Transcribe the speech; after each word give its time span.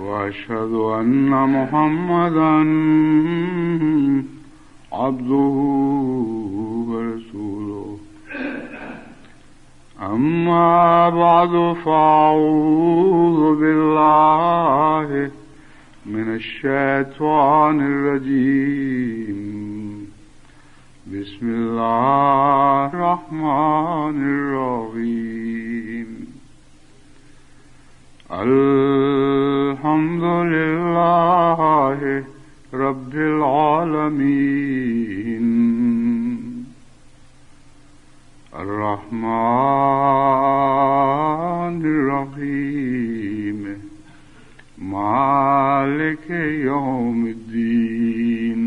وأشهد 0.00 0.72
أن 0.72 1.30
محمدا 1.30 2.56
عبده 4.92 5.56
ورسوله. 6.88 7.98
أما 10.02 11.08
بعد، 11.08 11.76
فأعوذ 11.84 13.60
بالله 13.60 15.30
من 16.06 16.34
الشيطان 16.34 17.80
الرجيم. 17.80 19.42
بسم 21.06 21.46
الله 21.48 22.86
الرحمن 22.86 24.18
الرحيم. 24.24 25.61
الحمد 28.32 30.24
لله 30.24 32.24
رب 32.74 33.14
العالمين 33.14 34.62
الرحمن 40.32 41.80
الرحيم 41.84 43.60
مالك 44.78 46.30
يوم 46.64 47.26
الدين 47.26 48.62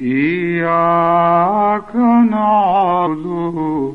إياك 0.00 1.96
نعبد 2.30 3.94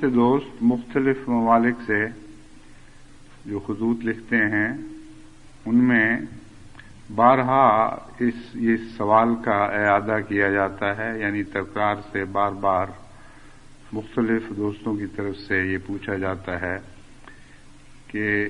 سے 0.00 0.08
دوست 0.08 0.62
مختلف 0.62 1.28
ممالک 1.28 1.74
سے 1.86 2.06
جو 3.44 3.58
خطوط 3.58 4.04
لکھتے 4.04 4.36
ہیں، 4.36 4.68
ان 5.66 5.76
میں 5.76 6.18
بارہا 7.14 7.66
اس، 8.18 8.34
یہ 8.54 8.76
سوال 8.96 9.34
کا 9.44 9.64
اعادہ 9.64 10.18
کیا 10.28 10.50
جاتا 10.50 10.96
ہے 10.96 11.10
یعنی 11.20 11.42
تکرار 11.42 11.96
سے 12.12 12.24
بار 12.24 12.52
بار 12.52 12.86
مختلف 13.92 14.42
دوستوں 14.56 14.94
کی 14.94 15.06
طرف 15.06 15.36
سے 15.36 15.58
یہ 15.66 15.78
پوچھا 15.86 16.16
جاتا 16.16 16.60
ہے 16.60 16.76
کہ 18.06 18.48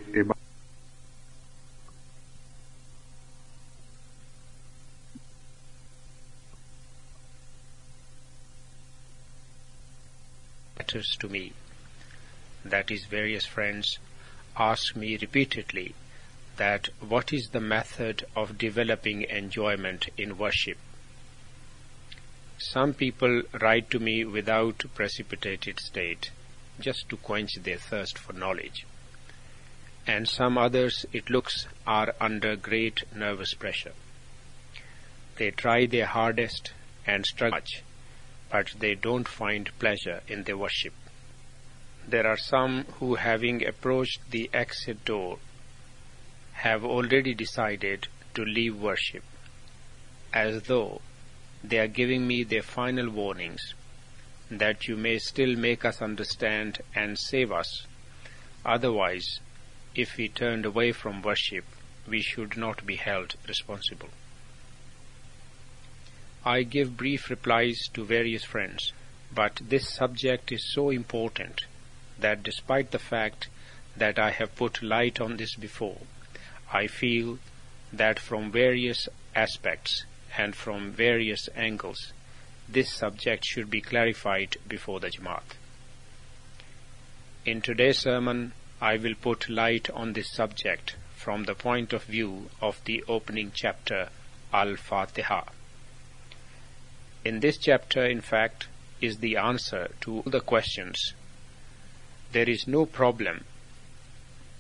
matters 10.98 11.16
to 11.20 11.28
me. 11.28 11.53
That 12.64 12.91
is, 12.91 13.04
various 13.04 13.47
friends 13.47 14.00
ask 14.56 14.97
me 14.97 15.16
repeatedly 15.16 15.94
that 16.56 16.88
what 16.98 17.32
is 17.32 17.50
the 17.50 17.60
method 17.60 18.26
of 18.34 18.59
developing 18.59 19.22
enjoyment 19.22 20.09
in 20.16 20.36
worship. 20.36 20.76
Some 22.59 22.94
people 22.94 23.42
write 23.60 23.91
to 23.91 24.00
me 24.00 24.25
without 24.25 24.82
precipitated 24.97 25.78
state, 25.78 26.32
just 26.81 27.09
to 27.10 27.16
quench 27.16 27.54
their 27.62 27.78
thirst 27.78 28.19
for 28.19 28.32
knowledge. 28.32 28.84
And 30.04 30.28
some 30.28 30.59
others, 30.59 31.06
it 31.12 31.30
looks, 31.30 31.69
are 31.86 32.12
under 32.20 32.56
great 32.56 33.04
nervous 33.15 33.54
pressure. 33.54 33.94
They 35.36 35.53
try 35.53 35.86
their 35.86 36.06
hardest 36.06 36.72
and 37.06 37.25
struggle 37.25 37.59
much, 37.59 37.84
but 38.50 38.75
they 38.78 38.94
don't 38.94 39.28
find 39.28 39.76
pleasure 39.78 40.22
in 40.28 40.44
their 40.44 40.56
worship. 40.56 40.94
There 42.06 42.26
are 42.26 42.36
some 42.36 42.84
who, 42.98 43.16
having 43.16 43.66
approached 43.66 44.31
the 44.31 44.48
exit 44.53 45.04
door, 45.04 45.38
have 46.54 46.84
already 46.84 47.34
decided 47.34 48.09
to 48.34 48.44
leave 48.44 48.76
worship, 48.76 49.22
as 50.32 50.62
though 50.62 51.00
they 51.62 51.78
are 51.78 51.88
giving 51.88 52.26
me 52.26 52.44
their 52.44 52.62
final 52.62 53.10
warnings 53.10 53.75
that 54.50 54.88
you 54.88 54.97
may 54.97 55.19
still 55.19 55.54
make 55.56 55.84
us 55.84 56.00
understand 56.00 56.78
and 56.94 57.19
save 57.19 57.53
us. 57.53 57.86
Otherwise, 58.65 59.41
if 59.94 60.16
we 60.16 60.28
turned 60.28 60.65
away 60.65 60.92
from 60.92 61.22
worship, 61.22 61.65
we 62.06 62.22
should 62.22 62.56
not 62.56 62.86
be 62.86 62.97
held 62.97 63.34
responsible. 63.47 64.09
I 66.44 66.62
give 66.62 66.97
brief 66.97 67.31
replies 67.31 67.88
to 67.94 68.04
various 68.04 68.44
friends, 68.44 68.93
but 69.34 69.60
this 69.60 69.88
subject 69.88 70.53
is 70.53 70.72
so 70.72 70.91
important 70.91 71.66
that 72.19 72.43
despite 72.43 72.91
the 72.91 72.99
fact 72.99 73.49
that 73.97 74.19
I 74.19 74.31
have 74.31 74.56
put 74.56 74.82
light 74.82 75.21
on 75.21 75.37
this 75.37 75.54
before, 75.54 75.98
I 76.72 76.87
feel 76.87 77.38
that 77.93 78.19
from 78.19 78.53
various 78.53 79.09
aspects 79.34 80.04
and 80.37 80.54
from 80.54 80.93
various 80.93 81.48
angles, 81.56 82.12
this 82.69 82.93
subject 82.93 83.44
should 83.44 83.71
be 83.71 83.81
clarified 83.81 84.56
before 84.66 85.00
the 85.00 85.10
Jamaat. 85.10 85.56
In 87.44 87.62
today's 87.62 87.98
sermon, 87.98 88.53
I 88.81 88.97
will 88.97 89.15
put 89.15 89.48
light 89.48 89.91
on 89.91 90.12
this 90.12 90.31
subject 90.31 90.94
from 91.16 91.44
the 91.44 91.54
point 91.54 91.93
of 91.93 92.04
view 92.04 92.50
of 92.60 92.84
the 92.84 93.03
opening 93.09 93.53
chapter, 93.54 94.10
Al-Fatiha. 94.53 95.44
In 97.28 97.41
this 97.41 97.59
chapter, 97.59 98.06
in 98.06 98.22
fact, 98.22 98.69
is 99.03 99.19
the 99.19 99.37
answer 99.37 99.91
to 100.00 100.21
all 100.21 100.31
the 100.33 100.41
questions. 100.41 101.12
There 102.33 102.49
is 102.49 102.66
no 102.66 102.87
problem 102.87 103.44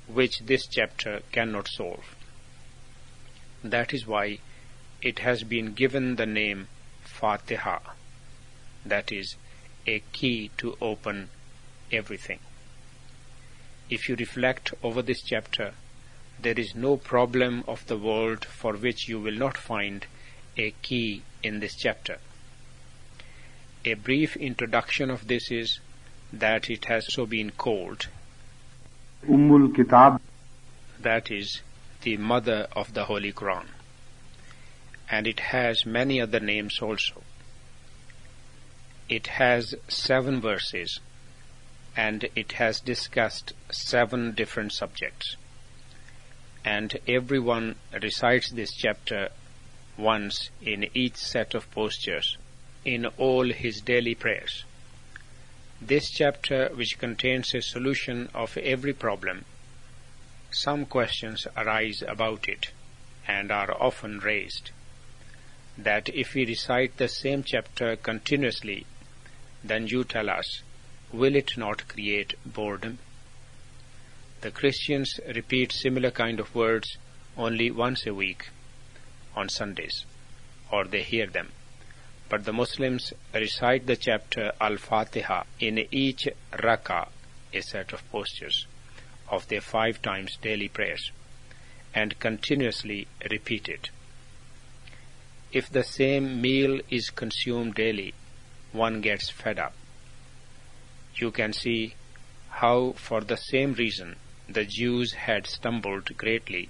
which 0.06 0.40
this 0.40 0.66
chapter 0.66 1.22
cannot 1.32 1.66
solve. 1.66 2.14
That 3.64 3.94
is 3.94 4.06
why 4.06 4.40
it 5.00 5.20
has 5.20 5.44
been 5.44 5.72
given 5.72 6.16
the 6.16 6.26
name 6.26 6.68
Fatiha, 7.04 7.78
that 8.84 9.10
is, 9.10 9.36
a 9.86 10.00
key 10.12 10.50
to 10.58 10.76
open 10.78 11.30
everything. 11.90 12.40
If 13.88 14.10
you 14.10 14.16
reflect 14.16 14.74
over 14.82 15.00
this 15.00 15.22
chapter, 15.22 15.72
there 16.38 16.60
is 16.60 16.74
no 16.74 16.98
problem 16.98 17.64
of 17.66 17.86
the 17.86 17.96
world 17.96 18.44
for 18.44 18.74
which 18.74 19.08
you 19.08 19.18
will 19.18 19.38
not 19.46 19.56
find 19.56 20.04
a 20.58 20.72
key 20.82 21.22
in 21.42 21.60
this 21.60 21.74
chapter. 21.74 22.18
A 23.88 23.94
brief 23.94 24.36
introduction 24.36 25.08
of 25.08 25.28
this 25.28 25.50
is 25.50 25.80
that 26.30 26.68
it 26.68 26.84
has 26.84 27.10
so 27.10 27.24
been 27.24 27.52
called 27.52 28.08
Ummul 29.26 29.74
Kitab, 29.74 30.20
that 31.00 31.30
is 31.30 31.62
the 32.02 32.18
mother 32.18 32.66
of 32.72 32.92
the 32.92 33.06
Holy 33.06 33.32
Quran. 33.32 33.64
And 35.10 35.26
it 35.26 35.40
has 35.40 35.86
many 35.86 36.20
other 36.20 36.38
names 36.38 36.82
also. 36.82 37.22
It 39.08 39.28
has 39.28 39.74
seven 39.88 40.42
verses 40.42 41.00
and 41.96 42.28
it 42.36 42.52
has 42.60 42.80
discussed 42.80 43.54
seven 43.70 44.32
different 44.32 44.74
subjects. 44.74 45.36
And 46.62 46.98
everyone 47.08 47.76
recites 48.02 48.50
this 48.50 48.74
chapter 48.74 49.30
once 49.96 50.50
in 50.60 50.90
each 50.92 51.16
set 51.16 51.54
of 51.54 51.70
postures 51.70 52.36
in 52.84 53.06
all 53.16 53.50
his 53.50 53.80
daily 53.80 54.14
prayers. 54.14 54.64
This 55.80 56.10
chapter, 56.10 56.68
which 56.74 56.98
contains 56.98 57.54
a 57.54 57.62
solution 57.62 58.28
of 58.34 58.56
every 58.58 58.92
problem, 58.92 59.44
some 60.50 60.86
questions 60.86 61.46
arise 61.56 62.02
about 62.02 62.48
it 62.48 62.70
and 63.26 63.52
are 63.52 63.70
often 63.80 64.18
raised. 64.18 64.70
That 65.76 66.08
if 66.08 66.34
we 66.34 66.46
recite 66.46 66.96
the 66.96 67.08
same 67.08 67.44
chapter 67.44 67.94
continuously, 67.96 68.86
then 69.62 69.86
you 69.86 70.04
tell 70.04 70.30
us, 70.30 70.62
will 71.12 71.36
it 71.36 71.56
not 71.56 71.86
create 71.86 72.34
boredom? 72.44 72.98
The 74.40 74.50
Christians 74.50 75.20
repeat 75.34 75.72
similar 75.72 76.10
kind 76.10 76.40
of 76.40 76.54
words 76.54 76.96
only 77.36 77.70
once 77.70 78.06
a 78.06 78.14
week 78.14 78.48
on 79.36 79.48
Sundays, 79.48 80.04
or 80.72 80.84
they 80.84 81.02
hear 81.02 81.26
them. 81.26 81.52
But 82.28 82.44
the 82.44 82.52
Muslims 82.52 83.12
recite 83.32 83.86
the 83.86 83.96
chapter 83.96 84.52
Al-Fatiha 84.60 85.44
in 85.60 85.86
each 85.90 86.28
rak'ah, 86.52 87.08
a 87.54 87.60
set 87.62 87.92
of 87.92 88.08
postures, 88.10 88.66
of 89.30 89.48
their 89.48 89.62
five 89.62 90.02
times 90.02 90.36
daily 90.42 90.68
prayers, 90.68 91.10
and 91.94 92.18
continuously 92.18 93.06
repeat 93.30 93.68
it. 93.68 93.90
If 95.52 95.70
the 95.70 95.84
same 95.84 96.42
meal 96.42 96.80
is 96.90 97.08
consumed 97.08 97.74
daily, 97.74 98.12
one 98.72 99.00
gets 99.00 99.30
fed 99.30 99.58
up. 99.58 99.72
You 101.14 101.30
can 101.30 101.54
see 101.54 101.94
how, 102.50 102.92
for 102.92 103.22
the 103.22 103.36
same 103.36 103.72
reason, 103.72 104.16
the 104.46 104.66
Jews 104.66 105.14
had 105.14 105.46
stumbled 105.46 106.16
greatly 106.18 106.68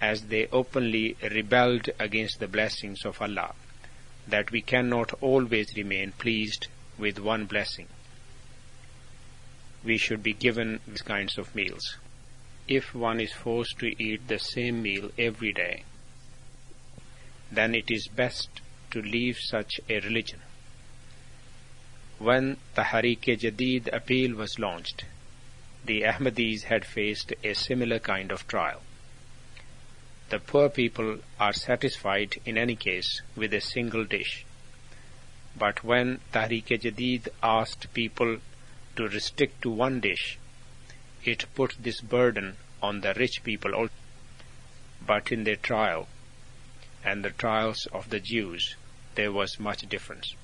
as 0.00 0.22
they 0.22 0.46
openly 0.46 1.16
rebelled 1.22 1.90
against 1.98 2.40
the 2.40 2.48
blessings 2.48 3.04
of 3.04 3.20
Allah, 3.20 3.54
that 4.28 4.50
we 4.50 4.60
cannot 4.60 5.12
always 5.20 5.76
remain 5.76 6.12
pleased 6.12 6.66
with 6.98 7.18
one 7.18 7.44
blessing. 7.46 7.86
We 9.84 9.98
should 9.98 10.22
be 10.22 10.32
given 10.32 10.80
these 10.86 11.02
kinds 11.02 11.38
of 11.38 11.54
meals. 11.54 11.96
If 12.66 12.94
one 12.94 13.20
is 13.20 13.32
forced 13.32 13.78
to 13.78 14.02
eat 14.02 14.26
the 14.26 14.38
same 14.38 14.82
meal 14.82 15.12
every 15.16 15.52
day, 15.52 15.84
then 17.52 17.74
it 17.74 17.90
is 17.90 18.08
best 18.08 18.48
to 18.90 19.00
leave 19.00 19.38
such 19.38 19.80
a 19.88 20.00
religion. 20.00 20.40
When 22.18 22.56
the 22.74 22.82
Tahrik-e-Jadid 22.82 23.92
appeal 23.92 24.34
was 24.34 24.58
launched, 24.58 25.04
the 25.84 26.02
Ahmadis 26.02 26.64
had 26.64 26.84
faced 26.84 27.32
a 27.44 27.54
similar 27.54 28.00
kind 28.00 28.32
of 28.32 28.48
trial. 28.48 28.82
The 30.28 30.40
poor 30.40 30.68
people 30.68 31.20
are 31.38 31.52
satisfied 31.52 32.40
in 32.44 32.58
any 32.58 32.74
case 32.74 33.22
with 33.36 33.54
a 33.54 33.60
single 33.60 34.04
dish. 34.04 34.44
But 35.56 35.84
when 35.84 36.20
Tahrik-e-Jadid 36.32 37.28
asked 37.42 37.94
people 37.94 38.38
to 38.96 39.08
restrict 39.08 39.62
to 39.62 39.70
one 39.70 40.00
dish, 40.00 40.38
it 41.24 41.46
put 41.54 41.76
this 41.78 42.00
burden 42.00 42.56
on 42.82 43.02
the 43.02 43.14
rich 43.14 43.44
people 43.44 43.74
also. 43.74 43.92
But 45.00 45.30
in 45.30 45.44
their 45.44 45.56
trial 45.56 46.08
and 47.04 47.24
the 47.24 47.30
trials 47.30 47.86
of 47.92 48.10
the 48.10 48.18
Jews, 48.18 48.74
there 49.14 49.30
was 49.30 49.60
much 49.60 49.88
difference. 49.88 50.34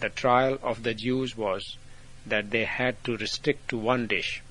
The 0.00 0.10
trial 0.10 0.58
of 0.62 0.82
the 0.82 0.92
Jews 0.92 1.34
was 1.34 1.78
that 2.26 2.50
they 2.50 2.64
had 2.64 3.02
to 3.04 3.16
restrict 3.16 3.68
to 3.70 3.78
one 3.78 4.06
dish, 4.06 4.42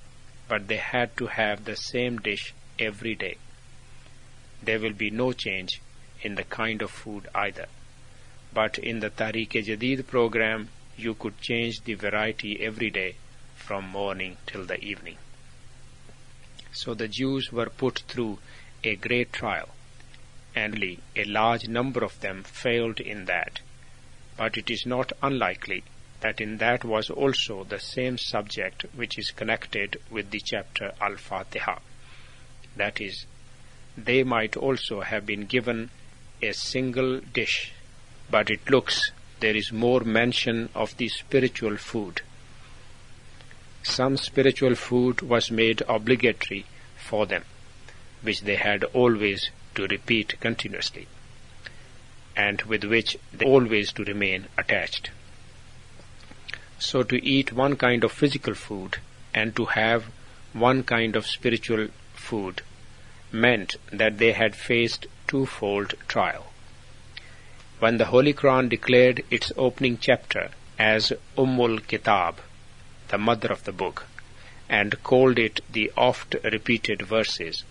but 0.47 0.67
they 0.67 0.77
had 0.77 1.15
to 1.17 1.27
have 1.27 1.65
the 1.65 1.75
same 1.75 2.17
dish 2.17 2.53
every 2.79 3.13
day. 3.13 3.37
There 4.65 4.79
will 4.79 4.93
be 4.93 5.11
no 5.11 5.31
change 5.31 5.81
in 6.21 6.35
the 6.35 6.43
kind 6.43 6.81
of 6.81 6.91
food 6.91 7.27
either. 7.33 7.67
But 8.53 8.77
in 8.79 8.99
the 8.99 9.09
Tahrik-e-Jadid 9.09 10.07
program, 10.07 10.69
you 10.97 11.13
could 11.13 11.39
change 11.39 11.81
the 11.81 11.93
variety 11.93 12.61
every 12.61 12.89
day 12.89 13.15
from 13.55 13.87
morning 13.87 14.37
till 14.47 14.65
the 14.65 14.79
evening. 14.79 15.17
So 16.71 16.93
the 16.93 17.07
Jews 17.07 17.51
were 17.51 17.69
put 17.69 17.99
through 18.07 18.39
a 18.83 18.95
great 18.95 19.31
trial, 19.31 19.69
and 20.55 20.81
a 21.15 21.23
large 21.25 21.67
number 21.67 22.03
of 22.03 22.19
them 22.21 22.43
failed 22.43 22.99
in 22.99 23.25
that. 23.25 23.59
But 24.37 24.57
it 24.57 24.69
is 24.69 24.85
not 24.85 25.11
unlikely 25.21 25.83
that 26.21 26.41
in 26.41 26.57
that 26.57 26.83
was 26.83 27.09
also 27.09 27.63
the 27.63 27.79
same 27.79 28.17
subject 28.17 28.85
which 28.95 29.17
is 29.19 29.31
connected 29.31 29.97
with 30.09 30.31
the 30.31 30.41
chapter 30.43 30.91
Al-Fatiha. 30.99 31.79
That 32.75 32.99
is, 32.99 33.25
they 33.97 34.23
might 34.23 34.57
also 34.57 35.01
have 35.01 35.25
been 35.25 35.45
given 35.45 35.89
a 36.41 36.51
single 36.51 37.19
dish, 37.19 37.71
but 38.29 38.49
it 38.49 38.69
looks 38.69 39.11
there 39.39 39.55
is 39.55 39.71
more 39.71 40.01
mention 40.01 40.69
of 40.75 40.95
the 40.97 41.07
spiritual 41.07 41.77
food. 41.77 42.21
Some 43.83 44.17
spiritual 44.17 44.75
food 44.75 45.21
was 45.21 45.51
made 45.51 45.83
obligatory 45.87 46.65
for 46.97 47.25
them, 47.25 47.43
which 48.21 48.41
they 48.41 48.55
had 48.55 48.83
always 48.85 49.51
to 49.75 49.87
repeat 49.87 50.39
continuously, 50.39 51.07
and 52.35 52.61
with 52.63 52.83
which 52.83 53.17
they 53.31 53.45
always 53.45 53.91
to 53.93 54.03
remain 54.03 54.47
attached. 54.57 55.11
So 56.79 57.03
to 57.03 57.23
eat 57.25 57.53
one 57.53 57.75
kind 57.75 58.03
of 58.03 58.11
physical 58.11 58.53
food 58.53 58.97
and 59.33 59.55
to 59.55 59.65
have 59.65 60.05
one 60.53 60.83
kind 60.83 61.15
of 61.15 61.25
spiritual 61.25 61.87
food 62.13 62.61
meant 63.31 63.75
that 63.91 64.17
they 64.17 64.31
had 64.31 64.55
faced 64.55 65.07
twofold 65.27 65.93
trial. 66.07 66.51
When 67.79 67.97
the 67.97 68.05
Holy 68.05 68.33
Quran 68.33 68.69
declared 68.69 69.23
its 69.29 69.51
opening 69.57 69.97
chapter 69.97 70.51
as 70.79 71.13
Ummul 71.37 71.85
Kitab, 71.87 72.39
the 73.09 73.17
mother 73.17 73.51
of 73.51 73.63
the 73.63 73.71
book, 73.71 74.07
and 74.69 75.01
called 75.03 75.37
it 75.37 75.61
the 75.71 75.91
oft 75.95 76.35
repeated 76.43 77.01
verses, 77.01 77.63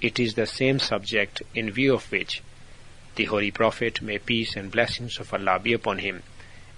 it 0.00 0.18
is 0.18 0.34
the 0.34 0.46
same 0.46 0.78
subject 0.78 1.42
in 1.54 1.70
view 1.70 1.94
of 1.94 2.10
which 2.10 2.42
the 3.14 3.24
Holy 3.26 3.50
Prophet, 3.50 4.00
may 4.00 4.18
peace 4.18 4.56
and 4.56 4.70
blessings 4.70 5.18
of 5.18 5.34
Allah 5.34 5.58
be 5.58 5.74
upon 5.74 5.98
him, 5.98 6.22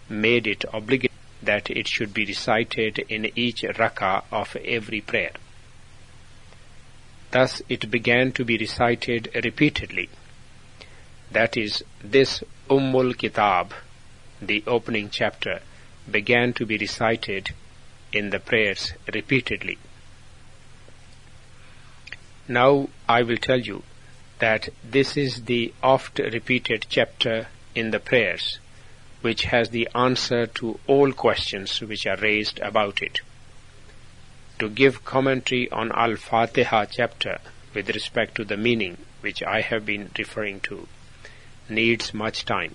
made 0.09 0.47
it 0.47 0.65
obligatory 0.73 1.15
that 1.41 1.71
it 1.71 1.87
should 1.87 2.13
be 2.13 2.25
recited 2.25 2.99
in 3.09 3.31
each 3.37 3.63
rak'ah 3.63 4.25
of 4.33 4.57
every 4.57 5.01
prayer. 5.01 5.33
Thus 7.35 7.63
it 7.69 7.91
began 7.91 8.31
to 8.35 8.45
be 8.45 8.57
recited 8.57 9.29
repeatedly. 9.35 10.09
That 11.33 11.57
is, 11.57 11.83
this 12.01 12.45
Ummul 12.71 13.19
Kitab, 13.19 13.75
the 14.41 14.63
opening 14.69 15.11
chapter, 15.11 15.61
began 16.09 16.53
to 16.53 16.65
be 16.65 16.79
recited 16.79 17.51
in 18.13 18.31
the 18.31 18.39
prayers 18.39 18.93
repeatedly. 19.13 19.79
Now 22.47 22.89
I 23.09 23.23
will 23.23 23.39
tell 23.39 23.61
you 23.61 23.83
that 24.39 24.69
this 24.85 25.17
is 25.17 25.47
the 25.47 25.75
oft 25.83 26.21
repeated 26.21 26.87
chapter 26.89 27.49
in 27.75 27.91
the 27.91 27.99
prayers 27.99 28.61
which 29.23 29.47
has 29.47 29.71
the 29.71 29.89
answer 29.93 30.47
to 30.47 30.79
all 30.87 31.11
questions 31.13 31.81
which 31.81 32.07
are 32.07 32.19
raised 32.19 32.61
about 32.61 33.03
it. 33.03 33.23
To 34.65 34.71
give 34.71 35.05
commentary 35.05 35.71
on 35.71 35.93
Al-Fatiha 35.93 36.87
chapter 36.87 37.39
with 37.75 37.91
respect 37.91 38.35
to 38.37 38.47
the 38.47 38.57
meaning 38.57 38.97
which 39.21 39.43
I 39.43 39.61
have 39.61 39.85
been 39.85 40.11
referring 40.17 40.61
to 40.61 40.89
needs 41.69 42.15
much 42.15 42.47
time. 42.47 42.75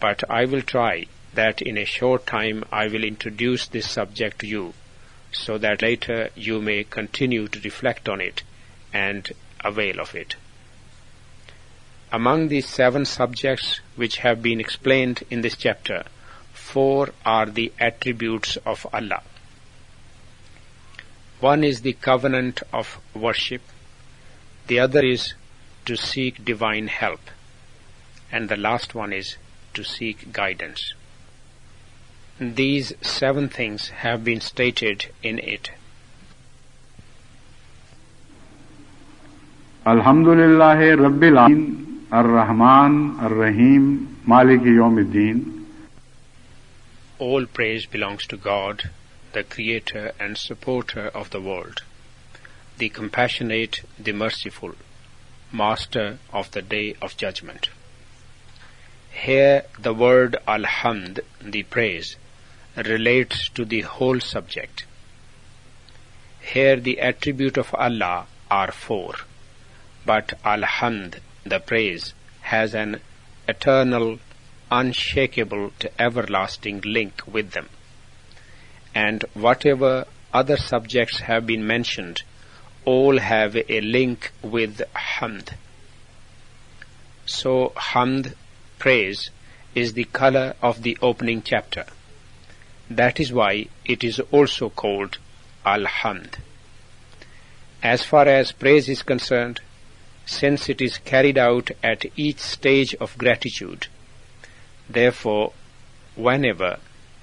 But 0.00 0.24
I 0.30 0.46
will 0.46 0.62
try 0.62 1.04
that 1.34 1.60
in 1.60 1.76
a 1.76 1.84
short 1.84 2.26
time 2.26 2.64
I 2.72 2.86
will 2.86 3.04
introduce 3.04 3.66
this 3.66 3.90
subject 3.90 4.38
to 4.38 4.46
you 4.46 4.72
so 5.32 5.58
that 5.58 5.82
later 5.82 6.30
you 6.34 6.62
may 6.62 6.82
continue 6.84 7.46
to 7.48 7.60
reflect 7.60 8.08
on 8.08 8.22
it 8.22 8.42
and 8.90 9.30
avail 9.62 10.00
of 10.00 10.14
it. 10.14 10.36
Among 12.10 12.48
these 12.48 12.70
seven 12.70 13.04
subjects 13.04 13.82
which 13.96 14.16
have 14.24 14.40
been 14.40 14.60
explained 14.60 15.24
in 15.28 15.42
this 15.42 15.58
chapter, 15.58 16.04
four 16.54 17.10
are 17.26 17.44
the 17.44 17.70
attributes 17.78 18.56
of 18.64 18.86
Allah. 18.94 19.22
One 21.40 21.64
is 21.64 21.82
the 21.82 21.92
covenant 21.92 22.62
of 22.72 22.98
worship, 23.14 23.62
the 24.66 24.78
other 24.78 25.04
is 25.04 25.34
to 25.84 25.96
seek 25.96 26.44
divine 26.44 26.88
help, 26.88 27.20
and 28.32 28.48
the 28.48 28.56
last 28.56 28.94
one 28.94 29.12
is 29.12 29.36
to 29.74 29.84
seek 29.84 30.32
guidance. 30.32 30.94
These 32.40 32.94
seven 33.00 33.48
things 33.48 33.88
have 33.88 34.24
been 34.24 34.40
stated 34.40 35.06
in 35.22 35.38
it. 35.38 35.70
Alhamdulillah 39.86 40.76
Rabbil 40.76 41.38
Alameen 41.46 41.86
Ar-Rahman, 42.12 43.18
Ar-Rahim, 43.20 44.18
Malik 44.26 44.60
Yawmiddin. 44.60 45.64
All 47.18 47.46
praise 47.46 47.84
belongs 47.84 48.26
to 48.28 48.36
God, 48.36 48.90
the 49.36 49.44
Creator 49.44 50.12
and 50.18 50.38
Supporter 50.38 51.08
of 51.08 51.28
the 51.28 51.42
world, 51.42 51.82
the 52.78 52.88
Compassionate, 52.88 53.82
the 53.98 54.12
Merciful, 54.12 54.72
Master 55.52 56.18
of 56.32 56.50
the 56.52 56.62
Day 56.62 56.96
of 57.02 57.18
Judgment. 57.18 57.68
Here 59.10 59.66
the 59.78 59.92
word 59.92 60.38
Alhamd, 60.48 61.20
the 61.42 61.64
praise, 61.64 62.16
relates 62.76 63.50
to 63.50 63.66
the 63.66 63.82
whole 63.82 64.20
subject. 64.20 64.86
Here 66.40 66.76
the 66.76 66.98
attribute 67.00 67.58
of 67.58 67.74
Allah 67.74 68.28
are 68.50 68.72
four, 68.72 69.16
but 70.06 70.32
Alhamd, 70.46 71.20
the 71.44 71.60
praise, 71.60 72.14
has 72.40 72.74
an 72.74 73.00
eternal, 73.46 74.18
unshakable, 74.70 75.72
to 75.80 76.00
everlasting 76.00 76.80
link 76.80 77.20
with 77.26 77.50
them. 77.50 77.68
And 78.96 79.26
whatever 79.34 80.06
other 80.32 80.56
subjects 80.56 81.20
have 81.20 81.46
been 81.46 81.66
mentioned, 81.66 82.22
all 82.86 83.18
have 83.18 83.54
a 83.54 83.80
link 83.82 84.32
with 84.40 84.80
Hamd. 84.94 85.50
So 87.26 87.74
Hamd, 87.76 88.34
praise, 88.78 89.28
is 89.74 89.92
the 89.92 90.04
color 90.04 90.54
of 90.62 90.82
the 90.82 90.96
opening 91.02 91.42
chapter. 91.42 91.84
That 92.88 93.20
is 93.20 93.30
why 93.34 93.66
it 93.84 94.02
is 94.02 94.18
also 94.30 94.70
called 94.70 95.18
Al-Hamd. 95.66 96.36
As 97.82 98.02
far 98.02 98.26
as 98.26 98.52
praise 98.52 98.88
is 98.88 99.02
concerned, 99.02 99.60
since 100.24 100.70
it 100.70 100.80
is 100.80 100.96
carried 100.96 101.36
out 101.36 101.70
at 101.82 102.06
each 102.16 102.38
stage 102.38 102.94
of 102.94 103.18
gratitude, 103.18 103.88
therefore, 104.88 105.52
whenever 106.14 106.78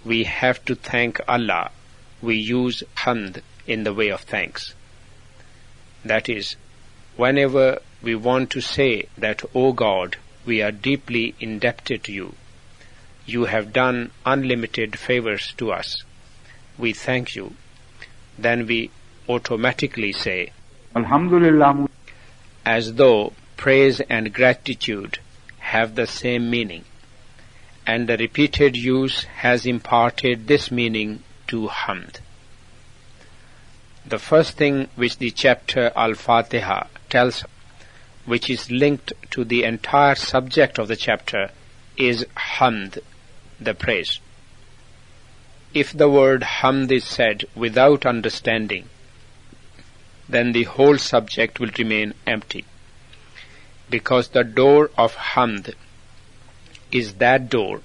we 0.06 0.24
have 0.24 0.64
to 0.66 0.76
thank 0.76 1.20
Allah, 1.28 1.72
we 2.22 2.36
use 2.36 2.84
hamd 2.98 3.42
in 3.66 3.84
the 3.84 3.94
way 3.94 4.10
of 4.10 4.22
thanks. 4.22 4.74
That 6.04 6.28
is, 6.30 6.56
whenever 7.16 7.80
we 8.02 8.16
want 8.16 8.50
to 8.52 8.62
say 8.62 9.08
that, 9.18 9.44
O 9.56 9.72
God, 9.72 10.18
we 10.46 10.62
are 10.62 10.72
deeply 10.72 11.36
indebted 11.40 12.04
to 12.04 12.12
you, 12.12 12.36
you 13.26 13.46
have 13.46 13.72
done 13.72 14.12
unlimited 14.26 15.00
favors 15.00 15.54
to 15.54 15.72
us. 15.72 16.04
We 16.78 16.92
thank 16.92 17.36
you. 17.36 17.56
Then 18.38 18.68
we 18.68 18.92
automatically 19.30 20.12
say, 20.12 20.52
Alhamdulillah, 20.96 21.88
as 22.66 22.94
though 22.96 23.34
praise 23.56 24.02
and 24.02 24.34
gratitude 24.34 25.20
have 25.60 25.96
the 25.96 26.08
same 26.08 26.50
meaning, 26.50 26.84
and 27.86 28.08
the 28.08 28.18
repeated 28.18 28.78
use 28.78 29.24
has 29.24 29.66
imparted 29.66 30.48
this 30.48 30.72
meaning 30.72 31.24
to 31.48 31.68
Hamd. 31.68 32.20
The 34.06 34.20
first 34.20 34.58
thing 34.58 34.90
which 34.96 35.18
the 35.18 35.32
chapter 35.32 35.92
Al-Fatiha 35.96 36.88
tells, 37.10 37.46
which 38.26 38.50
is 38.50 38.72
linked 38.72 39.14
to 39.32 39.44
the 39.44 39.64
entire 39.64 40.16
subject 40.16 40.78
of 40.78 40.88
the 40.88 40.96
chapter, 40.96 41.52
is 41.98 42.26
Hamd, 42.36 43.00
the 43.60 43.74
praise. 43.74 44.20
If 45.74 45.92
the 45.92 46.10
word 46.10 46.42
Hamd 46.42 46.92
is 46.92 47.04
said 47.04 47.46
without 47.56 48.06
understanding, 48.06 48.90
then 50.30 50.52
the 50.52 50.64
whole 50.64 50.98
subject 50.98 51.60
will 51.60 51.72
remain 51.78 52.14
empty. 52.26 52.66
Because 53.90 54.30
the 54.30 54.44
door 54.44 54.92
of 54.98 55.16
Hamd 55.16 55.74
is 56.94 57.16
that 57.16 57.50
door 57.50 57.82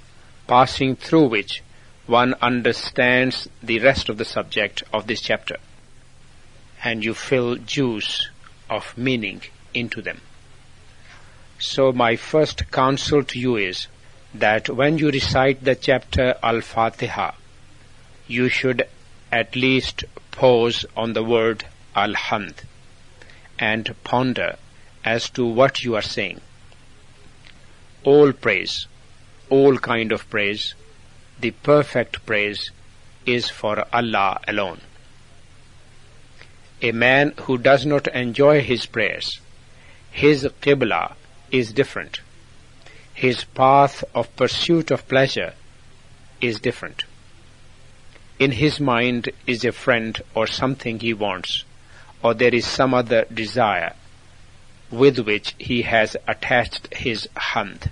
passing 0.47 0.95
through 0.95 1.27
which 1.27 1.63
one 2.07 2.35
understands 2.41 3.49
the 3.63 3.79
rest 3.81 4.09
of 4.09 4.19
the 4.19 4.25
subject 4.25 4.83
of 4.93 5.07
this 5.07 5.21
chapter 5.21 5.57
and 6.85 7.05
you 7.05 7.15
fill 7.15 7.57
juice 7.57 8.29
of 8.71 8.97
meaning 8.97 9.43
into 9.75 10.01
them. 10.01 10.21
So 11.59 11.93
my 11.93 12.17
first 12.17 12.71
counsel 12.71 13.25
to 13.25 13.39
you 13.39 13.57
is 13.57 13.89
that 14.35 14.69
when 14.69 14.99
you 14.99 15.11
recite 15.11 15.65
the 15.65 15.75
chapter 15.75 16.37
Al-Fatiha, 16.43 17.33
you 18.27 18.49
should 18.49 18.87
at 19.33 19.57
least 19.57 20.05
pause 20.31 20.87
on 20.97 21.15
the 21.15 21.25
word 21.25 21.65
Alhamd 21.97 22.65
and 23.59 23.95
ponder 24.05 24.57
as 25.05 25.29
to 25.31 25.45
what 25.45 25.83
you 25.83 25.97
are 25.97 26.03
saying. 26.03 26.41
All 28.05 28.33
praise, 28.33 28.87
all 29.51 29.79
kind 29.79 30.13
of 30.13 30.29
praise, 30.31 30.75
the 31.41 31.51
perfect 31.51 32.25
praise 32.27 32.71
is 33.27 33.49
for 33.49 33.85
Allah 33.93 34.41
alone. 34.49 34.81
A 36.81 36.93
man 36.93 37.35
who 37.43 37.59
does 37.59 37.85
not 37.85 38.09
enjoy 38.09 38.63
his 38.63 38.87
prayers, 38.87 39.41
his 40.11 40.49
qibla 40.63 41.15
is 41.51 41.73
different. 41.73 42.21
His 43.15 43.45
path 43.45 44.05
of 44.15 44.35
pursuit 44.37 44.91
of 44.91 45.09
pleasure 45.09 45.55
is 46.41 46.61
different. 46.61 47.05
In 48.39 48.53
his 48.53 48.79
mind 48.79 49.31
is 49.47 49.65
a 49.65 49.73
friend 49.73 50.21
or 50.35 50.47
something 50.47 51.01
he 51.01 51.13
wants, 51.13 51.65
or 52.23 52.35
there 52.35 52.55
is 52.55 52.67
some 52.67 52.95
other 52.95 53.25
desire 53.33 53.95
with 54.91 55.19
which 55.19 55.55
he 55.59 55.83
has 55.83 56.17
attached 56.27 56.95
his 56.95 57.29
hamd. 57.37 57.91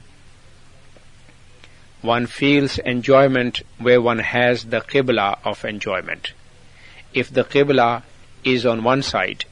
One 2.06 2.28
feels 2.28 2.78
enjoyment 2.78 3.62
where 3.78 4.00
one 4.00 4.20
has 4.20 4.66
the 4.66 4.80
qibla 4.80 5.38
of 5.44 5.64
enjoyment. 5.64 6.34
If 7.12 7.32
the 7.32 7.42
qibla 7.42 8.04
is 8.44 8.64
on 8.64 8.84
one 8.84 9.02
side, 9.02 9.44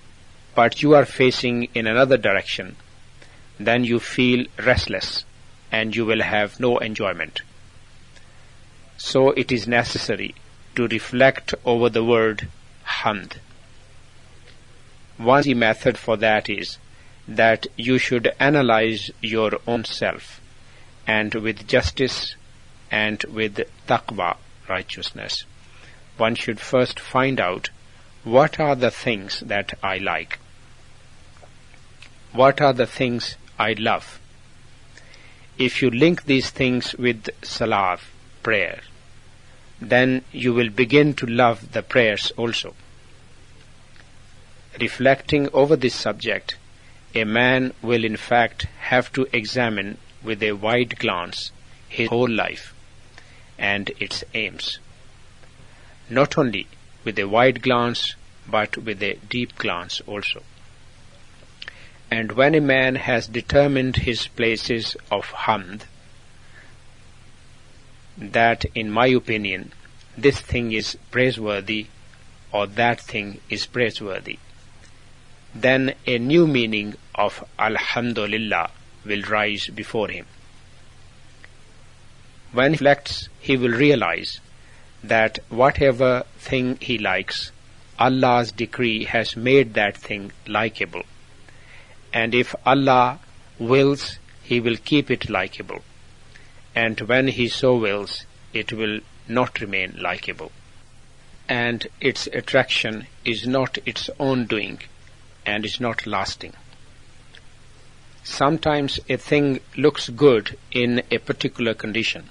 but 0.54 0.80
you 0.80 0.94
are 0.94 1.04
facing 1.04 1.64
in 1.74 1.88
another 1.88 2.16
direction, 2.16 2.76
then 3.58 3.82
you 3.82 3.98
feel 3.98 4.46
restless 4.56 5.24
and 5.72 5.96
you 5.96 6.06
will 6.06 6.22
have 6.22 6.60
no 6.60 6.78
enjoyment. 6.78 7.40
So 8.98 9.30
it 9.32 9.50
is 9.50 9.66
necessary 9.66 10.36
to 10.76 10.86
reflect 10.86 11.56
over 11.64 11.88
the 11.88 12.04
word 12.04 12.46
hamd. 12.86 13.38
One 15.16 15.58
method 15.58 15.98
for 15.98 16.16
that 16.18 16.48
is 16.48 16.78
that 17.26 17.66
you 17.76 17.98
should 17.98 18.32
analyze 18.38 19.10
your 19.20 19.58
own 19.66 19.84
self 19.84 20.40
and 21.04 21.34
with 21.34 21.66
justice 21.66 22.36
and 22.94 23.24
with 23.24 23.56
taqwa, 23.88 24.36
righteousness. 24.68 25.44
One 26.16 26.36
should 26.36 26.60
first 26.60 27.00
find 27.00 27.40
out 27.40 27.70
what 28.22 28.60
are 28.60 28.76
the 28.76 28.92
things 28.92 29.40
that 29.40 29.76
I 29.82 29.98
like? 29.98 30.38
What 32.30 32.60
are 32.60 32.72
the 32.72 32.86
things 32.86 33.36
I 33.58 33.72
love? 33.72 34.20
If 35.58 35.82
you 35.82 35.90
link 35.90 36.26
these 36.26 36.50
things 36.50 36.94
with 36.94 37.30
salah, 37.42 37.98
prayer, 38.44 38.80
then 39.80 40.22
you 40.30 40.54
will 40.54 40.70
begin 40.70 41.14
to 41.14 41.26
love 41.26 41.72
the 41.72 41.82
prayers 41.82 42.30
also. 42.36 42.74
Reflecting 44.80 45.48
over 45.52 45.74
this 45.74 45.96
subject, 45.96 46.56
a 47.12 47.24
man 47.24 47.72
will 47.82 48.04
in 48.04 48.16
fact 48.16 48.68
have 48.92 49.12
to 49.14 49.26
examine 49.32 49.98
with 50.22 50.44
a 50.44 50.52
wide 50.52 50.96
glance 51.00 51.50
his 51.88 52.08
whole 52.08 52.30
life 52.30 52.73
and 53.58 53.90
its 54.00 54.24
aims. 54.34 54.78
Not 56.10 56.36
only 56.36 56.66
with 57.04 57.18
a 57.18 57.28
wide 57.28 57.62
glance, 57.62 58.14
but 58.46 58.76
with 58.76 59.02
a 59.02 59.18
deep 59.28 59.56
glance 59.56 60.00
also. 60.06 60.42
And 62.10 62.32
when 62.32 62.54
a 62.54 62.60
man 62.60 62.96
has 62.96 63.26
determined 63.26 63.96
his 63.96 64.28
places 64.28 64.96
of 65.10 65.26
hamd, 65.26 65.82
that 68.16 68.64
in 68.74 68.90
my 68.90 69.06
opinion, 69.06 69.72
this 70.16 70.40
thing 70.40 70.72
is 70.72 70.96
praiseworthy 71.10 71.86
or 72.52 72.66
that 72.66 73.00
thing 73.00 73.40
is 73.50 73.66
praiseworthy, 73.66 74.38
then 75.54 75.94
a 76.06 76.18
new 76.18 76.46
meaning 76.46 76.94
of 77.14 77.42
Alhamdulillah 77.58 78.70
will 79.04 79.22
rise 79.22 79.68
before 79.68 80.08
him. 80.08 80.26
When 82.54 82.70
he 82.70 82.76
reflects, 82.76 83.28
he 83.40 83.56
will 83.56 83.72
realize 83.72 84.38
that 85.02 85.40
whatever 85.48 86.22
thing 86.38 86.78
he 86.80 86.98
likes, 86.98 87.50
Allah's 87.98 88.52
decree 88.52 89.06
has 89.06 89.36
made 89.36 89.74
that 89.74 89.96
thing 89.96 90.30
likable. 90.46 91.02
And 92.12 92.32
if 92.32 92.54
Allah 92.64 93.18
wills, 93.58 94.20
He 94.44 94.60
will 94.60 94.76
keep 94.76 95.10
it 95.10 95.28
likable. 95.28 95.82
And 96.76 97.00
when 97.00 97.26
He 97.26 97.48
so 97.48 97.76
wills, 97.76 98.24
it 98.52 98.72
will 98.72 99.00
not 99.26 99.60
remain 99.60 99.96
likable. 99.98 100.52
And 101.48 101.88
its 102.00 102.28
attraction 102.28 103.08
is 103.24 103.48
not 103.48 103.78
its 103.84 104.10
own 104.20 104.46
doing 104.46 104.78
and 105.44 105.64
is 105.64 105.80
not 105.80 106.06
lasting. 106.06 106.52
Sometimes 108.22 109.00
a 109.08 109.16
thing 109.16 109.58
looks 109.76 110.08
good 110.08 110.56
in 110.70 111.02
a 111.10 111.18
particular 111.18 111.74
condition 111.74 112.28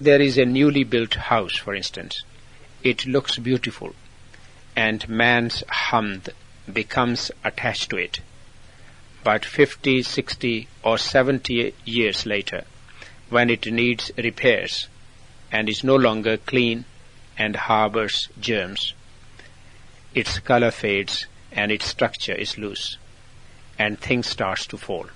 there 0.00 0.20
is 0.20 0.36
a 0.38 0.44
newly 0.44 0.84
built 0.84 1.14
house, 1.14 1.56
for 1.56 1.74
instance. 1.74 2.22
It 2.82 3.06
looks 3.06 3.38
beautiful, 3.38 3.94
and 4.76 5.08
man's 5.08 5.62
hamd 5.68 6.30
becomes 6.72 7.30
attached 7.44 7.90
to 7.90 7.96
it. 7.96 8.20
But 9.22 9.44
50, 9.44 10.02
60, 10.02 10.68
or 10.82 10.98
70 10.98 11.74
years 11.84 12.26
later, 12.26 12.64
when 13.30 13.50
it 13.50 13.70
needs 13.70 14.10
repairs, 14.16 14.88
and 15.50 15.68
is 15.68 15.84
no 15.84 15.96
longer 15.96 16.36
clean 16.36 16.84
and 17.38 17.56
harbors 17.56 18.28
germs. 18.40 18.92
Its 20.14 20.38
color 20.40 20.70
fades 20.70 21.26
and 21.52 21.70
its 21.70 21.86
structure 21.86 22.34
is 22.34 22.58
loose, 22.58 22.98
and 23.78 23.98
things 23.98 24.26
starts 24.26 24.66
to 24.66 24.76
fall. 24.76 25.06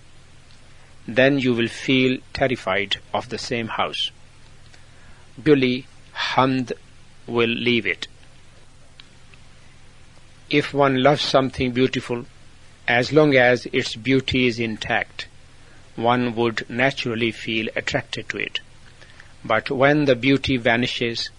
Then 1.07 1.39
you 1.39 1.55
will 1.55 1.69
feel 1.69 2.19
terrified 2.33 2.99
of 3.13 3.29
the 3.29 3.39
same 3.39 3.69
house. 3.69 4.11
Surely 5.45 5.87
Hamd 6.15 6.73
will 7.27 7.49
leave 7.49 7.87
it. 7.87 8.09
If 10.51 10.73
one 10.75 11.03
loves 11.03 11.23
something 11.23 11.73
beautiful, 11.73 12.27
as 12.87 13.13
long 13.13 13.37
as 13.37 13.67
its 13.67 13.95
beauty 13.97 14.47
is 14.47 14.59
intact, 14.59 15.27
one 15.95 16.35
would 16.35 16.69
naturally 16.71 17.33
feel 17.33 17.69
attracted 17.77 18.29
to 18.31 18.39
it. 18.39 18.61
But 19.45 19.71
when 19.71 20.07
the 20.07 20.17
beauty 20.17 20.57
vanishes, 20.57 21.31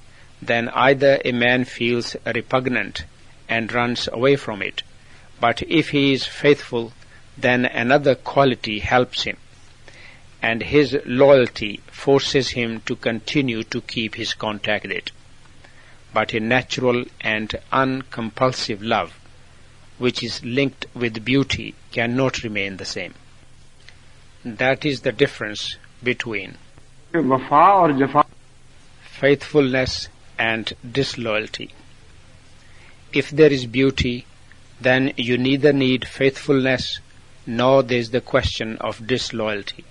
then 0.42 0.70
either 0.70 1.20
a 1.26 1.32
man 1.32 1.66
feels 1.66 2.16
repugnant 2.26 3.04
and 3.48 3.74
runs 3.74 4.08
away 4.12 4.36
from 4.36 4.62
it, 4.62 4.84
but 5.40 5.62
if 5.64 5.90
he 5.90 6.14
is 6.14 6.26
faithful, 6.26 6.94
then 7.38 7.66
another 7.66 8.16
quality 8.16 8.80
helps 8.80 9.24
him, 9.24 9.38
and 10.42 10.64
his 10.64 10.98
loyalty 11.06 11.82
forces 11.92 12.50
him 12.52 12.82
to 12.82 12.96
continue 12.96 13.64
to 13.64 13.82
keep 13.82 14.16
his 14.16 14.34
contact 14.34 14.84
with 14.84 14.92
it. 14.94 15.12
But 16.14 16.34
a 16.34 16.40
natural 16.40 17.06
and 17.22 17.54
uncompulsive 17.72 18.82
love, 18.82 19.20
which 19.98 20.24
is 20.24 20.44
linked 20.44 20.86
with 20.94 21.26
beauty, 21.26 21.76
cannot 21.92 22.44
remain 22.44 22.78
the 22.78 22.86
same. 22.86 23.14
That 24.46 24.86
is 24.86 25.02
the 25.02 25.12
difference 25.12 25.76
between 26.02 26.58
faithfulness 29.02 30.08
and 30.38 30.74
disloyalty. 30.90 31.72
If 33.12 33.32
there 33.32 33.52
is 33.52 33.66
beauty, 33.66 34.26
then 34.80 35.14
you 35.18 35.38
neither 35.38 35.74
need 35.74 36.08
faithfulness 36.08 37.00
nor 37.46 37.84
there 37.84 37.98
is 37.98 38.12
the 38.12 38.22
question 38.22 38.78
of 38.78 39.06
disloyalty. 39.06 39.84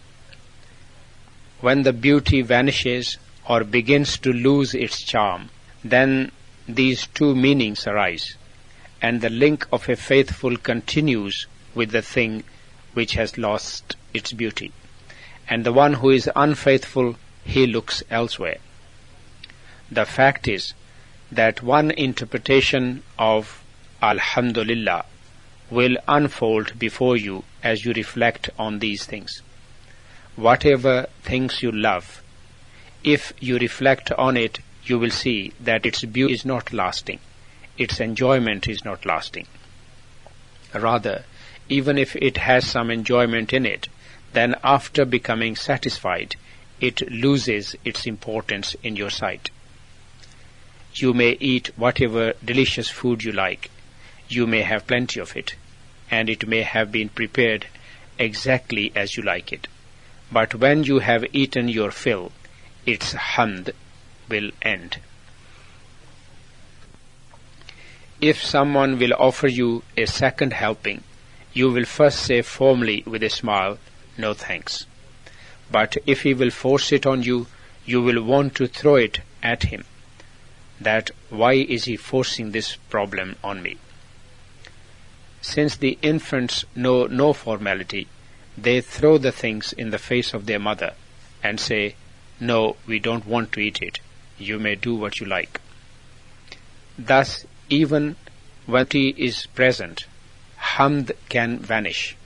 When 1.61 1.83
the 1.83 1.93
beauty 1.93 2.43
vanishes 2.43 3.19
or 3.49 3.65
begins 3.65 4.17
to 4.19 4.33
lose 4.33 4.75
its 4.75 5.03
charm, 5.03 5.51
then 5.83 6.31
these 6.69 7.07
two 7.07 7.35
meanings 7.35 7.87
arise, 7.87 8.37
and 9.03 9.21
the 9.21 9.31
link 9.31 9.67
of 9.73 9.89
a 9.89 9.97
faithful 9.97 10.57
continues 10.57 11.47
with 11.75 11.91
the 11.91 12.03
thing 12.03 12.45
which 12.95 13.15
has 13.15 13.39
lost 13.39 13.97
its 14.15 14.33
beauty. 14.33 14.73
And 15.49 15.65
the 15.65 15.73
one 15.73 15.95
who 15.95 16.11
is 16.11 16.31
unfaithful, 16.37 17.17
he 17.45 17.67
looks 17.67 18.03
elsewhere. 18.11 18.59
The 19.91 20.05
fact 20.05 20.47
is 20.47 20.75
that 21.33 21.63
one 21.63 21.91
interpretation 21.91 23.03
of 23.19 23.65
Alhamdulillah 24.03 25.07
will 25.71 25.97
unfold 26.07 26.79
before 26.79 27.17
you 27.17 27.45
as 27.63 27.85
you 27.85 27.93
reflect 27.95 28.51
on 28.59 28.79
these 28.79 29.05
things. 29.05 29.43
Whatever 30.39 31.09
things 31.25 31.65
you 31.65 31.73
love, 31.73 32.23
if 33.03 33.33
you 33.41 33.59
reflect 33.59 34.13
on 34.13 34.37
it, 34.37 34.61
you 34.85 34.97
will 34.97 35.11
see 35.11 35.53
that 35.59 35.85
its 35.85 36.05
beauty 36.05 36.33
is 36.33 36.45
not 36.45 36.73
lasting, 36.73 37.19
its 37.77 37.99
enjoyment 37.99 38.69
is 38.69 38.85
not 38.85 39.05
lasting. 39.05 39.49
Rather, 40.73 41.25
even 41.69 41.99
if 41.99 42.15
it 42.15 42.37
has 42.37 42.65
some 42.65 42.89
enjoyment 42.89 43.53
in 43.53 43.67
it, 43.67 43.89
then 44.33 44.55
after 44.63 45.05
becoming 45.05 45.57
satisfied, 45.57 46.37
it 46.81 47.11
loses 47.11 47.75
its 47.85 48.07
importance 48.07 48.77
in 48.85 48.95
your 48.95 49.11
sight. 49.11 49.51
You 50.95 51.15
may 51.15 51.33
eat 51.41 51.73
whatever 51.75 52.35
delicious 52.45 52.89
food 52.89 53.25
you 53.25 53.33
like. 53.33 53.73
You 54.29 54.47
may 54.47 54.63
have 54.63 54.87
plenty 54.87 55.19
of 55.19 55.37
it, 55.37 55.57
and 56.13 56.31
it 56.31 56.47
may 56.47 56.63
have 56.63 56.93
been 56.93 57.09
prepared 57.09 57.67
exactly 58.21 58.93
as 58.95 59.17
you 59.17 59.25
like 59.25 59.53
it. 59.53 59.67
But 60.31 60.55
when 60.55 60.85
you 60.85 60.99
have 60.99 61.25
eaten 61.33 61.69
your 61.69 61.91
fill, 61.91 62.33
its 62.85 63.15
hamd 63.15 63.71
will 64.29 64.51
end. 64.63 64.99
If 68.21 68.43
someone 68.43 68.99
will 68.99 69.15
offer 69.15 69.49
you 69.49 69.85
a 69.97 70.07
second 70.07 70.53
helping, 70.53 71.03
you 71.53 71.71
will 71.71 71.85
first 71.85 72.21
say 72.21 72.43
firmly 72.43 73.03
with 73.07 73.23
a 73.23 73.31
smile, 73.31 73.79
no 74.17 74.35
thanks. 74.35 74.87
But 75.71 75.97
if 76.07 76.23
he 76.23 76.35
will 76.35 76.51
force 76.51 76.93
it 76.93 77.07
on 77.07 77.23
you, 77.23 77.47
you 77.87 78.03
will 78.03 78.23
want 78.23 78.55
to 78.57 78.67
throw 78.67 78.97
it 78.97 79.21
at 79.43 79.65
him 79.65 79.85
that 80.81 81.11
why 81.29 81.55
is 81.55 81.85
he 81.85 81.97
forcing 81.97 82.53
this 82.53 82.77
problem 82.89 83.37
on 83.43 83.63
me? 83.63 83.77
Since 85.41 85.77
the 85.77 85.99
infants 86.03 86.65
know 86.75 87.07
no 87.07 87.33
formality, 87.33 88.09
they 88.63 88.81
throw 88.81 89.19
the 89.19 89.33
things 89.33 89.73
in 89.73 89.91
the 89.91 89.99
face 89.99 90.35
of 90.35 90.47
their 90.47 90.59
mother 90.59 90.95
and 91.43 91.61
say, 91.61 91.95
No, 92.41 92.77
we 92.87 92.99
don't 92.99 93.27
want 93.27 93.53
to 93.53 93.61
eat 93.61 93.81
it. 93.81 94.01
You 94.39 94.59
may 94.59 94.75
do 94.75 94.95
what 94.95 95.21
you 95.21 95.27
like. 95.27 95.61
Thus, 96.99 97.47
even 97.69 98.17
when 98.67 98.87
he 98.91 99.15
is 99.17 99.47
present, 99.47 100.07
Hamd 100.59 101.13
can 101.29 101.59
vanish. 101.59 102.17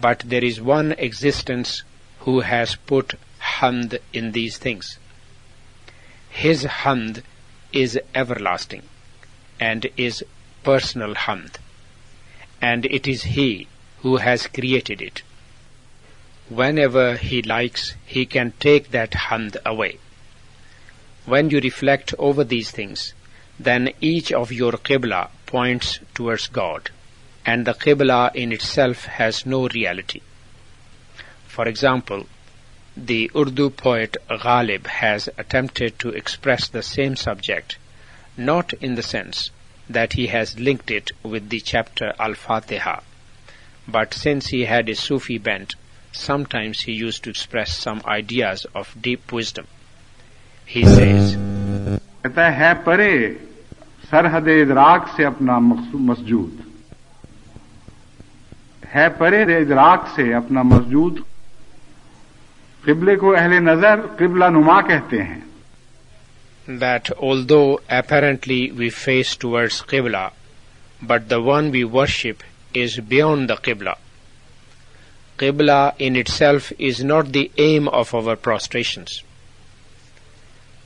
But 0.00 0.22
there 0.26 0.44
is 0.44 0.60
one 0.60 0.92
existence 0.92 1.82
who 2.20 2.40
has 2.40 2.76
put 2.76 3.14
Hamd 3.40 3.98
in 4.12 4.32
these 4.32 4.56
things. 4.56 4.98
His 6.30 6.64
Hamd 6.64 7.22
is 7.72 7.98
everlasting 8.14 8.82
and 9.60 9.86
is 9.96 10.24
personal 10.62 11.14
hamd. 11.14 11.56
And 12.60 12.86
it 12.86 13.06
is 13.06 13.22
He 13.24 13.68
who 14.02 14.16
has 14.16 14.46
created 14.46 15.02
it. 15.02 15.22
Whenever 16.48 17.16
He 17.16 17.42
likes, 17.42 17.94
He 18.06 18.26
can 18.26 18.52
take 18.60 18.90
that 18.90 19.10
hamd 19.10 19.56
away. 19.66 19.98
When 21.26 21.50
you 21.50 21.60
reflect 21.60 22.14
over 22.18 22.44
these 22.44 22.70
things, 22.70 23.12
then 23.60 23.90
each 24.00 24.32
of 24.32 24.52
your 24.52 24.72
qibla 24.72 25.28
points 25.46 25.98
towards 26.14 26.46
God, 26.46 26.90
and 27.44 27.66
the 27.66 27.74
qibla 27.74 28.34
in 28.34 28.52
itself 28.52 29.04
has 29.04 29.44
no 29.44 29.68
reality. 29.68 30.20
For 31.46 31.66
example, 31.66 32.26
the 32.96 33.30
Urdu 33.34 33.70
poet 33.70 34.16
Ghalib 34.28 34.86
has 34.86 35.28
attempted 35.36 35.98
to 35.98 36.10
express 36.10 36.68
the 36.68 36.82
same 36.82 37.16
subject, 37.16 37.76
not 38.36 38.72
in 38.74 38.94
the 38.94 39.02
sense 39.02 39.50
that 39.88 40.14
he 40.14 40.28
has 40.28 40.58
linked 40.58 40.90
it 40.90 41.10
with 41.22 41.48
the 41.48 41.60
chapter 41.60 42.12
Al-Fatiha, 42.18 43.00
but 43.87 44.13
since 44.13 44.47
he 44.47 44.65
had 44.65 44.89
a 44.89 44.95
Sufi 44.95 45.37
bent, 45.37 45.75
sometimes 46.11 46.81
he 46.81 46.93
used 46.93 47.23
to 47.23 47.29
express 47.29 47.73
some 47.73 48.01
ideas 48.05 48.65
of 48.73 48.95
deep 49.01 49.31
wisdom. 49.31 49.67
He 50.65 50.85
says, 50.85 51.35
कहता 52.23 52.49
है 52.57 52.73
परे 52.83 53.13
सरहद 54.11 54.47
इदराक 54.47 55.07
से 55.17 55.23
अपना 55.23 55.59
मसजूद 55.59 56.63
है 58.93 59.07
परे 59.19 59.41
इदराक 59.61 60.07
से 60.15 60.31
अपना 60.33 60.63
मसजूद 60.63 61.23
किबले 62.85 63.15
को 63.15 63.31
अहले 63.31 63.59
नजर 63.59 64.07
किबला 64.19 64.49
नुमा 64.49 64.81
कहते 64.81 65.19
हैं 65.19 65.41
that 66.67 67.11
although 67.17 67.81
apparently 67.89 68.71
we 68.71 68.89
face 68.89 69.35
towards 69.35 69.81
Qibla, 69.81 70.31
but 71.01 71.27
the 71.27 71.41
one 71.41 71.71
we 71.71 71.83
worship 71.83 72.43
is 72.80 73.00
beyond 73.00 73.48
the 73.48 73.56
Qibla. 73.56 73.96
Qibla 75.38 75.94
in 75.98 76.16
itself 76.16 76.72
is 76.78 77.04
not 77.04 77.32
the 77.32 77.50
aim 77.58 77.88
of 77.88 78.14
our 78.14 78.36
prostrations. 78.36 79.22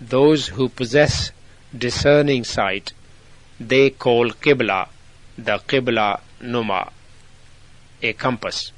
Those 0.00 0.48
who 0.48 0.68
possess 0.68 1.32
discerning 1.76 2.44
sight, 2.44 2.92
they 3.58 3.90
call 3.90 4.30
Qibla 4.30 4.88
the 5.38 5.58
Qibla 5.58 6.20
Numa, 6.40 6.92
a 8.02 8.12
compass 8.12 8.72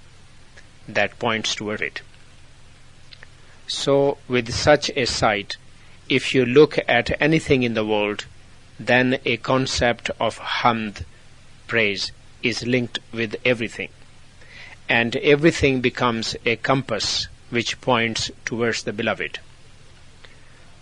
that 0.88 1.18
points 1.18 1.54
toward 1.54 1.80
it. 1.80 2.02
So, 3.66 4.18
with 4.28 4.52
such 4.54 4.90
a 4.90 5.06
sight, 5.06 5.56
if 6.08 6.34
you 6.34 6.44
look 6.44 6.78
at 6.86 7.20
anything 7.20 7.62
in 7.62 7.74
the 7.74 7.84
world, 7.84 8.26
then 8.78 9.18
a 9.24 9.38
concept 9.38 10.10
of 10.20 10.38
hamd, 10.38 11.04
praise, 11.66 12.12
is 12.44 12.64
linked 12.66 13.00
with 13.12 13.34
everything. 13.44 13.88
And 14.88 15.16
everything 15.16 15.80
becomes 15.80 16.36
a 16.44 16.56
compass 16.56 17.26
which 17.50 17.80
points 17.80 18.30
towards 18.44 18.82
the 18.84 18.92
beloved. 18.92 19.40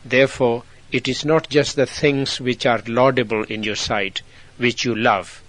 Therefore, 0.04 0.64
it 0.90 1.08
is 1.08 1.24
not 1.24 1.48
just 1.48 1.76
the 1.76 1.86
things 1.86 2.40
which 2.40 2.66
are 2.66 2.82
laudable 2.86 3.44
in 3.44 3.62
your 3.62 3.76
sight 3.76 4.20
which 4.58 4.84
you 4.84 4.94
love. 4.94 5.42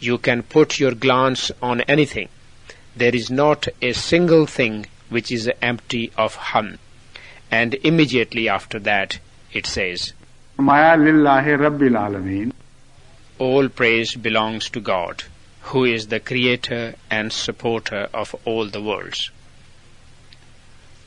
You 0.00 0.18
can 0.18 0.42
put 0.42 0.78
your 0.78 0.94
glance 0.94 1.50
on 1.62 1.80
anything. 1.82 2.28
There 2.94 3.14
is 3.14 3.30
not 3.30 3.68
a 3.80 3.92
single 3.92 4.46
thing 4.46 4.86
which 5.08 5.30
is 5.30 5.50
empty 5.62 6.12
of 6.16 6.36
hamd, 6.36 6.78
And 7.50 7.74
immediately 7.74 8.48
after 8.48 8.78
that, 8.80 9.18
it 9.52 9.66
says, 9.66 10.12
Maya 10.58 10.96
lillahi 10.98 11.56
rabbil 11.58 11.96
alameen. 11.96 12.52
All 13.38 13.68
praise 13.68 14.14
belongs 14.14 14.68
to 14.70 14.80
God, 14.80 15.24
who 15.70 15.84
is 15.84 16.06
the 16.06 16.20
creator 16.20 16.94
and 17.10 17.32
supporter 17.32 18.08
of 18.14 18.36
all 18.44 18.66
the 18.66 18.80
worlds. 18.80 19.30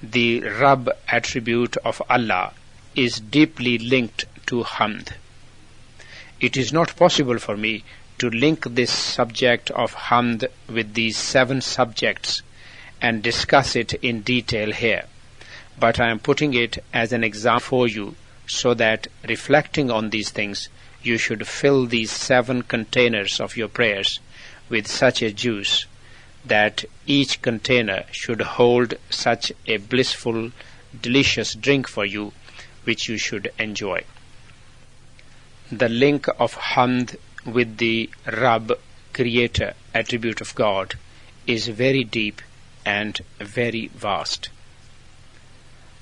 The 0.03 0.41
Rabb 0.41 0.89
attribute 1.07 1.77
of 1.77 2.01
Allah 2.09 2.51
is 2.93 3.21
deeply 3.21 3.77
linked 3.77 4.25
to 4.47 4.63
Hamd. 4.63 5.13
It 6.41 6.57
is 6.57 6.73
not 6.73 6.97
possible 6.97 7.39
for 7.39 7.55
me 7.55 7.85
to 8.17 8.29
link 8.29 8.65
this 8.65 8.91
subject 8.91 9.71
of 9.71 9.95
Hamd 9.95 10.45
with 10.67 10.93
these 10.93 11.15
seven 11.15 11.61
subjects 11.61 12.41
and 13.01 13.23
discuss 13.23 13.77
it 13.77 13.93
in 13.93 14.23
detail 14.23 14.73
here, 14.73 15.05
but 15.79 16.01
I 16.01 16.09
am 16.09 16.19
putting 16.19 16.53
it 16.53 16.83
as 16.93 17.13
an 17.13 17.23
example 17.23 17.61
for 17.61 17.87
you 17.87 18.15
so 18.45 18.73
that 18.73 19.07
reflecting 19.25 19.89
on 19.89 20.09
these 20.09 20.31
things 20.31 20.67
you 21.01 21.17
should 21.17 21.47
fill 21.47 21.85
these 21.85 22.11
seven 22.11 22.63
containers 22.63 23.39
of 23.39 23.55
your 23.55 23.69
prayers 23.69 24.19
with 24.69 24.87
such 24.87 25.21
a 25.21 25.31
juice 25.31 25.85
that 26.45 26.85
each 27.05 27.41
container 27.41 28.05
should 28.11 28.41
hold 28.41 28.93
such 29.09 29.51
a 29.67 29.77
blissful, 29.77 30.51
delicious 31.01 31.53
drink 31.53 31.87
for 31.87 32.05
you 32.05 32.31
which 32.83 33.09
you 33.09 33.17
should 33.17 33.51
enjoy. 33.59 34.03
The 35.71 35.89
link 35.89 36.27
of 36.39 36.55
Hamd 36.55 37.17
with 37.45 37.77
the 37.77 38.09
Rab, 38.25 38.79
Creator, 39.13 39.73
attribute 39.93 40.41
of 40.41 40.55
God, 40.55 40.95
is 41.45 41.67
very 41.67 42.03
deep 42.03 42.41
and 42.85 43.19
very 43.39 43.87
vast. 43.87 44.49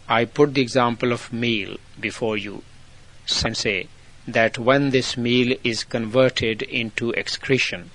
I 0.07 0.25
put 0.25 0.53
the 0.53 0.61
example 0.61 1.11
of 1.11 1.33
meal 1.33 1.77
before 1.99 2.37
you 2.37 2.63
and 3.43 3.57
say 3.57 3.87
that 4.25 4.57
when 4.57 4.91
this 4.91 5.17
meal 5.17 5.57
is 5.63 5.83
converted 5.83 6.61
into 6.61 7.11
excretion, 7.11 7.91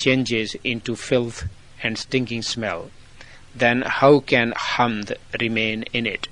changes 0.00 0.56
into 0.64 0.96
filth 0.96 1.44
and 1.82 1.96
stinking 1.96 2.42
smell, 2.42 2.90
then 3.54 3.82
how 3.82 4.18
can 4.18 4.52
hamd 4.52 5.16
remain 5.40 5.84
in 5.92 6.06
it? 6.06 6.26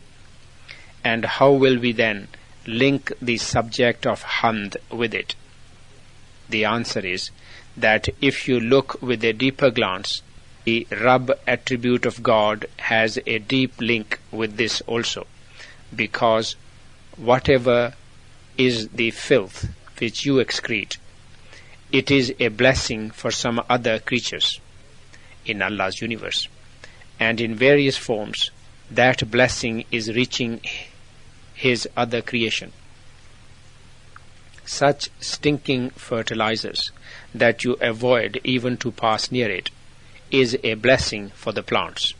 And 1.04 1.24
how 1.24 1.52
will 1.52 1.78
we 1.78 1.92
then 1.92 2.28
link 2.66 3.12
the 3.22 3.36
subject 3.36 4.06
of 4.06 4.24
hamd 4.24 4.76
with 4.90 5.14
it? 5.14 5.36
The 6.48 6.64
answer 6.64 7.00
is 7.00 7.30
that 7.76 8.08
if 8.20 8.48
you 8.48 8.58
look 8.58 9.00
with 9.00 9.22
a 9.22 9.32
deeper 9.32 9.70
glance, 9.70 10.22
the 10.64 10.86
Rabb 10.90 11.30
attribute 11.46 12.04
of 12.04 12.22
God 12.22 12.66
has 12.78 13.18
a 13.26 13.38
deep 13.38 13.80
link 13.80 14.18
with 14.30 14.56
this 14.56 14.80
also, 14.82 15.26
because 15.94 16.56
whatever 17.16 17.94
is 18.56 18.88
the 18.88 19.10
filth 19.10 19.68
which 19.98 20.26
you 20.26 20.34
excrete, 20.34 20.96
it 21.90 22.10
is 22.10 22.34
a 22.38 22.48
blessing 22.48 23.10
for 23.10 23.30
some 23.30 23.62
other 23.68 23.98
creatures 23.98 24.60
in 25.46 25.62
Allah's 25.62 26.00
universe. 26.02 26.48
And 27.18 27.40
in 27.40 27.54
various 27.54 27.96
forms, 27.96 28.50
that 28.90 29.30
blessing 29.30 29.84
is 29.90 30.14
reaching 30.14 30.60
His 31.54 31.88
other 31.96 32.22
creation. 32.22 32.72
Such 34.64 35.08
stinking 35.20 35.90
fertilizers 35.90 36.92
that 37.34 37.64
you 37.64 37.78
avoid 37.80 38.40
even 38.44 38.76
to 38.78 38.92
pass 38.92 39.30
near 39.30 39.50
it 39.50 39.70
is 40.30 40.58
a 40.62 40.74
blessing 40.74 41.30
for 41.30 41.52
the 41.52 41.62
plants. 41.62 42.12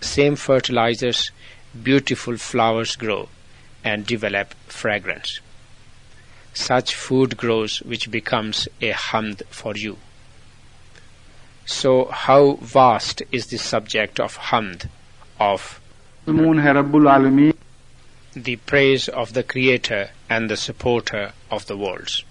Same 0.00 0.36
fertilizers, 0.36 1.30
beautiful 1.82 2.36
flowers 2.36 2.96
grow 2.96 3.28
and 3.82 4.06
develop 4.06 4.54
fragrance. 4.66 5.40
Such 6.60 6.92
food 6.92 7.36
grows 7.36 7.82
which 7.82 8.10
becomes 8.10 8.66
a 8.80 8.92
hamd 8.92 9.46
for 9.46 9.76
you. 9.76 9.96
So 11.64 12.06
how 12.06 12.58
vast 12.60 13.22
is 13.30 13.46
the 13.46 13.58
subject 13.58 14.18
of 14.18 14.36
hamd, 14.36 14.88
of 15.38 15.80
the 16.26 16.32
praise 18.66 19.08
of 19.08 19.34
the 19.34 19.44
Creator 19.44 20.10
and 20.28 20.50
the 20.50 20.56
supporter 20.56 21.32
of 21.48 21.66
the 21.66 21.76
worlds. 21.76 22.24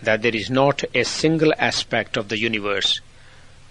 That 0.00 0.22
there 0.22 0.36
is 0.36 0.48
not 0.48 0.84
a 0.94 1.04
single 1.04 1.52
aspect 1.58 2.16
of 2.16 2.28
the 2.28 2.38
universe 2.38 3.00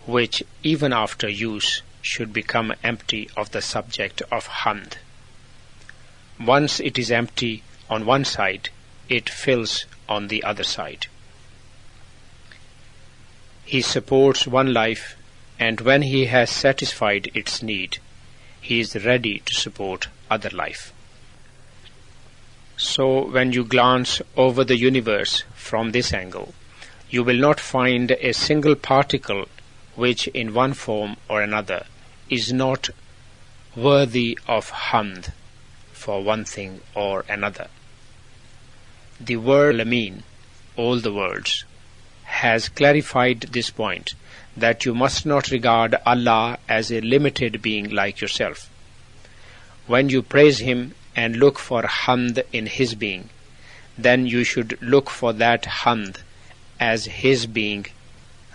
which, 0.06 0.44
even 0.62 0.92
after 0.92 1.30
use, 1.30 1.84
should 2.02 2.34
become 2.34 2.74
empty 2.84 3.30
of 3.38 3.52
the 3.52 3.62
subject 3.62 4.22
of 4.30 4.48
hamd. 4.48 4.98
Once 6.38 6.82
it 6.82 7.00
is 7.00 7.10
empty 7.10 7.64
on 7.90 8.06
one 8.06 8.26
side, 8.26 8.70
it 9.10 9.30
fills 9.30 9.86
on 10.08 10.28
the 10.28 10.44
other 10.44 10.64
side. 10.64 11.08
He 13.66 13.82
supports 13.82 14.46
one 14.46 14.74
life, 14.74 15.16
and 15.60 15.82
when 15.82 16.02
he 16.02 16.26
has 16.26 16.50
satisfied 16.50 17.32
its 17.34 17.64
need, 17.64 18.00
he 18.60 18.80
is 18.80 19.06
ready 19.06 19.40
to 19.40 19.54
support 19.54 20.08
other 20.30 20.50
life. 20.50 20.94
So, 22.78 23.26
when 23.26 23.52
you 23.52 23.64
glance 23.64 24.22
over 24.36 24.64
the 24.64 24.78
universe 24.78 25.44
from 25.54 25.92
this 25.92 26.14
angle, 26.14 26.54
you 27.10 27.24
will 27.24 27.38
not 27.38 27.60
find 27.60 28.12
a 28.12 28.34
single 28.34 28.76
particle 28.76 29.48
which 29.96 30.28
in 30.30 30.54
one 30.54 30.74
form 30.74 31.18
or 31.30 31.42
another 31.42 31.86
is 32.30 32.52
not 32.52 32.90
worthy 33.76 34.38
of 34.48 34.72
hamd 34.72 35.32
for 35.92 36.24
one 36.24 36.46
thing 36.46 36.82
or 36.96 37.26
another. 37.30 37.68
The 39.26 39.38
word 39.38 39.76
Alameen, 39.76 40.24
all 40.76 41.00
the 41.00 41.14
words, 41.14 41.64
has 42.24 42.68
clarified 42.68 43.40
this 43.54 43.70
point 43.70 44.16
that 44.58 44.84
you 44.84 44.94
must 44.94 45.26
not 45.26 45.50
regard 45.50 45.96
Allah 46.06 46.58
as 46.68 46.92
a 46.92 47.00
limited 47.00 47.62
being 47.62 47.90
like 47.90 48.20
yourself. 48.20 48.70
When 49.88 50.10
you 50.10 50.24
praise 50.24 50.60
Him 50.60 50.96
and 51.16 51.38
look 51.38 51.58
for 51.58 51.84
hamd 51.84 52.44
in 52.52 52.66
His 52.66 52.96
being, 52.96 53.30
then 53.98 54.26
you 54.26 54.44
should 54.44 54.78
look 54.82 55.10
for 55.10 55.32
that 55.32 55.64
hamd 55.64 56.18
as 56.78 57.06
His 57.06 57.46
being 57.46 57.86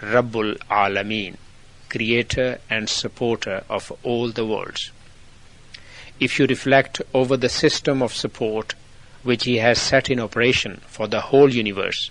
Rabbul 0.03 0.59
Alameen, 0.71 1.39
creator 1.89 2.61
and 2.69 2.91
supporter 2.91 3.65
of 3.71 3.91
all 4.03 4.29
the 4.33 4.45
worlds. 4.45 4.91
If 6.21 6.39
you 6.39 6.47
reflect 6.47 7.01
over 7.15 7.39
the 7.39 7.49
system 7.49 8.03
of 8.03 8.15
support 8.15 8.75
which 9.29 9.45
He 9.45 9.59
has 9.59 9.79
set 9.79 10.09
in 10.09 10.19
operation 10.19 10.81
for 10.87 11.07
the 11.07 11.21
whole 11.21 11.53
universe, 11.55 12.11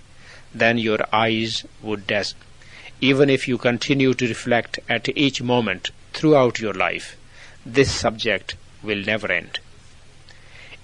then 0.54 0.78
your 0.78 1.00
eyes 1.12 1.64
would 1.82 2.06
dazzle. 2.06 2.38
Even 3.00 3.28
if 3.28 3.48
you 3.48 3.58
continue 3.58 4.14
to 4.14 4.28
reflect 4.28 4.78
at 4.88 5.08
each 5.18 5.42
moment 5.42 5.90
throughout 6.12 6.60
your 6.60 6.74
life, 6.74 7.16
this 7.66 7.90
subject 7.90 8.54
will 8.84 9.02
never 9.02 9.32
end. 9.32 9.58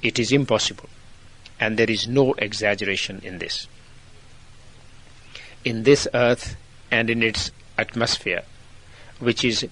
It 0.02 0.18
is 0.18 0.32
impossible, 0.32 0.88
and 1.60 1.76
there 1.76 1.88
is 1.88 2.08
no 2.08 2.32
exaggeration 2.32 3.20
in 3.22 3.38
this. 3.38 3.68
In 5.64 5.84
this 5.84 6.08
earth 6.12 6.56
and 6.90 7.10
in 7.10 7.22
its 7.22 7.52
atmosphere, 7.78 8.42
which 9.20 9.44
is 9.44 9.68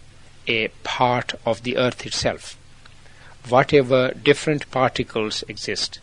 a 0.46 0.68
part 0.84 1.34
of 1.44 1.64
the 1.64 1.76
earth 1.76 2.06
itself. 2.06 2.56
Whatever 3.48 4.12
different 4.12 4.70
particles 4.70 5.42
exist, 5.48 5.98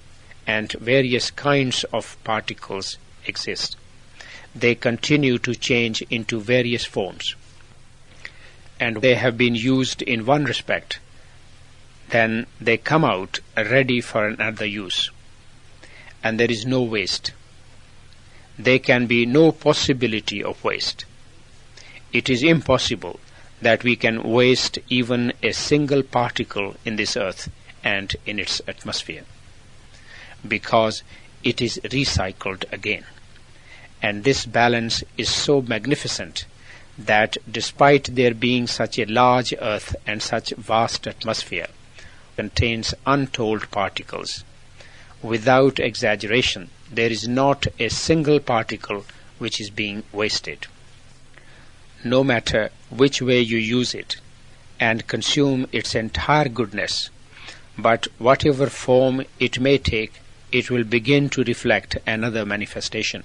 and 0.47 0.71
various 0.73 1.31
kinds 1.31 1.83
of 1.85 2.17
particles 2.23 2.97
exist, 3.25 3.77
they 4.55 4.75
continue 4.75 5.37
to 5.37 5.53
change 5.53 6.01
into 6.09 6.39
various 6.39 6.85
forms. 6.85 7.35
And 8.79 8.97
they 8.97 9.15
have 9.15 9.37
been 9.37 9.55
used 9.55 10.01
in 10.01 10.25
one 10.25 10.45
respect, 10.45 10.99
then 12.09 12.47
they 12.59 12.77
come 12.77 13.05
out 13.05 13.39
ready 13.55 14.01
for 14.01 14.27
another 14.27 14.65
use. 14.65 15.11
And 16.23 16.39
there 16.39 16.51
is 16.51 16.65
no 16.65 16.81
waste. 16.81 17.31
There 18.57 18.79
can 18.79 19.05
be 19.05 19.25
no 19.25 19.51
possibility 19.51 20.43
of 20.43 20.63
waste. 20.63 21.05
It 22.11 22.29
is 22.29 22.41
impossible 22.41 23.19
that 23.61 23.83
we 23.83 23.95
can 23.95 24.23
waste 24.23 24.79
even 24.89 25.33
a 25.43 25.51
single 25.51 26.01
particle 26.01 26.75
in 26.85 26.95
this 26.95 27.15
earth 27.15 27.49
and 27.83 28.15
in 28.25 28.39
its 28.39 28.61
atmosphere 28.67 29.23
because 30.47 31.03
it 31.43 31.61
is 31.61 31.79
recycled 31.83 32.71
again. 32.71 33.05
And 34.01 34.23
this 34.23 34.45
balance 34.45 35.03
is 35.17 35.29
so 35.29 35.61
magnificent 35.61 36.45
that 36.97 37.37
despite 37.49 38.15
there 38.15 38.33
being 38.33 38.67
such 38.67 38.97
a 38.97 39.05
large 39.05 39.53
earth 39.61 39.95
and 40.05 40.21
such 40.21 40.51
vast 40.51 41.07
atmosphere, 41.07 41.67
contains 42.35 42.93
untold 43.05 43.69
particles. 43.71 44.43
Without 45.21 45.79
exaggeration, 45.79 46.69
there 46.91 47.09
is 47.09 47.27
not 47.27 47.67
a 47.79 47.89
single 47.89 48.39
particle 48.39 49.05
which 49.37 49.59
is 49.59 49.69
being 49.69 50.03
wasted 50.11 50.67
no 52.03 52.23
matter 52.23 52.69
which 52.89 53.21
way 53.21 53.41
you 53.41 53.57
use 53.57 53.93
it, 53.93 54.17
and 54.79 55.07
consume 55.07 55.67
its 55.71 55.95
entire 55.95 56.47
goodness, 56.47 57.09
but 57.77 58.07
whatever 58.17 58.67
form 58.67 59.25
it 59.39 59.59
may 59.59 59.77
take, 59.77 60.13
it 60.51 60.69
will 60.69 60.83
begin 60.83 61.29
to 61.29 61.43
reflect 61.43 61.97
another 62.07 62.45
manifestation. 62.45 63.23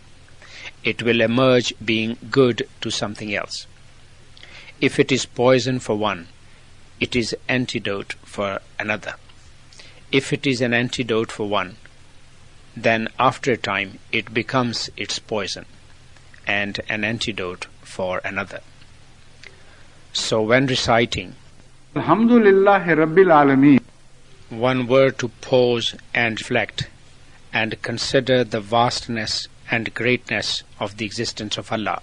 It 0.83 1.03
will 1.03 1.21
emerge 1.21 1.73
being 1.85 2.17
good 2.31 2.69
to 2.81 2.91
something 2.91 3.35
else. 3.35 3.67
If 4.81 4.99
it 4.99 5.11
is 5.11 5.27
poison 5.27 5.79
for 5.79 5.97
one, 5.97 6.29
it 7.01 7.17
is 7.17 7.37
antidote 7.49 8.15
for 8.25 8.61
another. 8.79 9.15
If 10.13 10.33
it 10.33 10.47
is 10.47 10.61
an 10.61 10.75
antidote 10.75 11.33
for 11.33 11.49
one, 11.49 11.77
then 12.77 13.09
after 13.19 13.53
a 13.53 13.57
time 13.57 13.99
it 14.13 14.35
becomes 14.35 14.91
its 14.97 15.19
poison 15.19 15.65
and 16.47 16.81
an 16.89 17.05
antidote 17.05 17.67
for 17.83 18.21
another. 18.25 18.61
So 20.13 20.43
when 20.43 20.67
reciting, 20.67 21.35
Alhamdulillah 21.97 22.81
Rabbil 22.81 23.33
Alameen, 23.41 23.81
one 24.51 24.87
were 24.87 25.11
to 25.13 25.29
pause 25.41 25.95
and 26.13 26.41
reflect 26.41 26.89
and 27.55 27.81
consider 27.83 28.43
the 28.43 28.61
vastness 28.61 29.47
and 29.71 29.95
greatness 29.95 30.65
of 30.81 30.97
the 30.97 31.07
existence 31.07 31.57
of 31.57 31.71
Allah. 31.71 32.03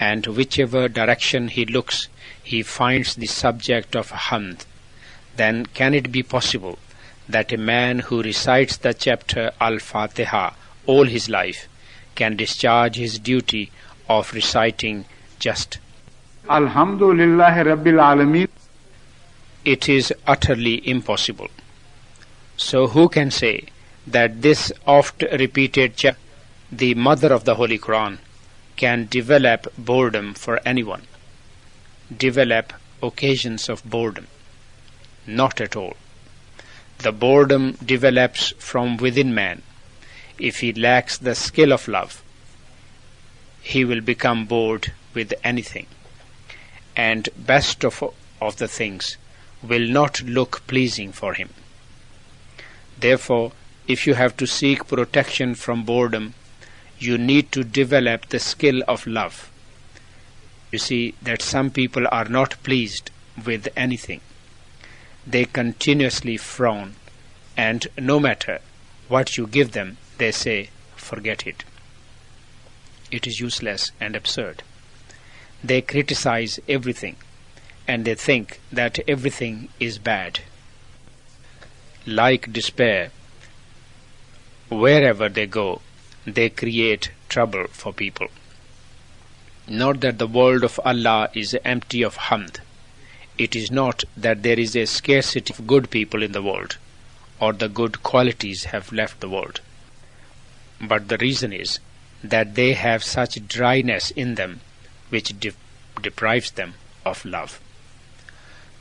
And 0.00 0.26
whichever 0.26 0.88
direction 0.88 1.48
he 1.48 1.66
looks, 1.66 2.08
he 2.42 2.62
finds 2.62 3.14
the 3.14 3.26
subject 3.26 3.94
of 3.94 4.10
hamd. 4.10 4.64
Then 5.36 5.66
can 5.66 5.92
it 5.94 6.10
be 6.10 6.22
possible 6.22 6.78
that 7.28 7.52
a 7.52 7.58
man 7.58 8.00
who 8.00 8.22
recites 8.22 8.78
the 8.78 8.94
chapter 8.94 9.52
Al-Fatiha 9.60 10.54
all 10.86 11.04
his 11.04 11.28
life 11.28 11.68
can 12.14 12.36
discharge 12.36 12.96
his 12.96 13.18
duty 13.18 13.70
of 14.08 14.32
reciting 14.32 15.04
just 15.38 15.78
Alhamdulillah 16.48 17.62
Rabbil 17.64 18.00
Alameen? 18.00 18.48
It 19.64 19.88
is 19.88 20.12
utterly 20.26 20.86
impossible. 20.88 21.48
So 22.56 22.88
who 22.88 23.08
can 23.08 23.30
say 23.30 23.66
that 24.06 24.42
this 24.42 24.72
oft 24.86 25.22
repeated 25.32 25.96
chapter, 25.96 26.18
the 26.70 26.94
mother 26.94 27.32
of 27.32 27.44
the 27.44 27.54
Holy 27.56 27.78
Quran, 27.78 28.18
can 28.76 29.06
develop 29.06 29.72
boredom 29.76 30.34
for 30.34 30.60
anyone? 30.66 31.02
Develop 32.16 32.72
occasions 33.02 33.68
of 33.68 33.84
boredom? 33.84 34.26
Not 35.26 35.60
at 35.60 35.76
all. 35.76 35.96
The 36.98 37.12
boredom 37.12 37.72
develops 37.84 38.52
from 38.58 38.96
within 38.96 39.34
man. 39.34 39.62
If 40.38 40.60
he 40.60 40.72
lacks 40.72 41.18
the 41.18 41.34
skill 41.34 41.72
of 41.72 41.88
love, 41.88 42.22
he 43.60 43.84
will 43.84 44.00
become 44.00 44.46
bored 44.46 44.92
with 45.14 45.32
anything. 45.44 45.86
And 46.96 47.28
best 47.36 47.84
of, 47.84 48.02
of 48.40 48.56
the 48.56 48.68
things 48.68 49.16
will 49.62 49.86
not 49.86 50.22
look 50.22 50.66
pleasing 50.66 51.12
for 51.12 51.34
him. 51.34 51.50
Therefore, 52.98 53.52
if 53.92 54.06
you 54.06 54.14
have 54.14 54.34
to 54.38 54.46
seek 54.46 54.88
protection 54.88 55.54
from 55.54 55.84
boredom, 55.84 56.32
you 56.98 57.18
need 57.18 57.52
to 57.52 57.62
develop 57.62 58.26
the 58.28 58.38
skill 58.38 58.82
of 58.88 59.06
love. 59.06 59.50
You 60.70 60.78
see 60.78 61.14
that 61.20 61.42
some 61.42 61.70
people 61.70 62.06
are 62.10 62.24
not 62.24 62.62
pleased 62.62 63.10
with 63.44 63.68
anything. 63.76 64.22
They 65.26 65.44
continuously 65.44 66.38
frown, 66.38 66.94
and 67.54 67.86
no 67.98 68.18
matter 68.18 68.60
what 69.08 69.36
you 69.36 69.46
give 69.46 69.72
them, 69.72 69.98
they 70.16 70.32
say, 70.32 70.70
forget 70.96 71.46
it. 71.46 71.64
It 73.10 73.26
is 73.26 73.40
useless 73.40 73.92
and 74.00 74.16
absurd. 74.16 74.62
They 75.62 75.82
criticize 75.82 76.58
everything, 76.66 77.16
and 77.86 78.06
they 78.06 78.14
think 78.14 78.58
that 78.72 79.00
everything 79.06 79.68
is 79.78 79.98
bad. 79.98 80.40
Like 82.06 82.52
despair, 82.52 83.10
wherever 84.78 85.28
they 85.28 85.46
go, 85.46 85.80
they 86.24 86.48
create 86.48 87.10
trouble 87.28 87.66
for 87.68 87.92
people. 87.92 88.28
Not 89.68 90.00
that 90.00 90.18
the 90.18 90.26
world 90.26 90.64
of 90.64 90.80
Allah 90.84 91.30
is 91.34 91.56
empty 91.64 92.02
of 92.02 92.16
hamd. 92.16 92.58
It 93.38 93.56
is 93.56 93.70
not 93.70 94.04
that 94.16 94.42
there 94.42 94.58
is 94.58 94.76
a 94.76 94.86
scarcity 94.86 95.54
of 95.54 95.66
good 95.66 95.90
people 95.90 96.22
in 96.22 96.32
the 96.32 96.42
world, 96.42 96.76
or 97.40 97.52
the 97.52 97.68
good 97.68 98.02
qualities 98.02 98.64
have 98.64 98.92
left 98.92 99.20
the 99.20 99.28
world. 99.28 99.60
But 100.80 101.08
the 101.08 101.16
reason 101.18 101.52
is 101.52 101.78
that 102.22 102.54
they 102.54 102.72
have 102.74 103.02
such 103.02 103.46
dryness 103.48 104.10
in 104.10 104.34
them 104.34 104.60
which 105.08 105.38
de- 105.38 105.52
deprives 106.00 106.52
them 106.52 106.74
of 107.04 107.24
love. 107.24 107.60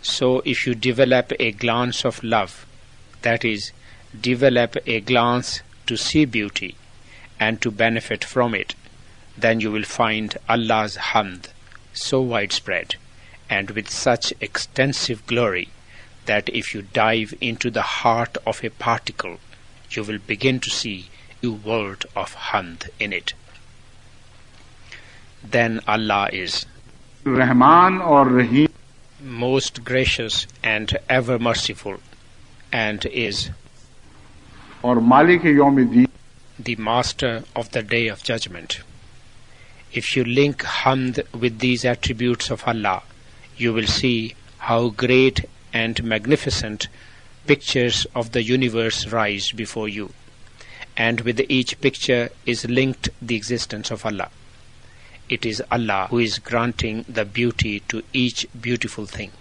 So 0.01 0.41
if 0.45 0.65
you 0.65 0.75
develop 0.75 1.31
a 1.39 1.51
glance 1.51 2.05
of 2.05 2.23
love, 2.23 2.65
that 3.21 3.45
is, 3.45 3.71
develop 4.19 4.77
a 4.87 4.99
glance 4.99 5.61
to 5.91 5.97
see 5.97 6.23
beauty 6.23 6.73
and 7.37 7.61
to 7.61 7.69
benefit 7.69 8.23
from 8.23 8.55
it, 8.55 8.75
then 9.37 9.59
you 9.59 9.69
will 9.69 9.83
find 9.83 10.37
Allah's 10.47 10.95
hamd 10.95 11.47
so 11.91 12.21
widespread 12.21 12.95
and 13.49 13.71
with 13.71 13.89
such 13.89 14.33
extensive 14.39 15.27
glory 15.27 15.67
that 16.27 16.47
if 16.47 16.73
you 16.73 16.81
dive 16.81 17.33
into 17.41 17.69
the 17.69 17.81
heart 17.81 18.37
of 18.47 18.63
a 18.63 18.69
particle, 18.69 19.37
you 19.89 20.01
will 20.05 20.19
begin 20.19 20.61
to 20.61 20.69
see 20.69 21.09
a 21.43 21.49
world 21.49 22.05
of 22.15 22.35
hamd 22.35 22.87
in 22.97 23.11
it. 23.11 23.33
Then 25.43 25.81
Allah 25.85 26.29
is 26.31 26.65
Rahman 27.25 27.99
or 27.99 28.29
Rahim, 28.29 28.69
most 29.19 29.83
gracious 29.83 30.47
and 30.63 30.97
ever 31.09 31.37
merciful, 31.37 31.99
and 32.71 33.05
is 33.07 33.49
or 33.49 33.51
Malik 33.51 33.51
Yawmiddin, 33.51 33.60
the 36.57 36.75
master 36.77 37.43
of 37.55 37.71
the 37.71 37.83
day 37.83 38.07
of 38.07 38.23
judgment. 38.23 38.81
If 39.93 40.17
you 40.17 40.23
link 40.23 40.63
hamd 40.63 41.23
with 41.39 41.59
these 41.59 41.85
attributes 41.85 42.49
of 42.49 42.63
Allah, 42.67 43.03
you 43.55 43.73
will 43.73 43.85
see 43.85 44.33
how 44.57 44.89
great 44.89 45.45
and 45.71 46.03
magnificent 46.03 46.87
pictures 47.45 48.07
of 48.15 48.31
the 48.31 48.41
universe 48.41 49.05
rise 49.05 49.51
before 49.51 49.87
you. 49.87 50.13
And 50.97 51.21
with 51.21 51.39
each 51.47 51.79
picture 51.79 52.29
is 52.47 52.65
linked 52.65 53.09
the 53.21 53.35
existence 53.35 53.91
of 53.91 54.03
Allah. 54.03 54.31
It 55.29 55.45
is 55.45 55.61
Allah 55.69 56.07
who 56.09 56.17
is 56.17 56.39
granting 56.39 57.05
the 57.07 57.25
beauty 57.25 57.81
to 57.89 58.01
each 58.13 58.47
beautiful 58.59 59.05
thing. 59.05 59.31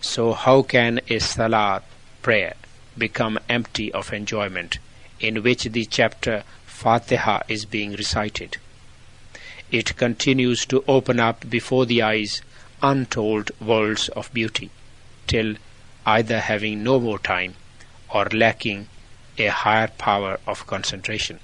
So 0.00 0.32
how 0.32 0.62
can 0.62 1.00
a 1.10 1.18
salat 1.18 1.82
prayer 2.22 2.54
become 2.96 3.38
empty 3.48 3.92
of 3.92 4.12
enjoyment 4.12 4.78
in 5.20 5.42
which 5.42 5.64
the 5.64 5.84
chapter 5.84 6.44
Fatiha 6.66 7.40
is 7.48 7.64
being 7.64 7.92
recited? 7.92 8.58
It 9.70 9.96
continues 9.96 10.64
to 10.66 10.84
open 10.86 11.18
up 11.18 11.48
before 11.48 11.86
the 11.86 12.02
eyes 12.02 12.42
untold 12.82 13.50
worlds 13.60 14.08
of 14.10 14.32
beauty 14.32 14.70
till 15.26 15.56
either 16.04 16.40
having 16.40 16.82
no 16.84 17.00
more 17.00 17.18
time 17.18 17.54
or 18.08 18.26
lacking 18.26 18.88
a 19.38 19.46
higher 19.46 19.88
power 19.88 20.38
of 20.46 20.66
concentration 20.66 21.40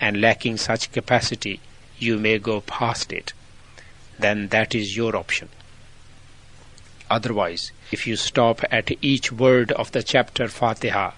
and 0.00 0.20
lacking 0.20 0.56
such 0.56 0.92
capacity 0.92 1.60
you 1.98 2.18
may 2.18 2.38
go 2.38 2.60
past 2.60 3.12
it 3.12 3.32
then 4.18 4.48
that 4.48 4.74
is 4.74 4.96
your 4.96 5.16
option 5.16 5.48
otherwise 7.10 7.72
if 7.92 8.06
you 8.06 8.16
stop 8.16 8.62
at 8.70 8.90
each 9.02 9.32
word 9.32 9.72
of 9.72 9.92
the 9.92 10.02
chapter 10.02 10.48
Fatiha 10.48 11.12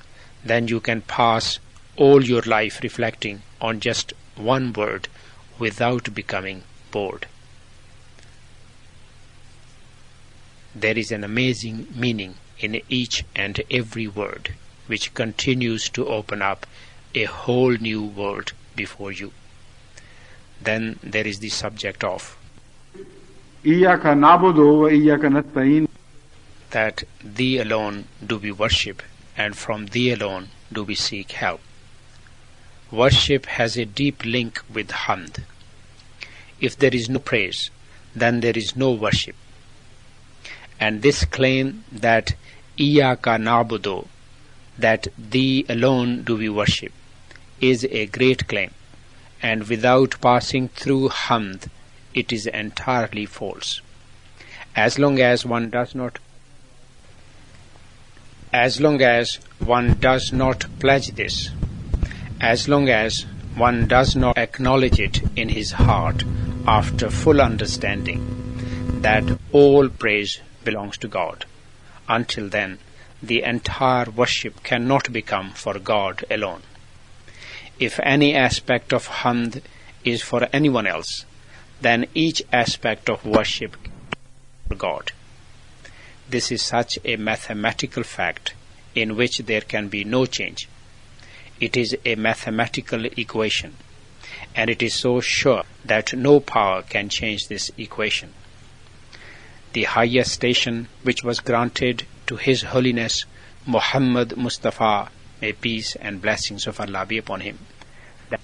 then 0.45 0.69
you 0.69 0.81
can 0.81 1.01
pass 1.03 1.59
all 1.97 2.25
your 2.25 2.43
life 2.43 2.81
reflecting 2.83 3.43
on 3.61 3.81
just 3.81 4.13
one 4.37 4.73
word 4.73 5.09
without 5.59 6.15
becoming 6.15 6.63
bored 6.91 7.27
there 10.75 10.97
is 10.97 11.13
an 11.13 11.23
amazing 11.23 11.87
meaning 11.95 12.35
in 12.59 12.81
each 12.89 13.25
and 13.37 13.61
every 13.71 14.09
word, 14.09 14.55
which 14.87 15.13
continues 15.15 15.89
to 15.91 16.07
open 16.07 16.41
up 16.41 16.67
a 17.15 17.25
whole 17.25 17.73
new 17.73 18.03
world 18.03 18.53
before 18.75 19.13
you. 19.13 19.33
Then 20.61 20.99
there 21.03 21.27
is 21.27 21.41
the 21.41 21.51
subject 21.51 22.05
of. 22.05 22.39
That 26.73 27.05
thee 27.23 27.59
alone 27.59 28.07
do 28.27 28.37
we 28.39 28.51
worship, 28.51 29.03
and 29.37 29.57
from 29.57 29.87
thee 29.87 30.11
alone 30.13 30.49
do 30.73 30.83
we 30.83 30.95
seek 30.95 31.33
help. 31.33 31.61
Worship 32.91 33.47
has 33.47 33.77
a 33.77 33.87
deep 33.87 34.25
link 34.25 34.61
with 34.73 34.89
hamd. 34.89 35.45
If 36.61 36.77
there 36.77 36.95
is 36.95 37.09
no 37.09 37.19
praise, 37.19 37.71
then 38.15 38.41
there 38.41 38.57
is 38.57 38.77
no 38.77 38.91
worship. 38.93 39.37
And 40.79 41.01
this 41.01 41.25
claim 41.25 41.85
that 41.91 42.35
Iyaka 42.79 43.39
nabudu, 43.39 44.07
that 44.79 45.09
thee 45.17 45.65
alone 45.69 46.23
do 46.23 46.37
we 46.37 46.49
worship, 46.49 46.93
is 47.61 47.85
a 47.91 48.07
great 48.07 48.49
claim. 48.49 48.73
And 49.43 49.69
without 49.69 50.21
passing 50.21 50.69
through 50.69 51.09
hamd, 51.09 51.69
it 52.15 52.33
is 52.33 52.47
entirely 52.47 53.27
false. 53.27 53.81
As 54.77 54.99
long 54.99 55.21
as 55.21 55.45
one 55.45 55.71
does 55.71 55.95
not 55.95 56.19
as 58.53 58.81
long 58.81 59.01
as 59.01 59.37
one 59.59 59.95
does 59.99 60.33
not 60.33 60.67
pledge 60.79 61.09
this, 61.13 61.51
as 62.41 62.69
long 62.69 62.89
as 62.89 63.23
one 63.57 63.87
does 63.87 64.15
not 64.15 64.37
acknowledge 64.37 65.01
it 65.01 65.23
in 65.37 65.49
his 65.49 65.73
heart 65.73 66.25
after 66.67 67.11
full 67.11 67.41
understanding 67.41 68.21
that 69.01 69.39
all 69.53 69.89
praise 69.89 70.41
belongs 70.65 70.97
to 70.99 71.09
God, 71.09 71.45
until 72.09 72.49
then 72.49 72.79
the 73.23 73.43
entire 73.43 74.11
worship 74.11 74.63
cannot 74.63 75.13
become 75.13 75.51
for 75.53 75.79
God 75.79 76.25
alone. 76.31 76.63
If 77.79 77.99
any 78.01 78.35
aspect 78.35 78.93
of 78.93 79.09
hamd 79.09 79.63
is 80.05 80.23
for 80.23 80.49
anyone 80.53 80.87
else, 80.87 81.25
then 81.81 82.07
each 82.15 82.43
aspect 82.53 83.09
of 83.09 83.25
worship 83.25 83.77
for 84.69 84.75
God. 84.75 85.13
This 86.33 86.51
is 86.51 86.63
such 86.63 86.99
a 87.05 87.17
mathematical 87.17 88.03
fact 88.03 88.55
in 88.95 89.17
which 89.17 89.37
there 89.41 89.61
can 89.61 89.89
be 89.89 90.03
no 90.03 90.25
change. 90.25 90.67
It 91.61 91.77
is 91.77 91.95
a 92.07 92.15
mathematical 92.15 93.05
equation, 93.05 93.77
and 94.57 94.71
it 94.71 94.83
is 94.83 94.95
so 94.95 95.21
sure 95.21 95.65
that 95.85 96.15
no 96.15 96.41
power 96.41 96.81
can 96.81 97.11
change 97.11 97.49
this 97.49 97.71
equation. 97.77 98.33
The 99.75 99.85
highest 99.85 100.33
station 100.33 100.89
which 101.03 101.23
was 101.23 101.41
granted 101.41 102.05
to 102.29 102.37
His 102.37 102.63
Holiness 102.63 103.27
Muhammad 103.67 104.35
Mustafa, 104.39 105.11
may 105.43 105.53
peace 105.53 105.97
and 105.97 106.23
blessings 106.23 106.67
of 106.67 106.81
Allah 106.81 107.05
be 107.05 107.19
upon 107.19 107.43
him, 107.43 107.59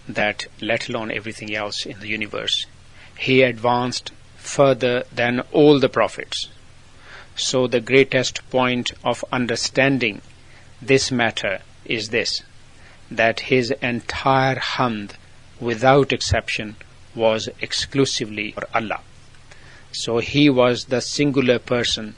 that 0.06 0.46
let 0.60 0.90
alone 0.90 1.10
everything 1.10 1.54
else 1.54 1.86
in 1.86 2.00
the 2.00 2.08
universe, 2.08 2.66
he 3.16 3.40
advanced 3.40 4.12
further 4.36 5.04
than 5.10 5.40
all 5.52 5.80
the 5.80 5.88
prophets. 5.88 6.48
So 7.38 7.68
the 7.68 7.80
greatest 7.80 8.42
point 8.50 8.90
of 9.04 9.24
understanding 9.30 10.22
this 10.82 11.12
matter 11.12 11.60
is 11.84 12.08
this, 12.08 12.42
that 13.12 13.40
his 13.40 13.70
entire 13.80 14.56
hamd, 14.56 15.12
without 15.60 16.12
exception, 16.12 16.74
was 17.14 17.48
exclusively 17.60 18.50
for 18.52 18.66
Allah. 18.74 19.00
So 19.92 20.18
he 20.18 20.50
was 20.50 20.86
the 20.86 21.00
singular 21.00 21.60
person 21.60 22.16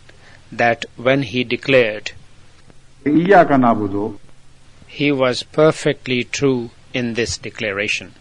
that 0.50 0.86
when 0.96 1.22
he 1.22 1.44
declared, 1.44 2.12
he 4.86 5.12
was 5.12 5.42
perfectly 5.42 6.24
true 6.24 6.70
in 6.94 7.12
this 7.14 7.36
declaration. 7.36 8.14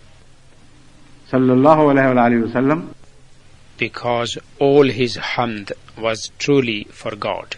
Because 3.79 4.37
all 4.59 4.87
his 4.89 5.17
hamd 5.17 5.71
was 5.97 6.31
truly 6.37 6.83
for 6.91 7.15
God. 7.15 7.55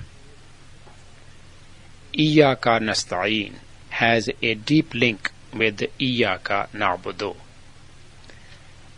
Iyaka 2.13 2.79
nasta'in 2.79 3.55
has 3.89 4.29
a 4.41 4.53
deep 4.53 4.93
link 4.93 5.31
with 5.53 5.79
Iyaka 5.99 6.69
na'budu. 6.69 7.35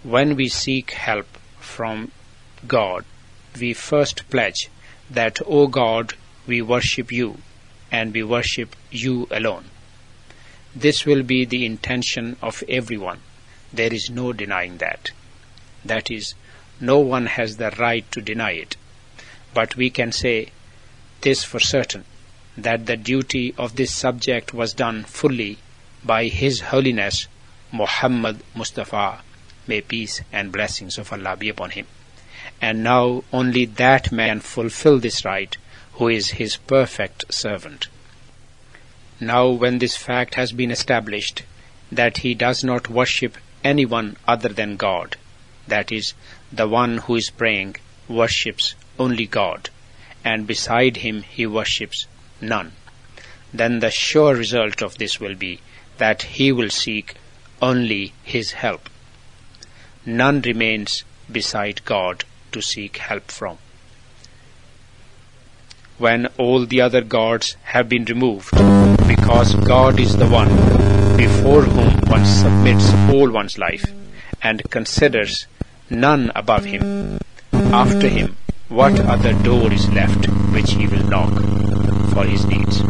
When 0.04 0.36
we 0.36 0.50
seek 0.50 0.92
help 0.92 1.38
from 1.60 2.12
God, 2.68 3.06
we 3.60 3.74
first 3.74 4.30
pledge 4.30 4.70
that, 5.10 5.40
O 5.46 5.68
God, 5.68 6.16
we 6.46 6.62
worship 6.62 7.12
you 7.12 7.38
and 7.92 8.14
we 8.14 8.24
worship 8.24 8.76
you 8.92 9.28
alone. 9.32 9.66
This 10.76 11.06
will 11.06 11.24
be 11.24 11.46
the 11.46 11.66
intention 11.66 12.36
of 12.42 12.64
everyone. 12.68 13.20
There 13.72 13.94
is 13.94 14.10
no 14.10 14.34
denying 14.34 14.78
that. 14.78 15.12
That 15.86 16.10
is, 16.10 16.34
no 16.80 17.00
one 17.00 17.26
has 17.26 17.58
the 17.58 17.72
right 17.72 18.10
to 18.12 18.22
deny 18.22 18.52
it. 18.52 18.76
But 19.54 19.76
we 19.76 19.90
can 19.90 20.12
say 20.12 20.50
this 21.22 21.44
for 21.44 21.60
certain 21.60 22.06
that 22.58 22.86
the 22.86 22.98
duty 22.98 23.54
of 23.58 23.76
this 23.76 23.94
subject 23.94 24.54
was 24.54 24.74
done 24.74 25.04
fully 25.04 25.58
by 26.04 26.26
His 26.26 26.60
Holiness 26.60 27.28
Muhammad 27.72 28.44
Mustafa, 28.54 29.22
may 29.66 29.82
peace 29.82 30.22
and 30.32 30.52
blessings 30.52 31.00
of 31.00 31.12
Allah 31.12 31.36
be 31.36 31.50
upon 31.50 31.72
him. 31.72 31.88
And 32.62 32.84
now 32.84 33.24
only 33.34 33.66
that 33.66 34.12
man 34.12 34.42
fulfill 34.42 35.00
this 35.00 35.26
right 35.26 35.58
who 35.94 36.08
is 36.08 36.38
his 36.38 36.58
perfect 36.58 37.34
servant. 37.34 37.88
Now, 39.20 39.50
when 39.50 39.80
this 39.80 39.96
fact 39.96 40.36
has 40.36 40.52
been 40.52 40.70
established 40.70 41.44
that 41.92 42.18
he 42.20 42.36
does 42.36 42.64
not 42.64 42.90
worship 42.90 43.38
anyone 43.64 44.18
other 44.28 44.50
than 44.50 44.76
God, 44.76 45.16
that 45.68 45.92
is, 45.92 46.14
the 46.54 46.68
one 46.68 47.00
who 47.00 47.16
is 47.16 47.30
praying 47.32 47.76
worships 48.08 48.76
only 49.00 49.26
God, 49.26 49.70
and 50.24 50.46
beside 50.46 50.98
him 50.98 51.24
he 51.24 51.46
worships 51.48 52.06
none, 52.40 52.74
then 53.54 53.80
the 53.80 53.90
sure 53.90 54.36
result 54.36 54.82
of 54.84 54.98
this 54.98 55.20
will 55.20 55.36
be 55.36 55.60
that 55.98 56.22
he 56.22 56.52
will 56.52 56.70
seek 56.70 57.16
only 57.62 58.14
his 58.24 58.52
help. 58.52 58.90
None 60.06 60.42
remains 60.42 61.04
beside 61.32 61.84
God 61.86 62.24
to 62.52 62.62
seek 62.62 62.98
help 62.98 63.32
from 63.32 63.58
when 65.98 66.26
all 66.38 66.66
the 66.66 66.82
other 66.82 67.02
gods 67.02 67.56
have 67.64 67.88
been 67.88 68.06
removed, 68.06 68.52
because 69.08 69.54
God 69.56 70.00
is 70.00 70.18
the 70.18 70.28
one 70.28 70.50
before 71.16 71.62
whom 71.62 71.94
one 72.10 72.26
submits 72.26 72.92
all 73.10 73.30
one's 73.32 73.58
life 73.58 73.86
and 74.42 74.62
considers 74.70 75.48
none 75.90 76.32
above 76.36 76.66
him. 76.66 77.20
After 77.52 78.08
him, 78.08 78.38
what 78.70 79.00
other 79.00 79.34
door 79.44 79.72
is 79.72 79.90
left 79.90 80.26
which 80.54 80.72
he 80.72 80.88
will 80.88 81.04
knock 81.04 81.34
for 82.14 82.26
his 82.26 82.46
needs? 82.46 82.82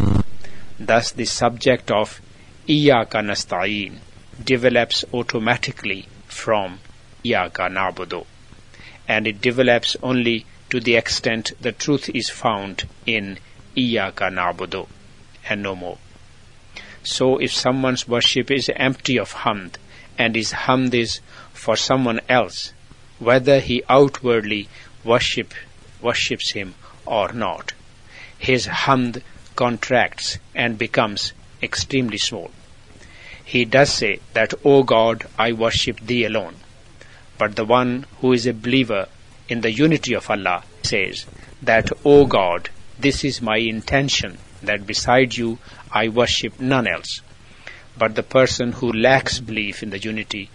Thus, 0.78 1.12
the 1.12 1.24
subject 1.24 1.90
of 1.90 2.20
Iyaka 2.68 3.22
Nasta'in 3.22 3.98
develops 4.42 5.04
automatically 5.12 6.06
from 6.26 6.78
Iyaka 7.24 7.70
Nabudu, 7.70 8.26
and 9.08 9.26
it 9.26 9.40
develops 9.40 9.96
only 10.02 10.46
to 10.70 10.80
the 10.80 10.96
extent 10.96 11.52
the 11.60 11.72
truth 11.72 12.08
is 12.10 12.28
found 12.30 12.84
in 13.06 13.38
Iyaka 13.76 14.32
Na'budu 14.32 14.88
and 15.48 15.62
no 15.62 15.74
more. 15.74 15.98
So 17.02 17.38
if 17.38 17.52
someone's 17.52 18.08
worship 18.08 18.50
is 18.50 18.70
empty 18.74 19.18
of 19.18 19.34
hamd 19.34 19.76
and 20.16 20.34
his 20.34 20.52
hamd 20.52 20.94
is 20.94 21.20
for 21.52 21.76
someone 21.76 22.20
else, 22.28 22.72
whether 23.24 23.58
he 23.60 23.82
outwardly 23.88 24.68
worship, 25.02 25.54
worships 26.00 26.52
him 26.52 26.74
or 27.06 27.32
not, 27.32 27.72
his 28.38 28.66
hamd 28.66 29.22
contracts 29.56 30.38
and 30.54 30.78
becomes 30.78 31.32
extremely 31.62 32.18
small. 32.18 32.50
He 33.44 33.64
does 33.64 33.92
say 33.92 34.20
that, 34.32 34.54
O 34.64 34.82
God, 34.82 35.26
I 35.38 35.52
worship 35.52 36.00
thee 36.00 36.24
alone. 36.24 36.56
But 37.36 37.56
the 37.56 37.64
one 37.64 38.06
who 38.20 38.32
is 38.32 38.46
a 38.46 38.54
believer 38.54 39.08
in 39.48 39.60
the 39.60 39.72
unity 39.72 40.14
of 40.14 40.30
Allah 40.30 40.64
says 40.82 41.26
that, 41.62 41.90
O 42.04 42.26
God, 42.26 42.70
this 42.98 43.24
is 43.24 43.42
my 43.42 43.56
intention 43.56 44.38
that 44.62 44.86
beside 44.86 45.36
you 45.36 45.58
I 45.92 46.08
worship 46.08 46.58
none 46.60 46.86
else. 46.86 47.20
But 47.96 48.14
the 48.14 48.22
person 48.22 48.72
who 48.72 48.92
lacks 48.92 49.40
belief 49.40 49.82
in 49.82 49.90
the 49.90 49.98
unity, 49.98 50.50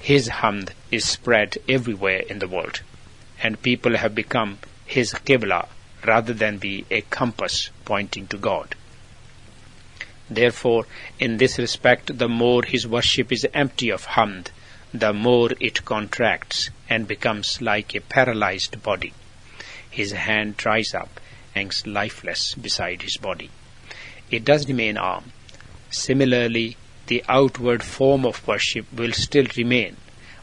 his 0.00 0.28
hamd 0.28 0.70
is 0.90 1.04
spread 1.04 1.58
everywhere 1.68 2.20
in 2.20 2.38
the 2.38 2.48
world, 2.48 2.80
and 3.42 3.62
people 3.62 3.98
have 3.98 4.14
become 4.14 4.58
his 4.86 5.12
qibla 5.12 5.68
rather 6.06 6.32
than 6.32 6.56
be 6.56 6.86
a 6.90 7.02
compass 7.02 7.68
pointing 7.84 8.26
to 8.26 8.38
God. 8.38 8.74
Therefore, 10.30 10.86
in 11.18 11.36
this 11.36 11.58
respect, 11.58 12.16
the 12.18 12.28
more 12.28 12.62
his 12.62 12.86
worship 12.86 13.30
is 13.30 13.46
empty 13.52 13.90
of 13.90 14.06
hamd, 14.06 14.48
the 14.92 15.12
more 15.12 15.50
it 15.60 15.84
contracts 15.84 16.70
and 16.88 17.06
becomes 17.06 17.60
like 17.60 17.94
a 17.94 18.00
paralyzed 18.00 18.82
body. 18.82 19.12
His 19.90 20.12
hand 20.12 20.56
dries 20.56 20.94
up, 20.94 21.20
hangs 21.54 21.86
lifeless 21.86 22.54
beside 22.54 23.02
his 23.02 23.18
body. 23.18 23.50
It 24.30 24.44
does 24.44 24.66
remain 24.66 24.96
arm. 24.96 25.32
Similarly, 25.90 26.76
the 27.10 27.24
outward 27.28 27.82
form 27.82 28.24
of 28.24 28.46
worship 28.46 28.86
will 28.92 29.10
still 29.10 29.46
remain, 29.56 29.96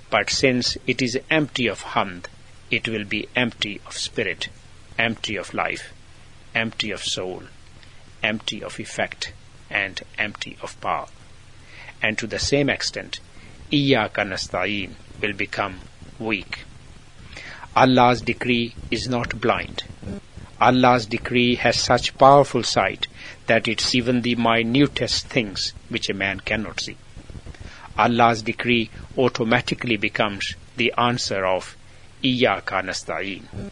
but 0.09 0.29
since 0.29 0.77
it 0.85 1.01
is 1.01 1.17
empty 1.29 1.65
of 1.65 1.81
hamd, 1.81 2.25
it 2.69 2.89
will 2.89 3.05
be 3.05 3.25
empty 3.37 3.79
of 3.85 3.95
spirit, 3.95 4.49
empty 4.99 5.37
of 5.37 5.53
life, 5.53 5.93
empty 6.53 6.91
of 6.91 7.01
soul, 7.01 7.43
empty 8.21 8.61
of 8.61 8.81
effect, 8.81 9.31
and 9.69 10.01
empty 10.17 10.57
of 10.61 10.79
power. 10.81 11.07
And 12.01 12.17
to 12.17 12.27
the 12.27 12.37
same 12.37 12.69
extent, 12.69 13.21
Iyaka 13.71 14.27
nasta'in 14.27 14.95
will 15.21 15.33
become 15.33 15.79
weak. 16.19 16.65
Allah's 17.77 18.21
decree 18.21 18.75
is 18.91 19.07
not 19.07 19.39
blind. 19.39 19.85
Allah's 20.59 21.05
decree 21.05 21.55
has 21.55 21.79
such 21.79 22.17
powerful 22.17 22.63
sight 22.63 23.07
that 23.47 23.67
it's 23.67 23.95
even 23.95 24.21
the 24.21 24.35
minutest 24.35 25.27
things 25.27 25.73
which 25.89 26.09
a 26.09 26.13
man 26.13 26.39
cannot 26.39 26.79
see. 26.79 26.97
Allah's 27.97 28.43
decree 28.43 28.89
automatically 29.17 29.97
becomes 29.97 30.55
the 30.75 30.93
answer 30.97 31.45
of 31.45 31.75
Iyaka 32.23 32.83
nasta'in. 32.83 33.71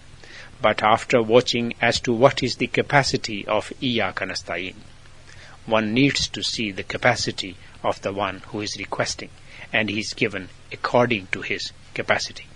but 0.62 0.82
after 0.82 1.22
watching 1.22 1.74
as 1.82 2.00
to 2.00 2.14
what 2.14 2.42
is 2.42 2.56
the 2.56 2.68
capacity 2.68 3.46
of 3.46 3.72
Iyaka 3.82 4.26
Nasta'in. 4.28 4.76
One 5.66 5.94
needs 5.94 6.28
to 6.30 6.42
see 6.44 6.72
the 6.72 6.84
capacity 6.84 7.56
of 7.84 8.02
the 8.02 8.14
one 8.14 8.42
who 8.48 8.62
is 8.62 8.78
requesting, 8.78 9.30
and 9.74 9.90
he 9.90 10.00
is 10.00 10.14
given 10.14 10.50
according 10.72 11.28
to 11.34 11.42
his 11.42 11.72
capacity. 11.94 12.48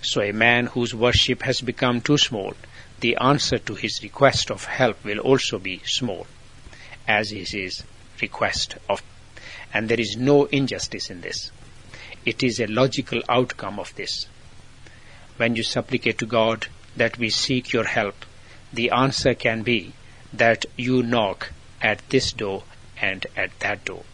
So 0.00 0.20
a 0.22 0.32
man 0.32 0.66
whose 0.66 0.94
worship 0.94 1.42
has 1.42 1.60
become 1.60 2.00
too 2.00 2.18
small, 2.18 2.54
the 3.00 3.16
answer 3.16 3.58
to 3.58 3.74
his 3.74 4.00
request 4.02 4.50
of 4.50 4.64
help 4.64 5.04
will 5.04 5.18
also 5.18 5.58
be 5.58 5.80
small, 5.84 6.26
as 7.06 7.32
is 7.32 7.50
his 7.50 7.82
request 8.20 8.76
of 8.88 9.02
and 9.74 9.88
there 9.88 10.00
is 10.00 10.16
no 10.16 10.44
injustice 10.46 11.10
in 11.10 11.20
this. 11.20 11.50
It 12.24 12.44
is 12.44 12.60
a 12.60 12.68
logical 12.68 13.22
outcome 13.28 13.80
of 13.80 13.92
this. 13.96 14.28
When 15.36 15.56
you 15.56 15.64
supplicate 15.64 16.18
to 16.18 16.26
God 16.26 16.68
that 16.96 17.18
we 17.18 17.28
seek 17.28 17.72
your 17.72 17.84
help, 17.84 18.24
the 18.72 18.90
answer 18.90 19.34
can 19.34 19.62
be 19.62 19.92
that 20.32 20.64
you 20.76 21.02
knock 21.02 21.50
at 21.82 22.08
this 22.08 22.30
door 22.30 22.62
and 23.00 23.26
at 23.36 23.58
that 23.60 23.84
door. 23.84 24.04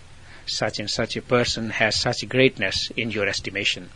Such 0.47 0.81
and 0.81 0.91
such 0.91 1.15
a 1.15 1.23
person 1.23 1.71
has 1.71 2.01
such 2.01 2.27
greatness 2.29 2.91
in 2.97 3.11
your 3.11 3.29
estimation 3.29 3.91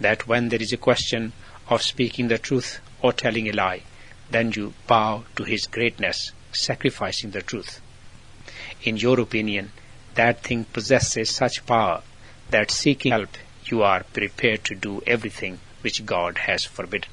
that 0.00 0.26
when 0.26 0.48
there 0.48 0.62
is 0.62 0.72
a 0.72 0.78
question 0.78 1.32
of 1.68 1.82
speaking 1.82 2.28
the 2.28 2.38
truth 2.38 2.80
or 3.02 3.12
telling 3.12 3.48
a 3.48 3.52
lie, 3.52 3.82
then 4.34 4.50
you 4.50 4.74
bow 4.88 5.22
to 5.36 5.44
his 5.44 5.68
greatness, 5.68 6.32
sacrificing 6.52 7.30
the 7.30 7.40
truth. 7.40 7.80
In 8.82 8.96
your 8.96 9.20
opinion, 9.20 9.70
that 10.16 10.42
thing 10.42 10.64
possesses 10.64 11.30
such 11.30 11.64
power 11.66 12.02
that 12.50 12.68
seeking 12.68 13.12
help 13.12 13.38
you 13.66 13.84
are 13.84 14.02
prepared 14.02 14.64
to 14.64 14.74
do 14.74 15.00
everything 15.06 15.60
which 15.82 16.04
God 16.04 16.38
has 16.38 16.64
forbidden. 16.64 17.08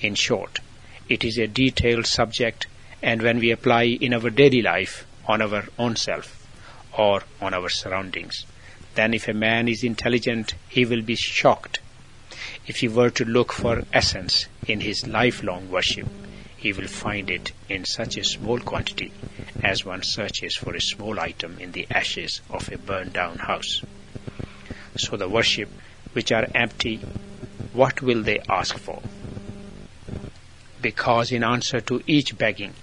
In 0.00 0.14
short, 0.14 0.60
it 1.10 1.24
is 1.24 1.36
a 1.36 1.46
detailed 1.46 2.06
subject 2.06 2.68
and 3.02 3.20
when 3.20 3.38
we 3.38 3.50
apply 3.50 3.82
in 3.82 4.14
our 4.14 4.30
daily 4.30 4.62
life 4.62 5.04
on 5.26 5.42
our 5.42 5.64
own 5.78 5.96
self 5.96 6.46
or 6.96 7.22
on 7.38 7.52
our 7.52 7.68
surroundings, 7.68 8.46
then 8.94 9.12
if 9.12 9.28
a 9.28 9.34
man 9.34 9.68
is 9.68 9.84
intelligent, 9.84 10.54
he 10.70 10.86
will 10.86 11.02
be 11.02 11.16
shocked 11.16 11.80
if 12.66 12.78
he 12.78 12.88
were 12.88 13.10
to 13.10 13.24
look 13.24 13.52
for 13.52 13.84
essence 13.92 14.46
in 14.66 14.80
his 14.80 15.06
lifelong 15.06 15.70
worship 15.70 16.08
he 16.62 16.72
will 16.72 16.86
find 16.86 17.28
it 17.28 17.50
in 17.68 17.84
such 17.84 18.16
a 18.16 18.22
small 18.22 18.60
quantity 18.60 19.10
as 19.64 19.84
one 19.84 20.02
searches 20.04 20.54
for 20.54 20.76
a 20.76 20.80
small 20.80 21.18
item 21.18 21.58
in 21.58 21.72
the 21.72 21.88
ashes 21.90 22.40
of 22.48 22.70
a 22.70 22.78
burned 22.78 23.12
down 23.12 23.36
house. 23.38 23.82
So 24.96 25.16
the 25.16 25.28
worship 25.28 25.68
which 26.12 26.30
are 26.30 26.46
empty, 26.54 26.98
what 27.72 28.00
will 28.00 28.22
they 28.22 28.38
ask 28.48 28.78
for? 28.78 29.02
Because 30.80 31.32
in 31.32 31.42
answer 31.42 31.80
to 31.80 32.00
each 32.06 32.38
begging, 32.38 32.74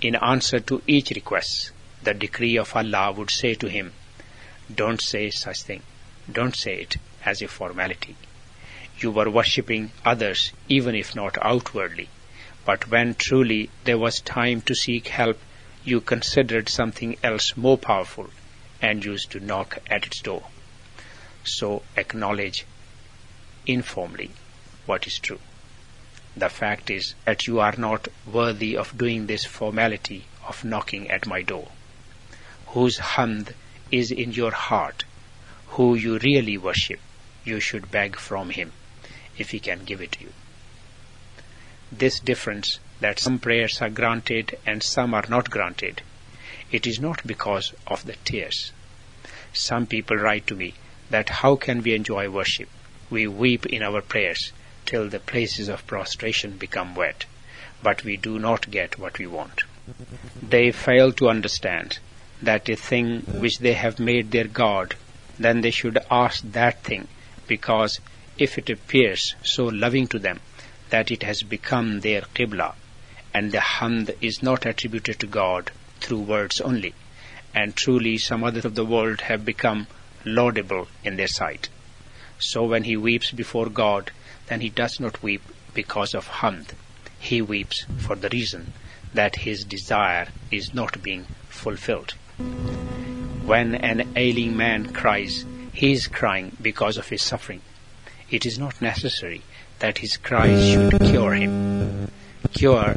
in 0.00 0.16
answer 0.16 0.58
to 0.58 0.82
each 0.88 1.10
request, 1.10 1.70
the 2.02 2.14
decree 2.14 2.56
of 2.56 2.74
Allah 2.74 3.12
would 3.12 3.30
say 3.30 3.54
to 3.54 3.68
him, 3.68 3.92
Don't 4.74 5.00
say 5.00 5.30
such 5.30 5.62
thing. 5.62 5.82
Don't 6.30 6.56
say 6.56 6.80
it 6.82 6.96
as 7.24 7.40
a 7.40 7.46
formality. 7.46 8.16
You 9.00 9.10
were 9.10 9.30
worshipping 9.30 9.92
others 10.04 10.52
even 10.68 10.94
if 10.94 11.14
not 11.14 11.38
outwardly 11.40 12.08
but 12.68 12.90
when 12.90 13.14
truly 13.14 13.70
there 13.84 13.96
was 13.96 14.20
time 14.20 14.60
to 14.60 14.74
seek 14.74 15.08
help, 15.08 15.40
you 15.84 16.02
considered 16.02 16.68
something 16.68 17.16
else 17.22 17.56
more 17.56 17.78
powerful 17.78 18.28
and 18.82 19.02
used 19.02 19.30
to 19.30 19.40
knock 19.40 19.78
at 19.88 20.04
its 20.04 20.20
door. 20.20 20.48
So 21.44 21.82
acknowledge 21.96 22.66
informally 23.64 24.32
what 24.84 25.06
is 25.06 25.18
true. 25.18 25.40
The 26.36 26.50
fact 26.50 26.90
is 26.90 27.14
that 27.24 27.46
you 27.46 27.58
are 27.58 27.74
not 27.78 28.08
worthy 28.26 28.76
of 28.76 28.98
doing 28.98 29.28
this 29.28 29.46
formality 29.46 30.26
of 30.46 30.62
knocking 30.62 31.10
at 31.10 31.26
my 31.26 31.40
door. 31.40 31.68
Whose 32.66 32.98
hamd 32.98 33.54
is 33.90 34.10
in 34.10 34.32
your 34.32 34.52
heart, 34.52 35.04
who 35.68 35.94
you 35.94 36.18
really 36.18 36.58
worship, 36.58 37.00
you 37.44 37.60
should 37.60 37.90
beg 37.90 38.16
from 38.16 38.50
him 38.50 38.72
if 39.38 39.50
he 39.50 39.60
can 39.60 39.84
give 39.84 40.00
it 40.00 40.12
to 40.12 40.24
you 40.24 40.32
this 41.90 42.20
difference 42.20 42.78
that 43.00 43.18
some 43.18 43.38
prayers 43.38 43.80
are 43.80 43.88
granted 43.88 44.58
and 44.66 44.82
some 44.82 45.14
are 45.14 45.24
not 45.28 45.50
granted, 45.50 46.02
it 46.70 46.86
is 46.86 47.00
not 47.00 47.26
because 47.26 47.72
of 47.86 48.04
the 48.04 48.16
tears. 48.24 48.72
Some 49.52 49.86
people 49.86 50.16
write 50.16 50.46
to 50.48 50.54
me 50.54 50.74
that 51.08 51.30
how 51.30 51.56
can 51.56 51.82
we 51.82 51.94
enjoy 51.94 52.28
worship? 52.28 52.68
We 53.08 53.26
weep 53.26 53.64
in 53.64 53.82
our 53.82 54.02
prayers 54.02 54.52
till 54.84 55.08
the 55.08 55.18
places 55.18 55.68
of 55.68 55.86
prostration 55.86 56.58
become 56.58 56.94
wet, 56.94 57.24
but 57.82 58.04
we 58.04 58.18
do 58.18 58.38
not 58.38 58.70
get 58.70 58.98
what 58.98 59.18
we 59.18 59.26
want. 59.26 59.62
They 60.42 60.70
fail 60.72 61.12
to 61.12 61.30
understand 61.30 61.98
that 62.42 62.68
a 62.68 62.76
thing 62.76 63.22
which 63.22 63.58
they 63.58 63.72
have 63.72 63.98
made 63.98 64.30
their 64.30 64.46
God, 64.46 64.94
then 65.38 65.62
they 65.62 65.70
should 65.70 65.98
ask 66.10 66.42
that 66.52 66.82
thing, 66.82 67.08
because 67.46 67.98
if 68.38 68.56
it 68.56 68.70
appears 68.70 69.34
so 69.42 69.66
loving 69.66 70.06
to 70.06 70.18
them, 70.18 70.40
that 70.90 71.10
it 71.10 71.22
has 71.22 71.42
become 71.42 72.00
their 72.00 72.22
qibla, 72.34 72.74
and 73.34 73.52
the 73.52 73.58
hamd 73.58 74.16
is 74.20 74.42
not 74.42 74.64
attributed 74.64 75.18
to 75.18 75.26
God 75.26 75.70
through 76.00 76.20
words 76.20 76.60
only, 76.60 76.94
and 77.54 77.74
truly 77.74 78.16
some 78.16 78.44
others 78.44 78.64
of 78.64 78.74
the 78.74 78.84
world 78.84 79.22
have 79.22 79.44
become 79.44 79.86
laudable 80.24 80.88
in 81.04 81.16
their 81.16 81.26
sight. 81.26 81.68
So 82.38 82.64
when 82.64 82.84
he 82.84 82.96
weeps 82.96 83.32
before 83.32 83.68
God, 83.68 84.12
then 84.46 84.60
he 84.60 84.70
does 84.70 85.00
not 85.00 85.22
weep 85.22 85.42
because 85.74 86.14
of 86.14 86.28
hamd. 86.28 86.68
He 87.18 87.42
weeps 87.42 87.84
for 87.98 88.14
the 88.14 88.28
reason 88.28 88.72
that 89.12 89.36
his 89.36 89.64
desire 89.64 90.28
is 90.50 90.72
not 90.72 91.02
being 91.02 91.24
fulfilled. 91.48 92.12
When 93.44 93.74
an 93.74 94.12
ailing 94.16 94.56
man 94.56 94.92
cries, 94.92 95.44
he 95.72 95.92
is 95.92 96.06
crying 96.06 96.56
because 96.60 96.96
of 96.96 97.08
his 97.08 97.22
suffering. 97.22 97.62
It 98.30 98.44
is 98.44 98.58
not 98.58 98.82
necessary 98.82 99.40
that 99.78 99.98
his 99.98 100.18
cries 100.18 100.68
should 100.68 101.00
cure 101.00 101.32
him. 101.32 102.10
Cure 102.52 102.94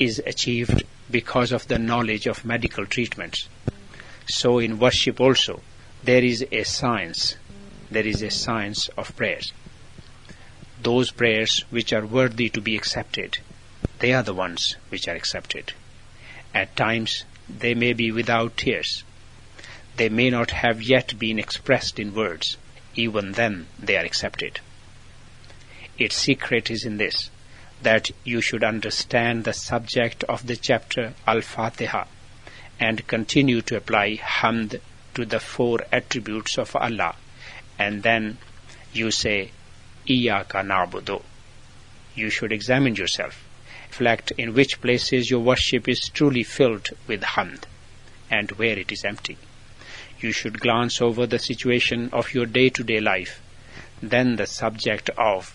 is 0.00 0.20
achieved 0.26 0.82
because 1.08 1.52
of 1.52 1.68
the 1.68 1.78
knowledge 1.78 2.26
of 2.26 2.44
medical 2.44 2.84
treatments. 2.86 3.48
So 4.28 4.58
in 4.58 4.80
worship 4.80 5.20
also, 5.20 5.62
there 6.02 6.24
is 6.24 6.44
a 6.50 6.64
science. 6.64 7.36
There 7.92 8.04
is 8.04 8.22
a 8.22 8.30
science 8.30 8.88
of 8.98 9.14
prayers. 9.14 9.52
Those 10.82 11.12
prayers 11.12 11.64
which 11.70 11.92
are 11.92 12.04
worthy 12.04 12.48
to 12.48 12.60
be 12.60 12.74
accepted, 12.74 13.38
they 14.00 14.12
are 14.12 14.24
the 14.24 14.34
ones 14.34 14.74
which 14.88 15.06
are 15.06 15.14
accepted. 15.14 15.74
At 16.52 16.74
times, 16.74 17.24
they 17.48 17.74
may 17.74 17.92
be 17.92 18.10
without 18.10 18.56
tears. 18.56 19.04
They 19.96 20.08
may 20.08 20.28
not 20.28 20.50
have 20.50 20.82
yet 20.82 21.16
been 21.20 21.38
expressed 21.38 22.00
in 22.00 22.14
words. 22.14 22.56
Even 22.96 23.32
then, 23.32 23.68
they 23.78 23.96
are 23.96 24.04
accepted. 24.04 24.58
Its 26.04 26.16
secret 26.16 26.68
is 26.68 26.84
in 26.84 26.96
this 26.96 27.30
that 27.80 28.10
you 28.24 28.40
should 28.40 28.64
understand 28.64 29.44
the 29.44 29.52
subject 29.52 30.24
of 30.24 30.44
the 30.48 30.56
chapter 30.56 31.14
Al-Fatiha 31.28 32.06
and 32.80 33.06
continue 33.06 33.62
to 33.62 33.76
apply 33.76 34.16
hamd 34.16 34.80
to 35.14 35.24
the 35.24 35.38
four 35.38 35.78
attributes 35.92 36.58
of 36.58 36.74
Allah 36.74 37.14
and 37.78 38.02
then 38.02 38.38
you 38.92 39.12
say 39.12 39.52
Iyaka 40.08 40.66
na'budu. 40.66 41.22
You 42.16 42.30
should 42.30 42.50
examine 42.50 42.96
yourself, 42.96 43.44
reflect 43.86 44.32
in 44.32 44.54
which 44.54 44.80
places 44.80 45.30
your 45.30 45.38
worship 45.38 45.88
is 45.88 46.08
truly 46.08 46.42
filled 46.42 46.88
with 47.06 47.22
hamd 47.22 47.62
and 48.28 48.50
where 48.52 48.76
it 48.76 48.90
is 48.90 49.04
empty. 49.04 49.38
You 50.18 50.32
should 50.32 50.58
glance 50.58 51.00
over 51.00 51.28
the 51.28 51.38
situation 51.38 52.10
of 52.12 52.34
your 52.34 52.46
day-to-day 52.46 52.98
life, 52.98 53.40
then 54.02 54.34
the 54.34 54.48
subject 54.48 55.08
of 55.10 55.54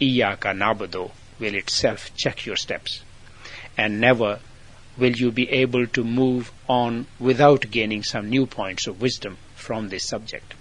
Iyaka 0.00 0.54
na'budu 0.54 1.10
will 1.38 1.54
itself 1.54 2.14
check 2.16 2.46
your 2.46 2.56
steps. 2.56 3.02
And 3.76 4.00
never 4.00 4.40
will 4.96 5.16
you 5.16 5.30
be 5.30 5.48
able 5.50 5.86
to 5.86 6.02
move 6.02 6.50
on 6.68 7.06
without 7.18 7.70
gaining 7.70 8.02
some 8.02 8.28
new 8.28 8.46
points 8.46 8.86
of 8.86 9.00
wisdom 9.00 9.38
from 9.54 9.88
this 9.88 10.04
subject. 10.04 10.54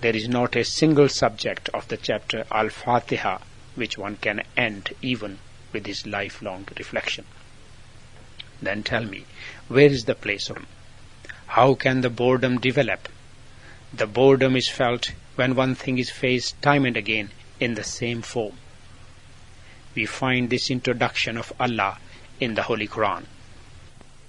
There 0.00 0.14
is 0.14 0.28
not 0.28 0.54
a 0.54 0.64
single 0.64 1.08
subject 1.08 1.68
of 1.70 1.88
the 1.88 1.96
chapter 1.96 2.44
Al-Fatiha 2.52 3.38
which 3.74 3.98
one 3.98 4.16
can 4.16 4.42
end 4.56 4.94
even 5.02 5.38
with 5.72 5.86
his 5.86 6.06
lifelong 6.06 6.66
reflection. 6.76 7.24
Then 8.60 8.82
tell 8.82 9.04
me, 9.04 9.24
where 9.68 9.86
is 9.86 10.04
the 10.04 10.14
place 10.14 10.50
of 10.50 10.56
him? 10.56 10.66
How 11.46 11.74
can 11.74 12.00
the 12.00 12.10
boredom 12.10 12.58
develop? 12.58 13.08
The 13.92 14.06
boredom 14.06 14.56
is 14.56 14.68
felt 14.68 15.12
when 15.36 15.54
one 15.54 15.74
thing 15.74 15.98
is 15.98 16.10
faced 16.10 16.60
time 16.60 16.84
and 16.84 16.96
again 16.96 17.30
in 17.59 17.75
the 17.75 17.83
same 17.83 18.21
form. 18.21 18.53
We 19.95 20.05
find 20.05 20.49
this 20.49 20.71
introduction 20.71 21.37
of 21.37 21.53
Allah 21.59 21.97
in 22.39 22.55
the 22.55 22.63
Holy 22.63 22.87
Quran. 22.87 23.23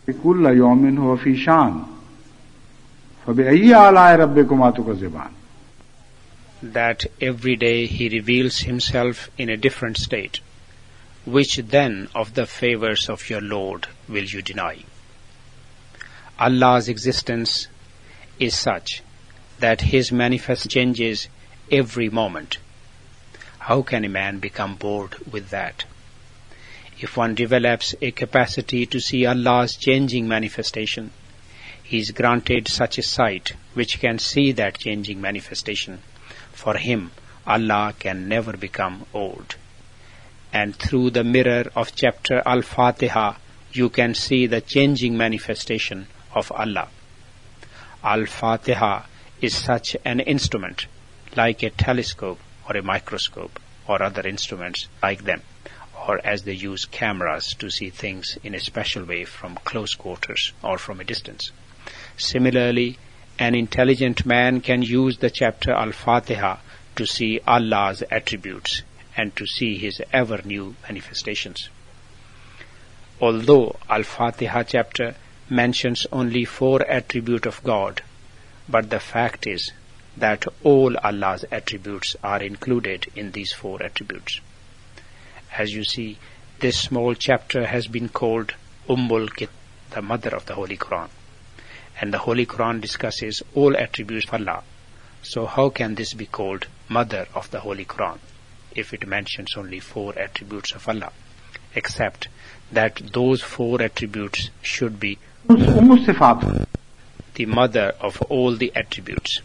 كل 0.07 0.47
يوم 0.47 0.99
هو 0.99 1.17
في 1.17 1.37
شان 1.45 1.85
فبأي 3.27 3.89
آلاء 3.89 4.17
ربكما 4.17 4.71
تكذبان 4.71 5.31
That 6.63 7.07
every 7.21 7.57
day 7.57 7.87
He 7.87 8.09
reveals 8.09 8.61
Himself 8.61 9.31
in 9.39 9.49
a 9.49 9.57
different 9.57 9.97
state. 9.99 10.41
which 11.25 11.57
then 11.57 12.09
of 12.15 12.35
the 12.35 12.45
favors 12.47 13.09
of 13.09 13.31
your 13.31 13.41
Lord 13.41 13.87
will 14.09 14.25
you 14.25 14.43
deny? 14.43 14.85
Allah's 16.39 16.89
existence 16.89 17.69
is 18.39 18.55
such 18.55 19.03
that 19.61 19.81
His 19.81 20.13
manifest 20.13 20.69
changes 20.69 21.29
every 21.73 22.11
moment. 22.11 22.59
How 23.60 23.82
can 23.82 24.06
a 24.06 24.10
man 24.10 24.40
become 24.40 24.76
bored 24.76 25.16
with 25.32 25.50
that? 25.50 25.84
If 27.00 27.18
one 27.18 27.36
develops 27.36 27.94
a 28.02 28.12
capacity 28.12 28.86
to 28.86 29.00
see 29.00 29.26
Allah's 29.26 29.76
changing 29.76 30.28
manifestation, 30.28 31.12
he 31.84 32.00
is 32.00 32.12
granted 32.12 32.68
such 32.68 32.98
a 32.98 33.04
sight 33.04 33.54
which 33.74 34.00
can 34.00 34.18
see 34.18 34.54
that 34.54 34.80
changing 34.80 35.20
manifestation. 35.20 36.00
For 36.54 36.78
him, 36.78 37.12
Allah 37.46 37.94
can 38.00 38.28
never 38.28 38.56
become 38.56 39.06
old. 39.14 39.56
And 40.54 40.76
through 40.76 41.12
the 41.12 41.24
mirror 41.24 41.70
of 41.76 41.94
chapter 41.94 42.42
Al-Fatiha, 42.46 43.36
you 43.74 43.90
can 43.90 44.16
see 44.16 44.48
the 44.48 44.62
changing 44.62 45.18
manifestation 45.18 46.08
of 46.34 46.52
Allah. 46.52 46.88
Al-Fatiha 48.04 49.04
is 49.42 49.54
such 49.54 49.98
an 50.06 50.22
instrument, 50.22 50.88
like 51.36 51.62
a 51.62 51.70
telescope 51.70 52.40
or 52.70 52.78
a 52.78 52.84
microscope 52.84 53.60
or 53.88 54.04
other 54.04 54.28
instruments 54.28 54.88
like 55.02 55.24
them 55.24 55.42
or 56.08 56.26
as 56.26 56.44
they 56.44 56.54
use 56.54 56.86
cameras 56.86 57.54
to 57.56 57.70
see 57.70 57.90
things 57.90 58.38
in 58.44 58.56
a 58.56 58.60
special 58.60 59.04
way 59.04 59.26
from 59.26 59.56
close 59.66 59.96
quarters 59.96 60.54
or 60.64 60.78
from 60.78 61.00
a 61.00 61.04
distance. 61.04 61.52
Similarly, 62.18 62.98
an 63.38 63.56
intelligent 63.56 64.26
man 64.26 64.62
can 64.62 64.82
use 64.82 65.18
the 65.18 65.30
chapter 65.30 65.72
Al-Fatiha 65.72 66.58
to 66.96 67.06
see 67.06 67.40
Allah's 67.46 68.04
attributes 68.10 68.84
and 69.16 69.36
to 69.36 69.46
see 69.46 69.78
His 69.78 70.02
ever 70.14 70.42
new 70.44 70.76
manifestations. 70.84 71.70
Although 73.22 73.76
Al-Fatiha 73.90 74.64
chapter 74.64 75.16
mentions 75.50 76.08
only 76.12 76.46
four 76.46 76.82
attributes 76.90 77.48
of 77.48 77.64
God, 77.64 78.02
but 78.68 78.90
the 78.90 79.00
fact 79.00 79.48
is 79.48 79.72
that 80.20 80.46
all 80.64 80.96
Allah's 80.98 81.46
attributes 81.52 82.16
are 82.24 82.42
included 82.42 83.08
in 83.16 83.32
these 83.32 83.52
four 83.52 83.82
attributes. 83.82 84.40
As 85.58 85.74
you 85.74 85.84
see, 85.84 86.18
this 86.60 86.80
small 86.80 87.16
chapter 87.16 87.66
has 87.66 87.88
been 87.88 88.10
called 88.10 88.54
Ummul 88.88 89.30
Kitab, 89.34 89.54
the 89.92 90.02
mother 90.02 90.36
of 90.36 90.46
the 90.46 90.54
Holy 90.54 90.78
Quran. 90.78 91.10
And 92.00 92.14
the 92.14 92.20
Holy 92.20 92.46
Quran 92.46 92.82
discusses 92.82 93.42
all 93.56 93.76
attributes 93.76 94.28
of 94.28 94.34
Allah. 94.36 94.64
So 95.22 95.46
how 95.46 95.70
can 95.70 95.96
this 95.96 96.14
be 96.14 96.26
called 96.26 96.68
mother 96.88 97.28
of 97.34 97.50
the 97.52 97.60
Holy 97.60 97.86
Quran 97.86 98.20
if 98.76 98.94
it 98.94 99.08
mentions 99.08 99.56
only 99.58 99.80
four 99.80 100.18
attributes 100.18 100.74
of 100.74 100.88
Allah? 100.88 101.12
Except 101.76 102.28
that 102.72 103.02
those 103.14 103.42
four 103.42 103.82
attributes 103.82 104.50
should 104.62 105.00
be 105.00 105.18
the 105.48 107.46
mother 107.48 107.94
of 108.00 108.22
all 108.24 108.56
the 108.56 108.72
attributes. 108.76 109.42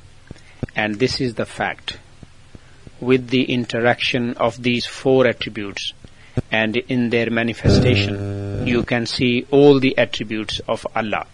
And 0.77 0.99
this 0.99 1.20
is 1.20 1.35
the 1.35 1.47
fact 1.47 1.99
with 3.01 3.29
the 3.29 3.45
interaction 3.45 4.35
of 4.37 4.62
these 4.62 4.87
four 4.87 5.27
attributes 5.27 5.93
and 6.51 6.77
in 6.77 7.11
their 7.11 7.31
manifestation 7.31 8.66
you 8.66 8.83
can 8.83 9.07
see 9.07 9.47
all 9.51 9.79
the 9.79 9.97
attributes 9.99 10.61
of 10.68 10.87
Allah. 10.95 11.27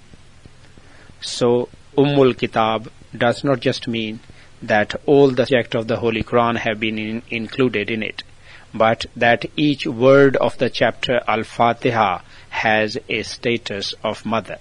So 1.20 1.68
Ummul 1.96 2.36
Kitab 2.36 2.90
does 3.16 3.44
not 3.44 3.60
just 3.60 3.88
mean 3.88 4.20
that 4.62 4.94
all 5.06 5.30
the 5.30 5.46
subject 5.46 5.74
of 5.74 5.86
the 5.88 5.96
Holy 5.96 6.22
Quran 6.22 6.56
have 6.56 6.80
been 6.80 6.98
in, 6.98 7.22
included 7.30 7.90
in 7.90 8.02
it, 8.02 8.22
but 8.74 9.06
that 9.16 9.46
each 9.56 9.86
word 9.86 10.36
of 10.36 10.58
the 10.58 10.70
chapter 10.70 11.20
Al-Fatiha 11.26 12.20
has 12.50 12.98
a 13.08 13.22
status 13.22 13.94
of 14.04 14.26
mother. 14.26 14.58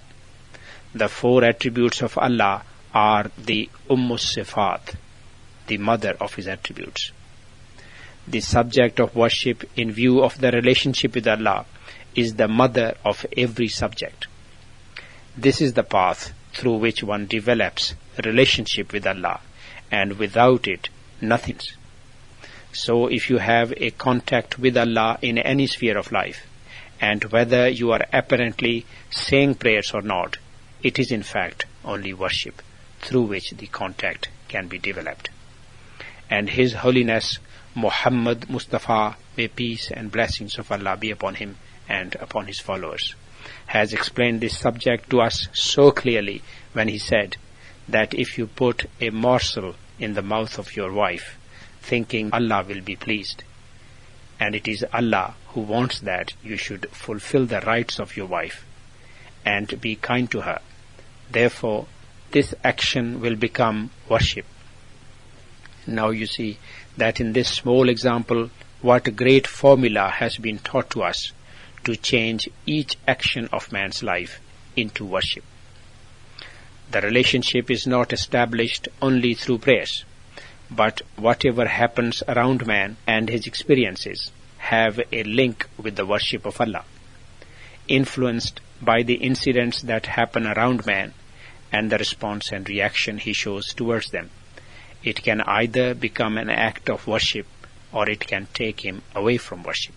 The 0.93 1.09
four 1.09 1.43
attributes 1.43 2.01
of 2.01 2.17
Allah 2.17 2.63
are 2.93 3.29
the 3.37 3.69
Ummus 3.89 4.35
Sifat, 4.35 4.95
the 5.67 5.77
mother 5.77 6.15
of 6.19 6.35
his 6.35 6.47
attributes. 6.47 7.11
The 8.27 8.39
subject 8.39 8.99
of 8.99 9.15
worship 9.15 9.69
in 9.75 9.91
view 9.91 10.23
of 10.23 10.39
the 10.39 10.51
relationship 10.51 11.15
with 11.15 11.27
Allah 11.27 11.65
is 12.15 12.35
the 12.35 12.47
mother 12.47 12.95
of 13.05 13.25
every 13.37 13.67
subject. 13.67 14.27
This 15.37 15.61
is 15.61 15.73
the 15.73 15.83
path 15.83 16.33
through 16.53 16.77
which 16.77 17.03
one 17.03 17.27
develops 17.27 17.93
relationship 18.23 18.91
with 18.91 19.05
Allah 19.05 19.39
and 19.91 20.17
without 20.17 20.67
it 20.67 20.89
nothing. 21.21 21.59
So 22.71 23.07
if 23.07 23.29
you 23.29 23.37
have 23.37 23.73
a 23.77 23.91
contact 23.91 24.57
with 24.59 24.77
Allah 24.77 25.17
in 25.21 25.37
any 25.37 25.67
sphere 25.67 25.97
of 25.97 26.11
life 26.11 26.45
and 26.99 27.23
whether 27.25 27.67
you 27.67 27.91
are 27.91 28.05
apparently 28.11 28.85
saying 29.09 29.55
prayers 29.55 29.91
or 29.93 30.01
not, 30.01 30.37
it 30.81 30.97
is 30.97 31.11
in 31.11 31.23
fact 31.23 31.65
only 31.85 32.13
worship 32.13 32.61
through 32.99 33.23
which 33.23 33.51
the 33.51 33.67
contact 33.67 34.29
can 34.47 34.67
be 34.67 34.77
developed 34.77 35.29
and 36.29 36.49
His 36.49 36.73
Holiness 36.73 37.39
Muhammad 37.75 38.49
Mustafa, 38.49 39.15
may 39.35 39.47
peace 39.47 39.89
and 39.89 40.11
blessings 40.11 40.57
of 40.57 40.71
Allah 40.71 40.97
be 40.97 41.11
upon 41.11 41.35
him 41.35 41.57
and 41.87 42.15
upon 42.15 42.45
his 42.47 42.59
followers, 42.59 43.15
has 43.67 43.93
explained 43.93 44.41
this 44.41 44.57
subject 44.57 45.09
to 45.09 45.21
us 45.21 45.47
so 45.53 45.91
clearly 45.91 46.41
when 46.73 46.87
he 46.87 46.97
said 46.97 47.37
that 47.87 48.13
if 48.13 48.37
you 48.37 48.47
put 48.47 48.85
a 48.99 49.09
morsel 49.09 49.75
in 49.97 50.13
the 50.13 50.21
mouth 50.21 50.59
of 50.59 50.75
your 50.75 50.91
wife, 50.91 51.37
thinking 51.81 52.31
Allah 52.33 52.63
will 52.67 52.81
be 52.81 52.95
pleased, 52.95 53.43
and 54.39 54.55
it 54.55 54.67
is 54.67 54.85
Allah 54.93 55.35
who 55.49 55.61
wants 55.61 55.99
that 55.99 56.33
you 56.43 56.57
should 56.57 56.89
fulfill 56.91 57.45
the 57.45 57.61
rights 57.61 57.99
of 57.99 58.17
your 58.17 58.27
wife 58.27 58.65
and 59.45 59.79
be 59.81 59.95
kind 59.95 60.29
to 60.31 60.41
her. 60.41 60.59
Therefore, 61.31 61.87
this 62.31 62.53
action 62.63 63.19
will 63.21 63.35
become 63.35 63.89
worship 64.07 64.45
now 65.89 66.09
you 66.09 66.27
see 66.27 66.59
that 66.97 67.19
in 67.19 67.33
this 67.33 67.49
small 67.49 67.89
example, 67.89 68.51
what 68.81 69.07
a 69.07 69.11
great 69.11 69.47
formula 69.47 70.09
has 70.09 70.37
been 70.37 70.59
taught 70.59 70.91
to 70.91 71.03
us 71.03 71.31
to 71.83 71.95
change 71.95 72.49
each 72.65 72.95
action 73.07 73.49
of 73.51 73.71
man's 73.71 74.03
life 74.03 74.39
into 74.75 75.05
worship. 75.05 75.43
The 76.91 77.01
relationship 77.01 77.71
is 77.71 77.87
not 77.87 78.13
established 78.13 78.87
only 79.01 79.33
through 79.33 79.59
prayers, 79.59 80.05
but 80.69 81.01
whatever 81.15 81.67
happens 81.67 82.21
around 82.27 82.67
man 82.67 82.97
and 83.07 83.29
his 83.29 83.47
experiences 83.47 84.31
have 84.57 84.99
a 85.11 85.23
link 85.23 85.65
with 85.77 85.95
the 85.95 86.05
worship 86.05 86.45
of 86.45 86.61
Allah. 86.61 86.85
Influenced 87.87 88.59
by 88.81 89.01
the 89.01 89.15
incidents 89.15 89.81
that 89.81 90.05
happen 90.05 90.45
around 90.45 90.85
man 90.85 91.13
and 91.71 91.91
the 91.91 91.97
response 91.97 92.51
and 92.51 92.67
reaction 92.67 93.17
he 93.17 93.33
shows 93.33 93.73
towards 93.73 94.11
them 94.11 94.29
it 95.03 95.23
can 95.23 95.41
either 95.41 95.93
become 95.93 96.37
an 96.37 96.49
act 96.49 96.89
of 96.89 97.07
worship 97.07 97.45
or 97.91 98.09
it 98.09 98.19
can 98.27 98.47
take 98.53 98.81
him 98.81 99.01
away 99.15 99.37
from 99.37 99.63
worship. 99.63 99.95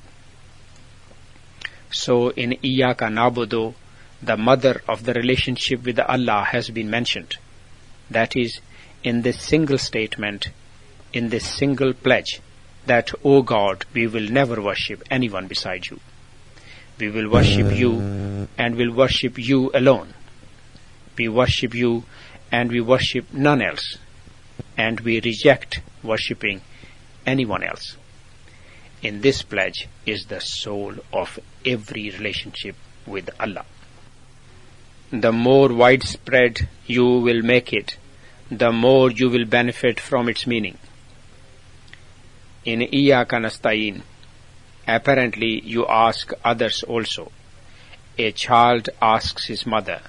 So 1.91 2.31
in 2.31 2.53
Iyaka 2.53 3.11
Nabudu, 3.11 3.75
the 4.23 4.37
mother 4.37 4.81
of 4.89 5.05
the 5.05 5.13
relationship 5.13 5.85
with 5.85 5.99
Allah 5.99 6.47
has 6.51 6.71
been 6.71 6.89
mentioned. 6.89 7.37
That 8.11 8.37
is, 8.37 8.61
in 9.03 9.23
this 9.23 9.41
single 9.41 9.79
statement, 9.79 10.49
in 11.13 11.29
this 11.29 11.47
single 11.47 11.93
pledge, 11.93 12.41
that, 12.87 13.11
O 13.25 13.43
God, 13.43 13.85
we 13.93 14.07
will 14.07 14.29
never 14.29 14.63
worship 14.63 15.03
anyone 15.11 15.49
beside 15.49 15.87
you. 15.87 16.01
We 16.99 17.11
will 17.11 17.29
worship 17.29 17.77
you 17.77 18.49
and 18.57 18.77
will 18.77 18.93
worship 18.93 19.39
you 19.39 19.71
alone. 19.75 20.15
We 21.17 21.29
worship 21.29 21.75
you 21.75 22.05
and 22.51 22.71
we 22.71 22.81
worship 22.81 23.33
none 23.33 23.63
else 23.63 23.99
and 24.77 25.01
we 25.01 25.21
reject 25.21 25.81
worshipping 26.03 26.61
anyone 27.27 27.63
else. 27.63 27.97
In 29.03 29.21
this 29.21 29.43
pledge 29.43 29.89
is 30.07 30.27
the 30.27 30.41
soul 30.41 30.95
of 31.13 31.39
every 31.67 32.11
relationship 32.11 32.77
with 33.07 33.29
Allah. 33.41 33.65
The 35.11 35.33
more 35.33 35.69
widespread 35.73 36.69
you 36.87 37.05
will 37.05 37.43
make 37.43 37.73
it, 37.73 37.97
the 38.51 38.73
more 38.73 39.11
you 39.11 39.29
will 39.29 39.45
benefit 39.45 39.99
from 39.99 40.29
its 40.29 40.47
meaning. 40.47 40.79
In 42.65 42.81
Iyaka 42.81 43.41
Nasta'in, 43.41 44.03
apparently 44.87 45.61
you 45.65 45.87
ask 45.87 46.33
others 46.45 46.83
also. 46.85 47.33
A 48.19 48.31
child 48.33 48.89
asks 49.01 49.47
his 49.47 49.67
mother. 49.67 50.01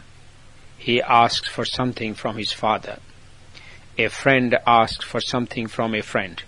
He 0.84 1.02
asks 1.02 1.48
for 1.48 1.64
something 1.64 2.14
from 2.14 2.36
his 2.36 2.52
father 2.52 3.00
a 3.98 4.10
friend 4.10 4.58
asks 4.68 5.06
for 5.06 5.22
something 5.22 5.68
from 5.68 5.96
a 5.96 6.02
friend, 6.02 6.44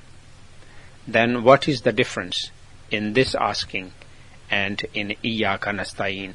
then 1.07 1.41
what 1.41 1.69
is 1.69 1.83
the 1.83 1.93
difference 1.93 2.51
in 2.91 3.13
this 3.13 3.33
asking 3.33 3.93
and 4.51 4.83
in 4.93 5.15
Iyaka 5.23 5.71
Nasta'in, 5.73 6.33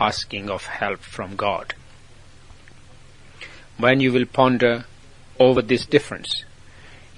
asking 0.00 0.48
of 0.48 0.64
help 0.64 1.00
from 1.00 1.36
God? 1.36 1.74
When 3.76 4.00
you 4.00 4.10
will 4.10 4.26
ponder 4.26 4.86
over 5.38 5.60
this 5.60 5.84
difference, 5.84 6.46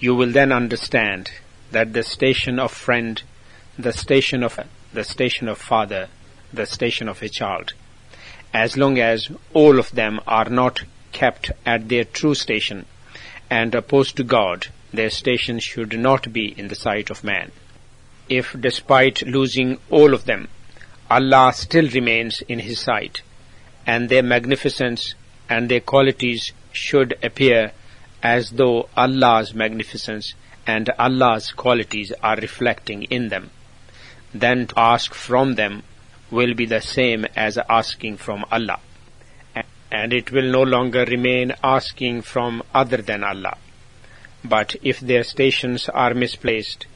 you 0.01 0.17
will 0.17 0.33
then 0.33 0.51
understand 0.51 1.31
that 1.71 1.93
the 1.93 2.03
station 2.03 2.59
of 2.59 2.73
friend, 2.73 3.23
the 3.79 3.93
station 3.93 4.43
of 4.43 4.59
the 4.93 5.05
station 5.05 5.47
of 5.47 5.59
father, 5.59 6.09
the 6.53 6.67
station 6.67 7.09
of 7.09 7.23
a 7.23 7.29
child. 7.29 7.75
As 8.59 8.75
long 8.75 8.99
as 8.99 9.29
all 9.53 9.79
of 9.79 9.91
them 9.91 10.19
are 10.27 10.49
not 10.49 10.85
kept 11.13 11.51
at 11.67 11.91
their 11.91 12.05
true 12.05 12.35
station 12.35 12.87
and 13.51 13.75
opposed 13.75 14.17
to 14.17 14.25
God, 14.25 14.69
their 14.95 15.11
station 15.11 15.59
should 15.59 15.99
not 15.99 16.33
be 16.33 16.55
in 16.57 16.69
the 16.69 16.75
sight 16.75 17.11
of 17.11 17.23
man. 17.23 17.53
If 18.31 18.57
despite 18.59 19.27
losing 19.27 19.79
all 19.91 20.15
of 20.15 20.25
them, 20.25 20.49
Allah 21.11 21.53
still 21.53 21.87
remains 21.91 22.41
in 22.49 22.61
his 22.61 22.81
sight, 22.81 23.21
and 23.87 24.09
their 24.09 24.23
magnificence 24.23 25.15
and 25.51 25.69
their 25.69 25.81
qualities 25.81 26.53
should 26.73 27.19
appear 27.23 27.73
as 28.23 28.53
though 28.53 28.89
Allah's 28.97 29.53
magnificence 29.53 30.33
and 30.67 30.89
Allah's 30.99 31.53
qualities 31.53 32.11
are 32.23 32.37
reflecting 32.37 33.03
in 33.03 33.29
them, 33.29 33.51
then 34.33 34.67
to 34.69 34.81
ask 34.81 35.13
from 35.13 35.57
them 35.57 35.83
will 36.31 36.55
be 36.55 36.67
the 36.67 36.81
same 36.81 37.27
as 37.37 37.59
asking 37.69 38.17
from 38.17 38.45
Allah. 38.51 38.81
And 39.91 40.13
it 40.13 40.33
will 40.33 40.51
no 40.51 40.63
longer 40.63 41.05
remain 41.05 41.53
asking 41.63 42.23
from 42.23 42.63
other 42.75 42.99
than 42.99 43.23
Allah. 43.23 43.57
But 44.45 44.77
if 44.83 45.01
their 45.01 45.23
stations 45.23 45.89
are 45.89 46.15
misplaced, 46.15 46.87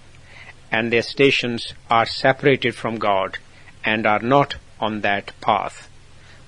and 0.72 0.92
their 0.92 1.02
stations 1.02 1.74
are 1.88 2.06
separated 2.06 2.74
from 2.74 2.98
God, 2.98 3.38
and 3.84 4.06
are 4.06 4.20
not 4.20 4.56
on 4.78 5.00
that 5.00 5.32
path, 5.40 5.88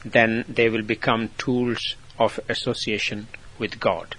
then 0.04 0.44
they 0.48 0.68
will 0.68 0.82
become 0.82 1.30
tools 1.38 1.96
of 2.18 2.38
association 2.48 3.28
with 3.58 3.78
God. 3.80 4.16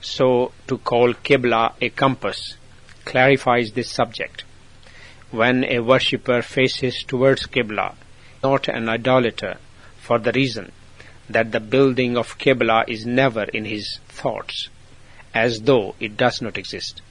So 0.00 0.52
to 0.68 0.78
call 0.78 1.14
Qibla 1.14 1.74
a 1.80 1.90
compass 1.90 2.56
clarifies 3.04 3.72
this 3.72 3.90
subject. 3.90 4.44
When 5.30 5.64
a 5.64 5.80
worshipper 5.80 6.40
faces 6.40 7.02
towards 7.02 7.46
Qibla, 7.46 7.94
not 8.42 8.66
an 8.68 8.88
idolater, 8.88 9.58
for 9.98 10.18
the 10.18 10.32
reason 10.32 10.72
that 11.28 11.52
the 11.52 11.60
building 11.60 12.16
of 12.16 12.38
Qibla 12.38 12.88
is 12.88 13.04
never 13.04 13.42
in 13.44 13.66
his 13.66 13.98
thoughts, 14.08 14.68
as 15.34 15.60
though 15.62 15.94
it 16.00 16.16
does 16.16 16.40
not 16.40 16.56
exist. 16.56 17.02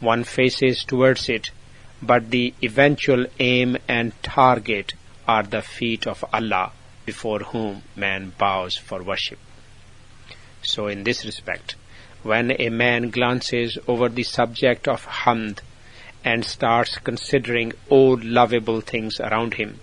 One 0.00 0.24
faces 0.24 0.82
towards 0.84 1.28
it, 1.28 1.50
but 2.00 2.30
the 2.30 2.54
eventual 2.62 3.26
aim 3.38 3.76
and 3.86 4.12
target 4.22 4.94
are 5.28 5.42
the 5.42 5.62
feet 5.62 6.06
of 6.06 6.24
Allah 6.32 6.72
before 7.04 7.40
whom 7.40 7.82
man 7.94 8.32
bows 8.38 8.76
for 8.76 9.02
worship. 9.02 9.38
So 10.62 10.86
in 10.86 11.04
this 11.04 11.24
respect, 11.24 11.74
when 12.22 12.50
a 12.58 12.70
man 12.70 13.10
glances 13.10 13.78
over 13.86 14.08
the 14.08 14.22
subject 14.22 14.88
of 14.88 15.06
hamd 15.06 15.60
and 16.26 16.44
starts 16.44 16.98
considering 16.98 17.72
all 17.88 18.18
lovable 18.22 18.82
things 18.82 19.18
around 19.18 19.54
him, 19.54 19.80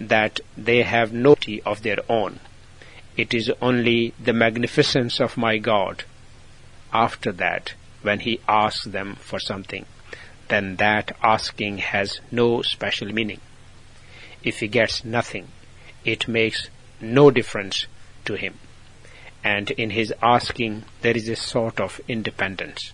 that 0.00 0.40
they 0.56 0.82
have 0.82 1.12
no 1.12 1.36
of 1.66 1.82
their 1.82 1.98
own. 2.08 2.40
It 3.18 3.34
is 3.34 3.52
only 3.60 4.14
the 4.18 4.32
magnificence 4.32 5.20
of 5.20 5.36
my 5.36 5.58
God. 5.58 6.04
After 6.90 7.32
that, 7.32 7.74
when 8.00 8.20
he 8.20 8.40
asks 8.48 8.84
them 8.84 9.16
for 9.16 9.38
something, 9.38 9.84
then 10.48 10.76
that 10.76 11.14
asking 11.22 11.78
has 11.78 12.20
no 12.30 12.62
special 12.62 13.12
meaning. 13.12 13.40
If 14.42 14.60
he 14.60 14.68
gets 14.68 15.04
nothing, 15.04 15.48
it 16.04 16.26
makes 16.28 16.70
no 17.00 17.30
difference 17.30 17.86
to 18.24 18.34
him 18.34 18.54
and 19.44 19.70
in 19.72 19.90
his 19.90 20.12
asking 20.20 20.84
there 21.00 21.16
is 21.16 21.28
a 21.28 21.36
sort 21.36 21.80
of 21.80 22.00
independence, 22.08 22.92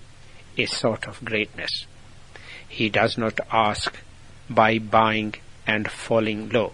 a 0.56 0.66
sort 0.66 1.06
of 1.08 1.24
greatness. 1.24 1.86
He 2.76 2.88
does 2.88 3.16
not 3.16 3.38
ask 3.52 3.96
by 4.50 4.78
buying 4.78 5.34
and 5.64 5.88
falling 5.88 6.48
low. 6.48 6.72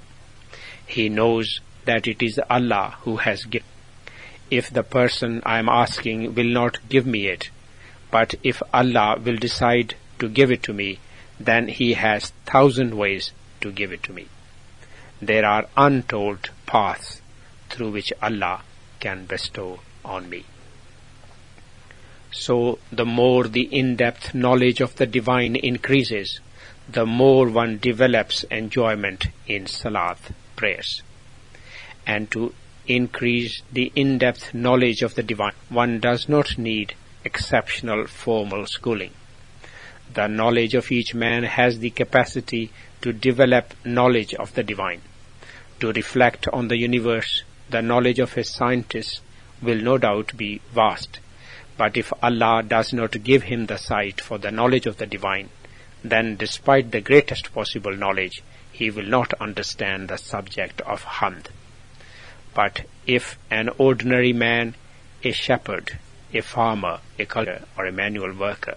He 0.87 1.11
knows 1.11 1.61
that 1.85 2.07
it 2.07 2.23
is 2.23 2.41
Allah 2.49 2.97
who 3.03 3.19
has 3.19 3.45
given. 3.45 3.69
If 4.51 4.71
the 4.71 4.83
person 4.83 5.43
I 5.45 5.59
am 5.59 5.69
asking 5.69 6.35
will 6.35 6.53
not 6.61 6.79
give 6.89 7.05
me 7.05 7.27
it, 7.27 7.51
but 8.11 8.35
if 8.43 8.63
Allah 8.73 9.19
will 9.19 9.37
decide 9.37 9.95
to 10.21 10.31
give 10.31 10.51
it 10.51 10.63
to 10.63 10.73
me, 10.73 11.01
then 11.39 11.69
He 11.69 11.93
has 11.93 12.33
thousand 12.47 12.97
ways 12.97 13.33
to 13.61 13.71
give 13.71 13.93
it 13.93 14.03
to 14.05 14.15
me. 14.15 14.29
There 15.21 15.45
are 15.45 15.69
untold 15.77 16.49
paths 16.65 17.21
through 17.69 17.91
which 17.91 18.11
Allah 18.23 18.63
can 19.01 19.27
bestow 19.27 19.81
on 20.03 20.31
me. 20.31 20.47
So 22.33 22.79
the 22.93 23.05
more 23.05 23.49
the 23.49 23.63
in-depth 23.63 24.35
knowledge 24.35 24.81
of 24.81 24.97
the 24.97 25.07
divine 25.07 25.57
increases, 25.57 26.41
the 26.89 27.05
more 27.05 27.49
one 27.49 27.79
develops 27.79 28.45
enjoyment 28.45 29.27
in 29.47 29.67
salat 29.67 30.19
prayers. 30.57 31.03
And 32.07 32.31
to 32.31 32.55
increase 32.87 33.63
the 33.73 33.93
in-depth 33.95 34.55
knowledge 34.55 35.03
of 35.03 35.15
the 35.15 35.23
divine, 35.23 35.55
one 35.69 36.01
does 36.01 36.29
not 36.29 36.57
need 36.57 36.95
exceptional 37.25 38.07
formal 38.07 38.67
schooling. 38.67 39.13
The 40.13 40.27
knowledge 40.27 40.75
of 40.75 40.91
each 40.91 41.15
man 41.15 41.45
has 41.45 41.79
the 41.79 41.91
capacity 41.91 42.71
to 43.03 43.13
develop 43.13 43.75
knowledge 43.85 44.35
of 44.35 44.55
the 44.55 44.63
divine. 44.63 45.03
To 45.81 45.93
reflect 45.93 46.49
on 46.49 46.69
the 46.69 46.79
universe, 46.79 47.43
the 47.69 47.83
knowledge 47.83 48.19
of 48.19 48.37
a 48.37 48.45
scientist 48.45 49.21
will 49.63 49.81
no 49.81 49.99
doubt 49.99 50.37
be 50.37 50.61
vast. 50.73 51.21
But 51.81 51.97
if 51.97 52.13
Allah 52.23 52.63
does 52.63 52.93
not 52.93 53.25
give 53.25 53.45
him 53.45 53.65
the 53.65 53.79
sight 53.79 54.21
for 54.21 54.37
the 54.37 54.51
knowledge 54.51 54.85
of 54.85 54.99
the 54.99 55.07
divine, 55.07 55.49
then 56.05 56.37
despite 56.37 56.91
the 56.91 57.01
greatest 57.01 57.55
possible 57.55 57.97
knowledge, 57.97 58.43
he 58.71 58.91
will 58.91 59.07
not 59.07 59.33
understand 59.41 60.09
the 60.09 60.19
subject 60.19 60.83
of 60.83 61.03
hamd. 61.05 61.47
But 62.53 62.85
if 63.07 63.39
an 63.51 63.71
ordinary 63.79 64.35
man, 64.35 64.75
a 65.25 65.33
shepherd, 65.33 65.99
a 66.35 66.43
farmer, 66.43 67.01
a 67.19 67.25
culture, 67.25 67.65
or 67.79 67.87
a 67.87 67.93
manual 67.93 68.35
worker, 68.35 68.77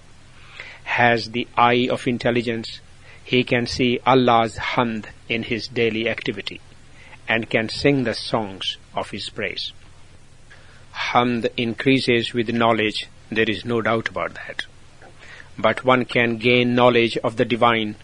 has 0.85 1.31
the 1.31 1.49
eye 1.57 1.89
of 1.91 2.07
intelligence, 2.07 2.79
he 3.21 3.43
can 3.43 3.67
see 3.67 3.99
Allah's 4.05 4.55
hamd 4.55 5.07
in 5.27 5.43
his 5.43 5.67
daily 5.67 6.07
activity 6.07 6.61
and 7.27 7.49
can 7.49 7.67
sing 7.67 8.05
the 8.05 8.13
songs 8.13 8.77
of 8.95 9.09
his 9.09 9.29
praise. 9.29 9.73
Hamd 10.93 11.49
increases 11.57 12.33
with 12.33 12.53
knowledge, 12.53 13.07
there 13.29 13.49
is 13.49 13.65
no 13.65 13.81
doubt 13.81 14.09
about 14.09 14.35
that. 14.35 14.65
But 15.57 15.83
one 15.83 16.05
can 16.05 16.37
gain 16.37 16.75
knowledge 16.75 17.17
of 17.17 17.37
the 17.37 17.45
divine 17.45 17.95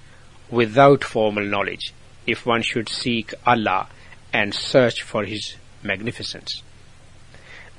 without 0.50 1.04
formal 1.04 1.46
knowledge 1.46 1.94
if 2.26 2.46
one 2.46 2.62
should 2.62 2.90
seek 2.90 3.34
Allah 3.46 3.88
and 4.34 4.54
search 4.54 5.02
for 5.02 5.24
His 5.24 5.56
magnificence. 5.82 6.62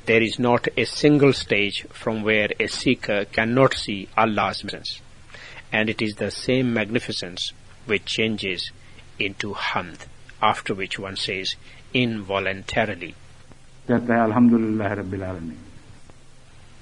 There 0.07 0.23
is 0.23 0.39
not 0.39 0.67
a 0.77 0.85
single 0.85 1.33
stage 1.33 1.87
from 1.93 2.23
where 2.23 2.49
a 2.59 2.67
seeker 2.67 3.25
cannot 3.27 3.75
see 3.75 4.09
Allah's 4.17 4.65
magnificence, 4.65 5.01
and 5.73 5.89
it 5.91 6.03
is 6.03 6.15
the 6.15 6.31
same 6.31 6.73
magnificence 6.73 7.53
which 7.87 8.07
changes 8.07 8.73
into 9.19 9.55
hamd 9.55 10.07
after 10.43 10.75
which 10.75 10.99
one 10.99 11.17
says 11.17 11.55
involuntarily. 11.93 13.15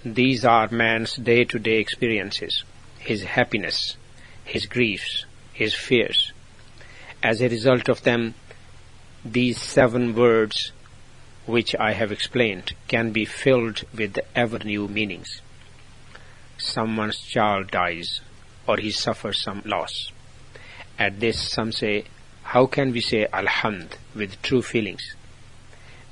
These 0.05 0.45
are 0.45 0.69
man's 0.71 1.17
day-to-day 1.17 1.79
experiences, 1.79 2.65
his 2.99 3.23
happiness, 3.23 3.97
his 4.45 4.67
griefs, 4.67 5.25
his 5.53 5.75
fears. 5.75 6.33
As 7.23 7.41
a 7.41 7.49
result 7.49 7.89
of 7.89 8.03
them, 8.03 8.35
these 9.25 9.61
seven 9.61 10.15
words 10.15 10.73
which 11.47 11.75
I 11.81 11.93
have 11.93 12.13
explained 12.13 12.75
can 12.89 13.11
be 13.11 13.25
filled 13.25 13.85
with 13.97 14.19
ever 14.35 14.59
new 14.59 14.87
meanings. 14.87 15.41
Someone's 16.59 17.21
child 17.21 17.71
dies 17.71 18.21
or 18.67 18.77
he 18.77 18.91
suffers 18.91 19.43
some 19.43 19.63
loss. 19.65 20.13
At 20.99 21.21
this 21.21 21.41
some 21.41 21.73
say 21.73 22.05
how 22.43 22.67
can 22.67 22.93
we 22.93 23.01
say 23.01 23.27
Alhamd 23.33 23.93
with 24.15 24.41
true 24.43 24.63
feelings? 24.63 25.15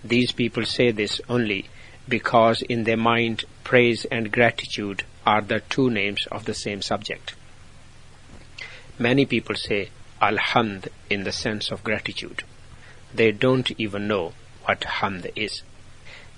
These 0.04 0.32
people 0.32 0.64
say 0.64 0.90
this 0.90 1.20
only 1.28 1.68
because 2.08 2.62
in 2.62 2.84
their 2.84 2.96
mind 2.96 3.44
praise 3.64 4.04
and 4.06 4.30
gratitude 4.30 5.04
are 5.26 5.40
the 5.40 5.60
two 5.60 5.90
names 5.90 6.26
of 6.30 6.44
the 6.44 6.54
same 6.54 6.82
subject. 6.82 7.34
Many 8.98 9.26
people 9.26 9.56
say 9.56 9.90
Alhamd 10.22 10.88
in 11.10 11.24
the 11.24 11.32
sense 11.32 11.70
of 11.70 11.84
gratitude. 11.84 12.44
They 13.12 13.32
don't 13.32 13.70
even 13.78 14.06
know 14.06 14.32
what 14.64 14.80
Hamd 14.80 15.30
is. 15.36 15.62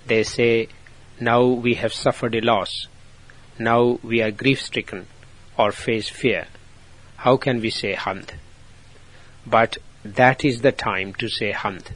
They 0.05 0.23
say, 0.23 0.69
now 1.19 1.45
we 1.45 1.75
have 1.75 1.93
suffered 1.93 2.35
a 2.35 2.41
loss. 2.41 2.87
Now 3.57 3.99
we 4.03 4.21
are 4.21 4.31
grief 4.31 4.61
stricken 4.61 5.07
or 5.57 5.71
face 5.71 6.09
fear. 6.09 6.47
How 7.17 7.37
can 7.37 7.59
we 7.61 7.69
say 7.69 7.93
Hamd? 7.93 8.31
But 9.45 9.77
that 10.03 10.45
is 10.45 10.61
the 10.61 10.71
time 10.71 11.13
to 11.15 11.27
say 11.27 11.51
hamd, 11.51 11.91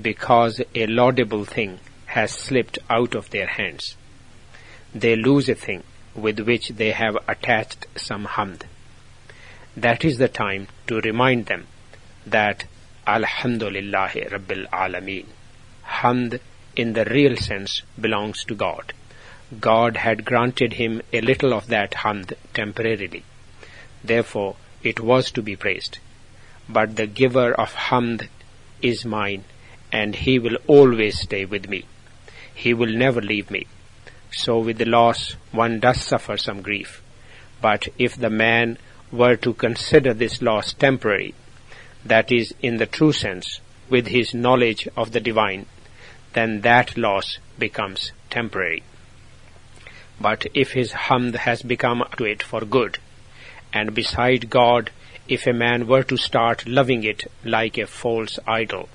because 0.00 0.60
a 0.74 0.86
laudable 0.86 1.44
thing 1.44 1.80
has 2.06 2.32
slipped 2.32 2.78
out 2.90 3.14
of 3.14 3.30
their 3.30 3.46
hands. 3.46 3.96
They 4.94 5.16
lose 5.16 5.48
a 5.48 5.54
thing 5.54 5.82
with 6.14 6.40
which 6.40 6.68
they 6.68 6.92
have 6.92 7.16
attached 7.28 7.86
some 7.96 8.26
hamd. 8.26 8.62
that 9.76 10.04
is 10.04 10.18
the 10.18 10.28
time 10.28 10.68
to 10.86 11.00
remind 11.00 11.46
them 11.46 11.66
that 12.24 12.64
Alhamdulillah 13.06 14.10
Rabbil 14.30 14.68
Alameen. 14.70 15.26
Hamd 15.84 16.40
in 16.76 16.92
the 16.92 17.04
real 17.04 17.36
sense 17.36 17.82
belongs 18.00 18.44
to 18.44 18.54
God. 18.54 18.92
God 19.60 19.98
had 19.98 20.24
granted 20.24 20.74
him 20.74 21.02
a 21.12 21.20
little 21.20 21.52
of 21.52 21.66
that 21.66 21.90
hamd 22.02 22.34
temporarily. 22.54 23.24
Therefore, 24.02 24.56
it 24.82 25.00
was 25.00 25.30
to 25.32 25.42
be 25.42 25.56
praised. 25.56 25.98
But 26.68 26.96
the 26.96 27.06
giver 27.06 27.52
of 27.52 27.74
hamd 27.74 28.28
is 28.80 29.04
mine, 29.04 29.44
and 29.94 30.16
he 30.16 30.40
will 30.40 30.56
always 30.66 31.20
stay 31.20 31.44
with 31.44 31.68
me. 31.68 31.84
He 32.52 32.74
will 32.74 32.92
never 32.92 33.20
leave 33.22 33.48
me. 33.48 33.68
So 34.32 34.58
with 34.58 34.78
the 34.78 34.84
loss, 34.86 35.36
one 35.52 35.78
does 35.78 36.00
suffer 36.00 36.36
some 36.36 36.62
grief. 36.62 37.00
But 37.62 37.86
if 37.96 38.16
the 38.16 38.28
man 38.28 38.78
were 39.12 39.36
to 39.36 39.54
consider 39.54 40.12
this 40.12 40.42
loss 40.42 40.72
temporary, 40.72 41.34
that 42.04 42.32
is, 42.32 42.52
in 42.60 42.78
the 42.78 42.86
true 42.86 43.12
sense, 43.12 43.60
with 43.88 44.08
his 44.08 44.34
knowledge 44.34 44.88
of 44.96 45.12
the 45.12 45.20
divine, 45.20 45.66
then 46.32 46.62
that 46.62 46.96
loss 46.98 47.38
becomes 47.56 48.10
temporary. 48.30 48.82
But 50.20 50.46
if 50.54 50.72
his 50.72 50.90
hamd 51.06 51.36
has 51.36 51.62
become 51.62 52.02
to 52.16 52.24
it 52.24 52.42
for 52.42 52.62
good, 52.62 52.98
and 53.72 53.94
beside 53.94 54.50
God, 54.50 54.90
if 55.28 55.46
a 55.46 55.52
man 55.52 55.86
were 55.86 56.02
to 56.02 56.16
start 56.16 56.66
loving 56.66 57.04
it 57.04 57.30
like 57.44 57.78
a 57.78 57.86
false 57.86 58.40
idol, 58.44 58.88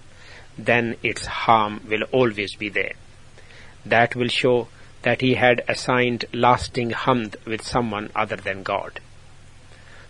then 0.65 0.95
its 1.01 1.25
harm 1.25 1.81
will 1.87 2.03
always 2.11 2.55
be 2.55 2.69
there. 2.69 2.93
That 3.85 4.15
will 4.15 4.27
show 4.27 4.67
that 5.03 5.21
he 5.21 5.35
had 5.35 5.63
assigned 5.67 6.25
lasting 6.33 6.91
hamd 6.91 7.35
with 7.45 7.61
someone 7.61 8.09
other 8.13 8.35
than 8.35 8.63
God. 8.63 8.99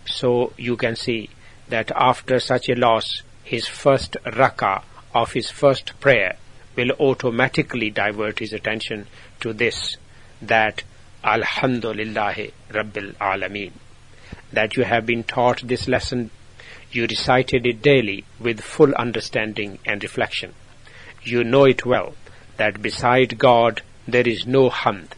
So 0.06 0.52
you 0.56 0.76
can 0.76 0.96
see 0.96 1.30
that 1.68 1.92
after 1.94 2.40
such 2.40 2.68
a 2.68 2.74
loss, 2.74 3.22
his 3.44 3.66
first 3.68 4.16
rakah 4.24 4.82
of 5.14 5.32
his 5.32 5.50
first 5.50 5.98
prayer 6.00 6.36
will 6.76 6.90
automatically 6.92 7.90
divert 7.90 8.40
his 8.40 8.52
attention 8.52 9.06
to 9.40 9.52
this, 9.52 9.96
that 10.42 10.82
Alhamdulillah 11.22 12.34
Rabbil 12.70 13.14
Alameen. 13.16 13.72
That 14.52 14.76
you 14.76 14.84
have 14.84 15.06
been 15.06 15.22
taught 15.22 15.66
this 15.66 15.86
lesson, 15.86 16.30
you 16.92 17.06
recited 17.06 17.66
it 17.66 17.82
daily 17.82 18.24
with 18.38 18.60
full 18.60 18.94
understanding 18.94 19.78
and 19.86 20.02
reflection. 20.02 20.54
You 21.22 21.44
know 21.44 21.64
it 21.64 21.86
well, 21.86 22.14
that 22.56 22.82
beside 22.82 23.38
God 23.38 23.82
there 24.08 24.26
is 24.26 24.46
no 24.46 24.70
hamd. 24.70 25.12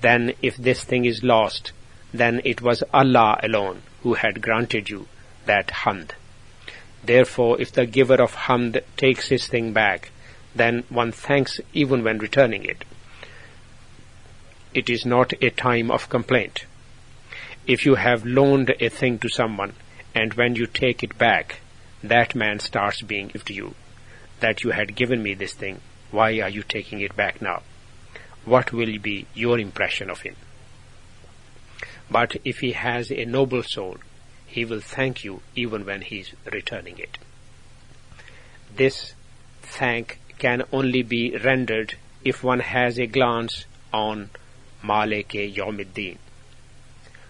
Then 0.00 0.32
if 0.40 0.56
this 0.56 0.84
thing 0.84 1.04
is 1.04 1.22
lost, 1.22 1.72
then 2.12 2.40
it 2.44 2.62
was 2.62 2.82
Allah 2.94 3.38
alone 3.42 3.82
who 4.02 4.14
had 4.14 4.40
granted 4.40 4.88
you 4.88 5.08
that 5.44 5.68
hamd. 5.68 6.12
Therefore, 7.04 7.60
if 7.60 7.72
the 7.72 7.86
giver 7.86 8.20
of 8.22 8.34
hamd 8.34 8.82
takes 8.96 9.28
his 9.28 9.46
thing 9.46 9.72
back, 9.72 10.10
then 10.54 10.84
one 10.88 11.12
thanks 11.12 11.60
even 11.72 12.02
when 12.02 12.18
returning 12.18 12.64
it. 12.64 12.84
It 14.74 14.88
is 14.88 15.04
not 15.04 15.32
a 15.42 15.50
time 15.50 15.90
of 15.90 16.08
complaint. 16.08 16.64
If 17.66 17.84
you 17.84 17.96
have 17.96 18.24
loaned 18.24 18.74
a 18.80 18.88
thing 18.88 19.18
to 19.20 19.28
someone, 19.28 19.74
and 20.18 20.34
when 20.34 20.56
you 20.56 20.66
take 20.66 21.04
it 21.04 21.16
back, 21.16 21.60
that 22.02 22.34
man 22.34 22.58
starts 22.58 23.02
being 23.02 23.28
to 23.28 23.52
you, 23.54 23.76
that 24.40 24.64
you 24.64 24.70
had 24.70 24.96
given 24.96 25.22
me 25.22 25.32
this 25.32 25.54
thing, 25.54 25.80
why 26.10 26.40
are 26.40 26.48
you 26.48 26.64
taking 26.64 27.00
it 27.00 27.14
back 27.14 27.40
now? 27.40 27.62
What 28.44 28.72
will 28.72 28.98
be 28.98 29.26
your 29.32 29.60
impression 29.60 30.10
of 30.10 30.22
him? 30.22 30.34
But 32.10 32.36
if 32.44 32.58
he 32.58 32.72
has 32.72 33.12
a 33.12 33.26
noble 33.26 33.62
soul, 33.62 33.98
he 34.44 34.64
will 34.64 34.80
thank 34.80 35.22
you 35.22 35.40
even 35.54 35.86
when 35.86 36.00
he 36.00 36.18
is 36.18 36.32
returning 36.52 36.98
it. 36.98 37.18
This 38.74 39.14
thank 39.62 40.18
can 40.38 40.64
only 40.72 41.02
be 41.02 41.36
rendered 41.36 41.94
if 42.24 42.42
one 42.42 42.60
has 42.60 42.98
a 42.98 43.06
glance 43.06 43.66
on 43.92 44.30
Malik 44.82 45.28
Yawmiddin. 45.28 46.18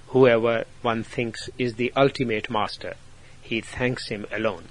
Whoever 0.08 0.64
one 0.80 1.04
thinks 1.04 1.50
is 1.58 1.74
the 1.74 1.92
ultimate 1.94 2.48
master, 2.48 2.94
he 3.42 3.60
thanks 3.60 4.08
him 4.08 4.26
alone. 4.32 4.68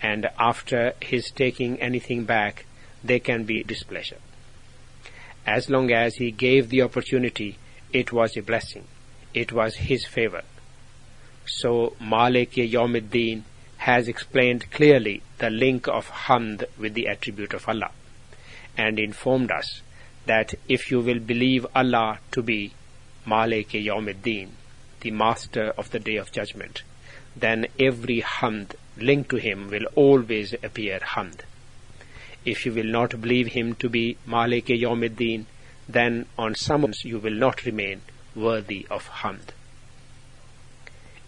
And 0.00 0.30
after 0.38 0.94
his 1.02 1.30
taking 1.30 1.80
anything 1.80 2.24
back, 2.24 2.64
there 3.04 3.20
can 3.20 3.44
be 3.44 3.62
displeasure. 3.62 4.18
As 5.46 5.68
long 5.68 5.90
as 5.90 6.16
he 6.16 6.30
gave 6.30 6.68
the 6.70 6.82
opportunity, 6.82 7.58
it 7.92 8.12
was 8.12 8.36
a 8.36 8.42
blessing. 8.42 8.84
It 9.34 9.52
was 9.52 9.76
his 9.76 10.06
favor. 10.06 10.42
So 11.46 11.94
Malik 12.00 12.52
Yawmiddin 12.52 13.42
has 13.78 14.08
explained 14.08 14.70
clearly 14.70 15.22
the 15.38 15.50
link 15.50 15.88
of 15.88 16.08
Hamd 16.08 16.64
with 16.78 16.94
the 16.94 17.06
attribute 17.06 17.54
of 17.54 17.68
Allah 17.68 17.90
and 18.76 18.98
informed 18.98 19.50
us 19.50 19.82
that 20.26 20.54
if 20.68 20.90
you 20.90 21.00
will 21.00 21.18
believe 21.18 21.66
Allah 21.74 22.18
to 22.32 22.42
be 22.42 22.72
Malik 23.28 23.68
Yawmiddin, 23.72 24.48
the 25.00 25.10
master 25.10 25.70
of 25.76 25.90
the 25.90 25.98
day 25.98 26.16
of 26.16 26.32
judgment, 26.32 26.82
then 27.36 27.66
every 27.78 28.22
Hamd 28.22 28.74
linked 28.96 29.28
to 29.30 29.36
him 29.36 29.68
will 29.68 29.84
always 29.94 30.54
appear 30.62 30.98
Hamd. 30.98 31.40
If 32.44 32.64
you 32.64 32.72
will 32.72 32.86
not 32.86 33.20
believe 33.20 33.48
him 33.48 33.74
to 33.76 33.88
be 33.90 34.16
Malik 34.24 34.66
Yawmiddin, 34.66 35.44
then 35.88 36.26
on 36.38 36.54
summons 36.54 37.04
you 37.04 37.18
will 37.18 37.34
not 37.34 37.64
remain 37.66 38.00
worthy 38.34 38.86
of 38.90 39.08
Hamd. 39.20 39.50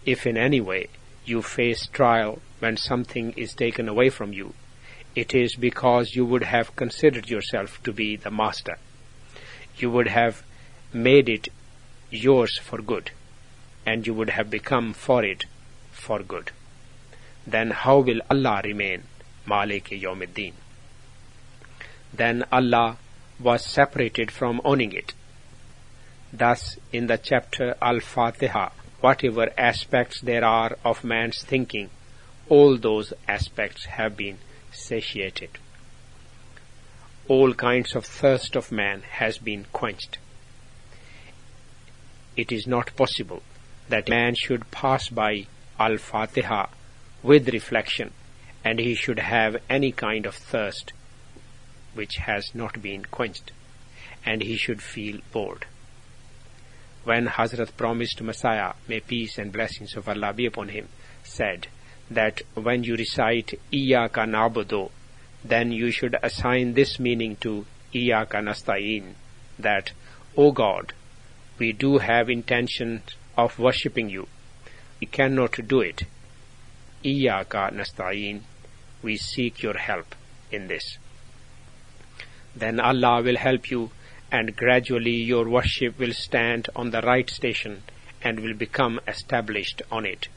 If 0.03 0.25
in 0.25 0.37
any 0.37 0.59
way 0.59 0.87
you 1.25 1.43
face 1.43 1.85
trial 1.85 2.41
when 2.59 2.77
something 2.77 3.33
is 3.37 3.53
taken 3.53 3.87
away 3.87 4.09
from 4.09 4.33
you, 4.33 4.55
it 5.15 5.35
is 5.35 5.55
because 5.55 6.15
you 6.15 6.25
would 6.25 6.43
have 6.43 6.75
considered 6.75 7.29
yourself 7.29 7.81
to 7.83 7.93
be 7.93 8.15
the 8.15 8.31
master. 8.31 8.77
You 9.77 9.91
would 9.91 10.07
have 10.07 10.43
made 10.93 11.29
it 11.29 11.49
yours 12.11 12.59
for 12.59 12.81
good, 12.81 13.11
and 13.85 14.05
you 14.05 14.13
would 14.13 14.29
have 14.29 14.49
become 14.49 14.93
for 14.93 15.23
it 15.23 15.45
for 15.91 16.19
good. 16.19 16.51
Then 17.47 17.71
how 17.71 17.99
will 17.99 18.21
Allah 18.29 18.61
remain 18.63 19.03
Malik 19.45 19.85
Yawmiddin? 19.85 20.53
Then 22.13 22.43
Allah 22.51 22.97
was 23.39 23.65
separated 23.65 24.29
from 24.29 24.61
owning 24.63 24.91
it. 24.91 25.13
Thus, 26.31 26.77
in 26.91 27.07
the 27.07 27.17
chapter 27.17 27.75
Al-Fatiha, 27.81 28.69
whatever 28.99 29.49
aspects 29.57 30.21
there 30.21 30.45
are 30.45 30.77
of 30.85 31.03
man's 31.03 31.43
thinking, 31.43 31.89
all 32.49 32.77
those 32.77 33.13
aspects 33.27 33.85
have 33.85 34.15
been 34.15 34.37
satiated. 34.71 35.57
All 37.27 37.53
kinds 37.53 37.95
of 37.95 38.05
thirst 38.05 38.55
of 38.55 38.71
man 38.71 39.01
has 39.01 39.37
been 39.37 39.65
quenched. 39.71 40.17
It 42.35 42.51
is 42.51 42.65
not 42.65 42.95
possible 42.95 43.43
that 43.89 44.09
man 44.09 44.35
should 44.35 44.71
pass 44.71 45.09
by 45.09 45.47
Al-Fatiha 45.79 46.67
with 47.23 47.49
reflection 47.49 48.13
and 48.63 48.79
he 48.79 48.95
should 48.95 49.19
have 49.19 49.57
any 49.69 49.91
kind 49.91 50.25
of 50.25 50.35
thirst 50.35 50.93
which 51.93 52.15
has 52.17 52.55
not 52.55 52.81
been 52.81 53.03
quenched 53.05 53.51
and 54.25 54.41
he 54.41 54.55
should 54.55 54.81
feel 54.81 55.19
bored. 55.31 55.65
When 57.03 57.27
Hazrat 57.27 57.75
promised 57.75 58.21
Messiah, 58.21 58.73
may 58.87 58.99
peace 58.99 59.37
and 59.37 59.51
blessings 59.51 59.95
of 59.95 60.07
Allah 60.07 60.33
be 60.33 60.45
upon 60.45 60.69
him, 60.69 60.87
said 61.23 61.67
that 62.11 62.41
when 62.53 62.83
you 62.83 62.95
recite 62.95 63.59
Iyaka 63.73 64.27
Nabudu, 64.27 64.91
then 65.43 65.71
you 65.71 65.89
should 65.89 66.15
assign 66.21 66.73
this 66.73 66.99
meaning 66.99 67.35
to 67.37 67.65
Iyaka 67.93 68.43
Nasta'in, 68.43 69.15
that, 69.57 69.91
O 70.37 70.51
God, 70.51 70.93
we 71.61 71.71
do 71.71 71.99
have 71.99 72.27
intention 72.27 73.03
of 73.37 73.59
worshipping 73.59 74.09
you. 74.09 74.27
We 74.99 75.05
cannot 75.05 75.67
do 75.67 75.81
it. 75.81 76.05
Iyaka 77.05 77.71
Nasta'in, 77.71 78.41
we 79.03 79.15
seek 79.15 79.61
your 79.61 79.77
help 79.77 80.15
in 80.51 80.67
this. 80.67 80.97
Then 82.55 82.79
Allah 82.79 83.21
will 83.21 83.37
help 83.37 83.69
you 83.69 83.91
and 84.31 84.55
gradually 84.55 85.15
your 85.15 85.47
worship 85.47 85.99
will 85.99 86.13
stand 86.13 86.67
on 86.75 86.89
the 86.89 87.03
right 87.03 87.29
station 87.29 87.83
and 88.23 88.39
will 88.39 88.55
become 88.55 88.99
established 89.07 89.83
on 89.91 90.07
it. 90.07 90.29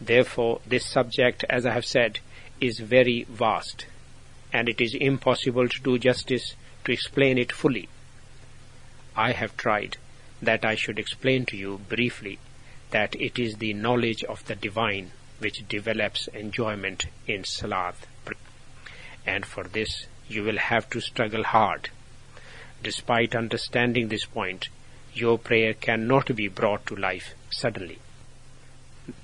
Therefore, 0.00 0.62
this 0.66 0.86
subject, 0.86 1.44
as 1.50 1.66
I 1.66 1.74
have 1.74 1.84
said, 1.84 2.20
is 2.58 2.78
very 2.78 3.26
vast, 3.28 3.84
and 4.50 4.66
it 4.70 4.80
is 4.80 4.94
impossible 4.94 5.68
to 5.68 5.82
do 5.82 5.98
justice 5.98 6.54
to 6.86 6.92
explain 6.92 7.36
it 7.36 7.52
fully. 7.52 7.90
I 9.14 9.32
have 9.32 9.58
tried 9.58 9.98
that 10.42 10.64
I 10.64 10.74
should 10.74 10.98
explain 10.98 11.46
to 11.46 11.56
you 11.56 11.78
briefly 11.88 12.38
that 12.90 13.14
it 13.14 13.38
is 13.38 13.56
the 13.56 13.72
knowledge 13.72 14.22
of 14.24 14.44
the 14.44 14.54
divine 14.54 15.12
which 15.38 15.66
develops 15.68 16.28
enjoyment 16.28 17.06
in 17.26 17.44
Salat. 17.44 17.94
And 19.24 19.46
for 19.46 19.64
this 19.64 20.06
you 20.28 20.42
will 20.42 20.58
have 20.58 20.90
to 20.90 21.00
struggle 21.00 21.44
hard 21.44 21.88
Despite 22.82 23.36
understanding 23.36 24.08
this 24.08 24.24
point, 24.24 24.68
your 25.14 25.38
prayer 25.38 25.72
cannot 25.72 26.34
be 26.34 26.48
brought 26.48 26.84
to 26.86 26.96
life 26.96 27.34
suddenly. 27.48 27.98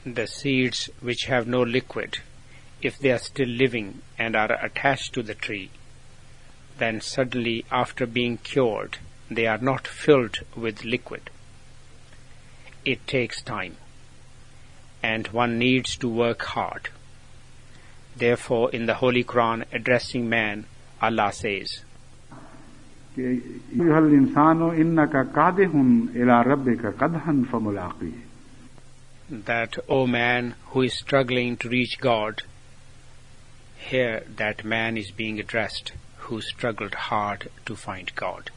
the 0.04 0.26
seeds 0.28 0.88
which 1.00 1.24
have 1.24 1.48
no 1.48 1.62
liquid, 1.62 2.18
if 2.82 2.98
they 2.98 3.10
are 3.10 3.18
still 3.18 3.48
living 3.48 4.02
and 4.16 4.36
are 4.36 4.52
attached 4.64 5.12
to 5.12 5.22
the 5.24 5.34
tree, 5.34 5.70
then 6.78 7.00
suddenly 7.00 7.64
after 7.70 8.06
being 8.06 8.38
cured, 8.38 8.98
they 9.30 9.46
are 9.46 9.58
not 9.58 9.86
filled 9.86 10.38
with 10.56 10.84
liquid. 10.84 11.30
It 12.84 13.06
takes 13.06 13.42
time, 13.42 13.76
and 15.02 15.28
one 15.28 15.58
needs 15.58 15.96
to 15.96 16.08
work 16.08 16.42
hard. 16.42 16.88
Therefore, 18.16 18.70
in 18.70 18.86
the 18.86 18.94
Holy 18.94 19.24
Quran, 19.24 19.64
addressing 19.72 20.28
man, 20.28 20.66
Allah 21.00 21.32
says, 21.32 21.84
that, 29.30 29.76
O 29.88 30.06
man 30.06 30.54
who 30.66 30.82
is 30.82 30.94
struggling 30.94 31.56
to 31.58 31.68
reach 31.68 31.98
God, 32.00 32.42
here 33.76 34.24
that 34.36 34.64
man 34.64 34.96
is 34.96 35.10
being 35.10 35.38
addressed 35.38 35.92
who 36.16 36.40
struggled 36.40 36.94
hard 36.94 37.50
to 37.66 37.76
find 37.76 38.14
God. 38.14 38.50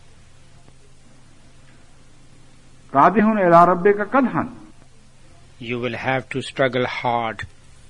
You 5.59 5.79
will 5.79 5.95
have 5.95 6.27
to 6.29 6.41
struggle 6.41 6.85
hard, 6.85 7.47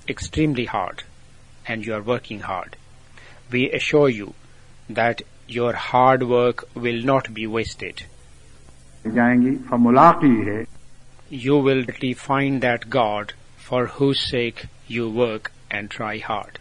extremely 0.08 0.66
hard, 0.66 1.04
and 1.66 1.84
you 1.84 1.96
are 1.96 2.04
working 2.04 2.42
hard. 2.42 2.76
We 3.52 3.72
assure 3.72 4.10
you 4.10 4.36
that 4.90 5.24
your 5.48 5.74
hard 5.74 6.24
work 6.24 6.68
will 6.76 7.02
not 7.02 7.34
be 7.34 7.48
wasted. 7.48 8.04
You 11.30 11.58
will 11.58 11.86
find 12.14 12.62
that 12.62 12.90
God 12.90 13.34
for 13.58 13.88
whose 13.88 14.20
sake 14.20 14.68
you 14.88 15.10
work 15.10 15.52
and 15.72 15.90
try 15.90 16.20
hard. 16.20 16.60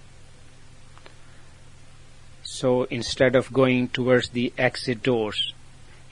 So 2.42 2.84
instead 2.84 3.36
of 3.36 3.52
going 3.52 3.88
towards 3.88 4.30
the 4.30 4.52
exit 4.56 5.02
doors, 5.02 5.52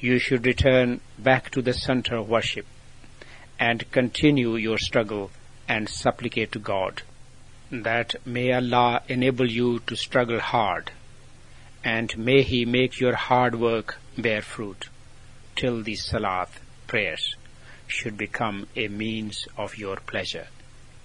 you 0.01 0.19
should 0.19 0.47
return 0.47 1.01
back 1.19 1.51
to 1.51 1.63
the 1.63 1.73
center 1.73 2.17
of 2.17 2.29
worship 2.29 2.67
and 3.59 3.91
continue 3.91 4.55
your 4.57 4.79
struggle 4.79 5.31
and 5.69 5.89
supplicate 5.89 6.53
to 6.53 6.59
God 6.59 7.03
that 7.71 8.15
may 8.25 8.53
Allah 8.53 9.03
enable 9.09 9.51
you 9.51 9.81
to 9.81 9.97
struggle 9.97 10.41
hard 10.41 10.93
and 11.85 12.17
may 12.17 12.43
He 12.43 12.65
make 12.65 13.01
your 13.01 13.15
hard 13.15 13.55
work 13.55 13.99
bear 14.17 14.43
fruit 14.43 14.89
till 15.57 15.83
the 15.83 15.95
salat 15.95 16.49
prayers 16.87 17.35
should 17.87 18.17
become 18.17 18.67
a 18.77 18.89
means 18.89 19.47
of 19.57 19.77
your 19.77 19.97
pleasure 19.97 20.49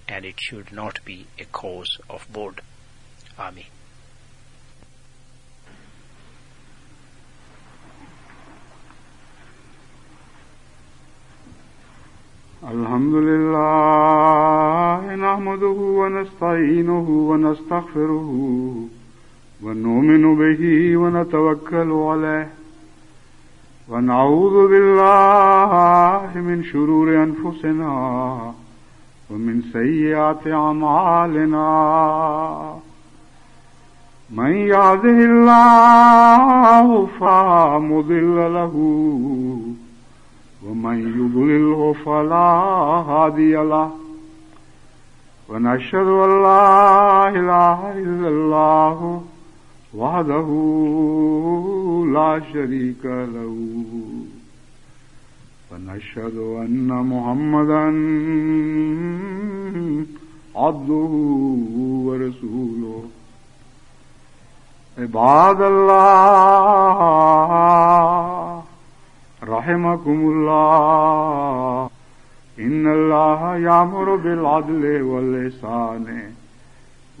and 0.08 0.24
it 0.24 0.40
should 0.40 0.72
not 0.72 1.04
be 1.04 1.26
a 1.38 1.44
cause 1.44 1.98
of 2.08 2.26
boredom. 2.32 2.64
Amen. 3.38 3.73
الحمد 12.72 13.14
لله 13.14 15.14
نحمده 15.14 15.78
ونستعينه 16.00 17.08
ونستغفره 17.30 18.28
ونؤمن 19.64 20.34
به 20.34 20.62
ونتوكل 20.96 21.90
عليه 21.92 22.48
ونعوذ 23.88 24.68
بالله 24.68 26.30
من 26.48 26.64
شرور 26.72 27.08
أنفسنا 27.26 27.92
ومن 29.30 29.62
سيئات 29.72 30.46
أعمالنا 30.46 31.68
من 34.30 34.52
يهده 34.52 35.18
الله 35.32 37.06
فلا 37.20 37.78
مضل 37.78 38.36
له 38.54 38.74
ومن 40.68 40.98
يضلله 40.98 41.94
فلا 42.04 42.50
هادي 43.08 43.54
له. 43.54 43.90
ونشهد 45.48 46.06
أن 46.06 46.42
لا 46.42 47.28
إله 47.28 47.92
إلا 47.92 48.28
الله 48.28 49.22
وحده 49.94 50.48
لا 52.12 52.40
شريك 52.52 53.04
له. 53.04 53.56
ونشهد 55.72 56.36
أن 56.36 56.88
محمدا 56.88 57.84
عبده 60.56 61.12
ورسوله. 62.06 63.02
عباد 64.98 65.60
الله. 65.62 66.04
رحمكم 69.48 70.30
الله 70.30 71.90
إن 72.58 72.86
الله 72.86 73.56
يأمر 73.56 74.16
بالعدل 74.16 75.02
واللسان 75.02 76.22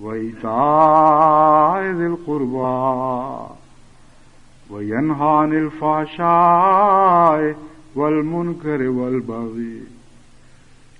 وإيتاء 0.00 1.82
ذي 1.82 2.06
القربى 2.06 3.46
وينهى 4.70 5.28
عن 5.28 5.52
الفحشاء 5.52 7.56
والمنكر 7.94 8.88
والبغي 8.88 9.80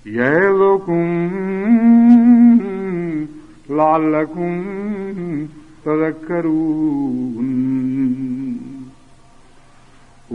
يعظكم 0.05 1.31
لعلكم 3.69 4.63
تذكرون 5.85 7.45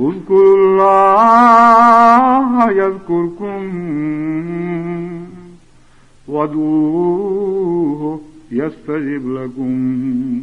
اذكروا 0.08 0.56
الله 0.56 2.70
يذكركم 2.70 3.62
وادعوه 6.28 8.20
يستجب 8.50 9.28
لكم 9.34 10.42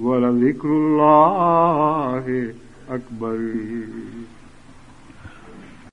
ولذكر 0.00 0.68
الله 0.68 2.52
أكبر 2.90 3.38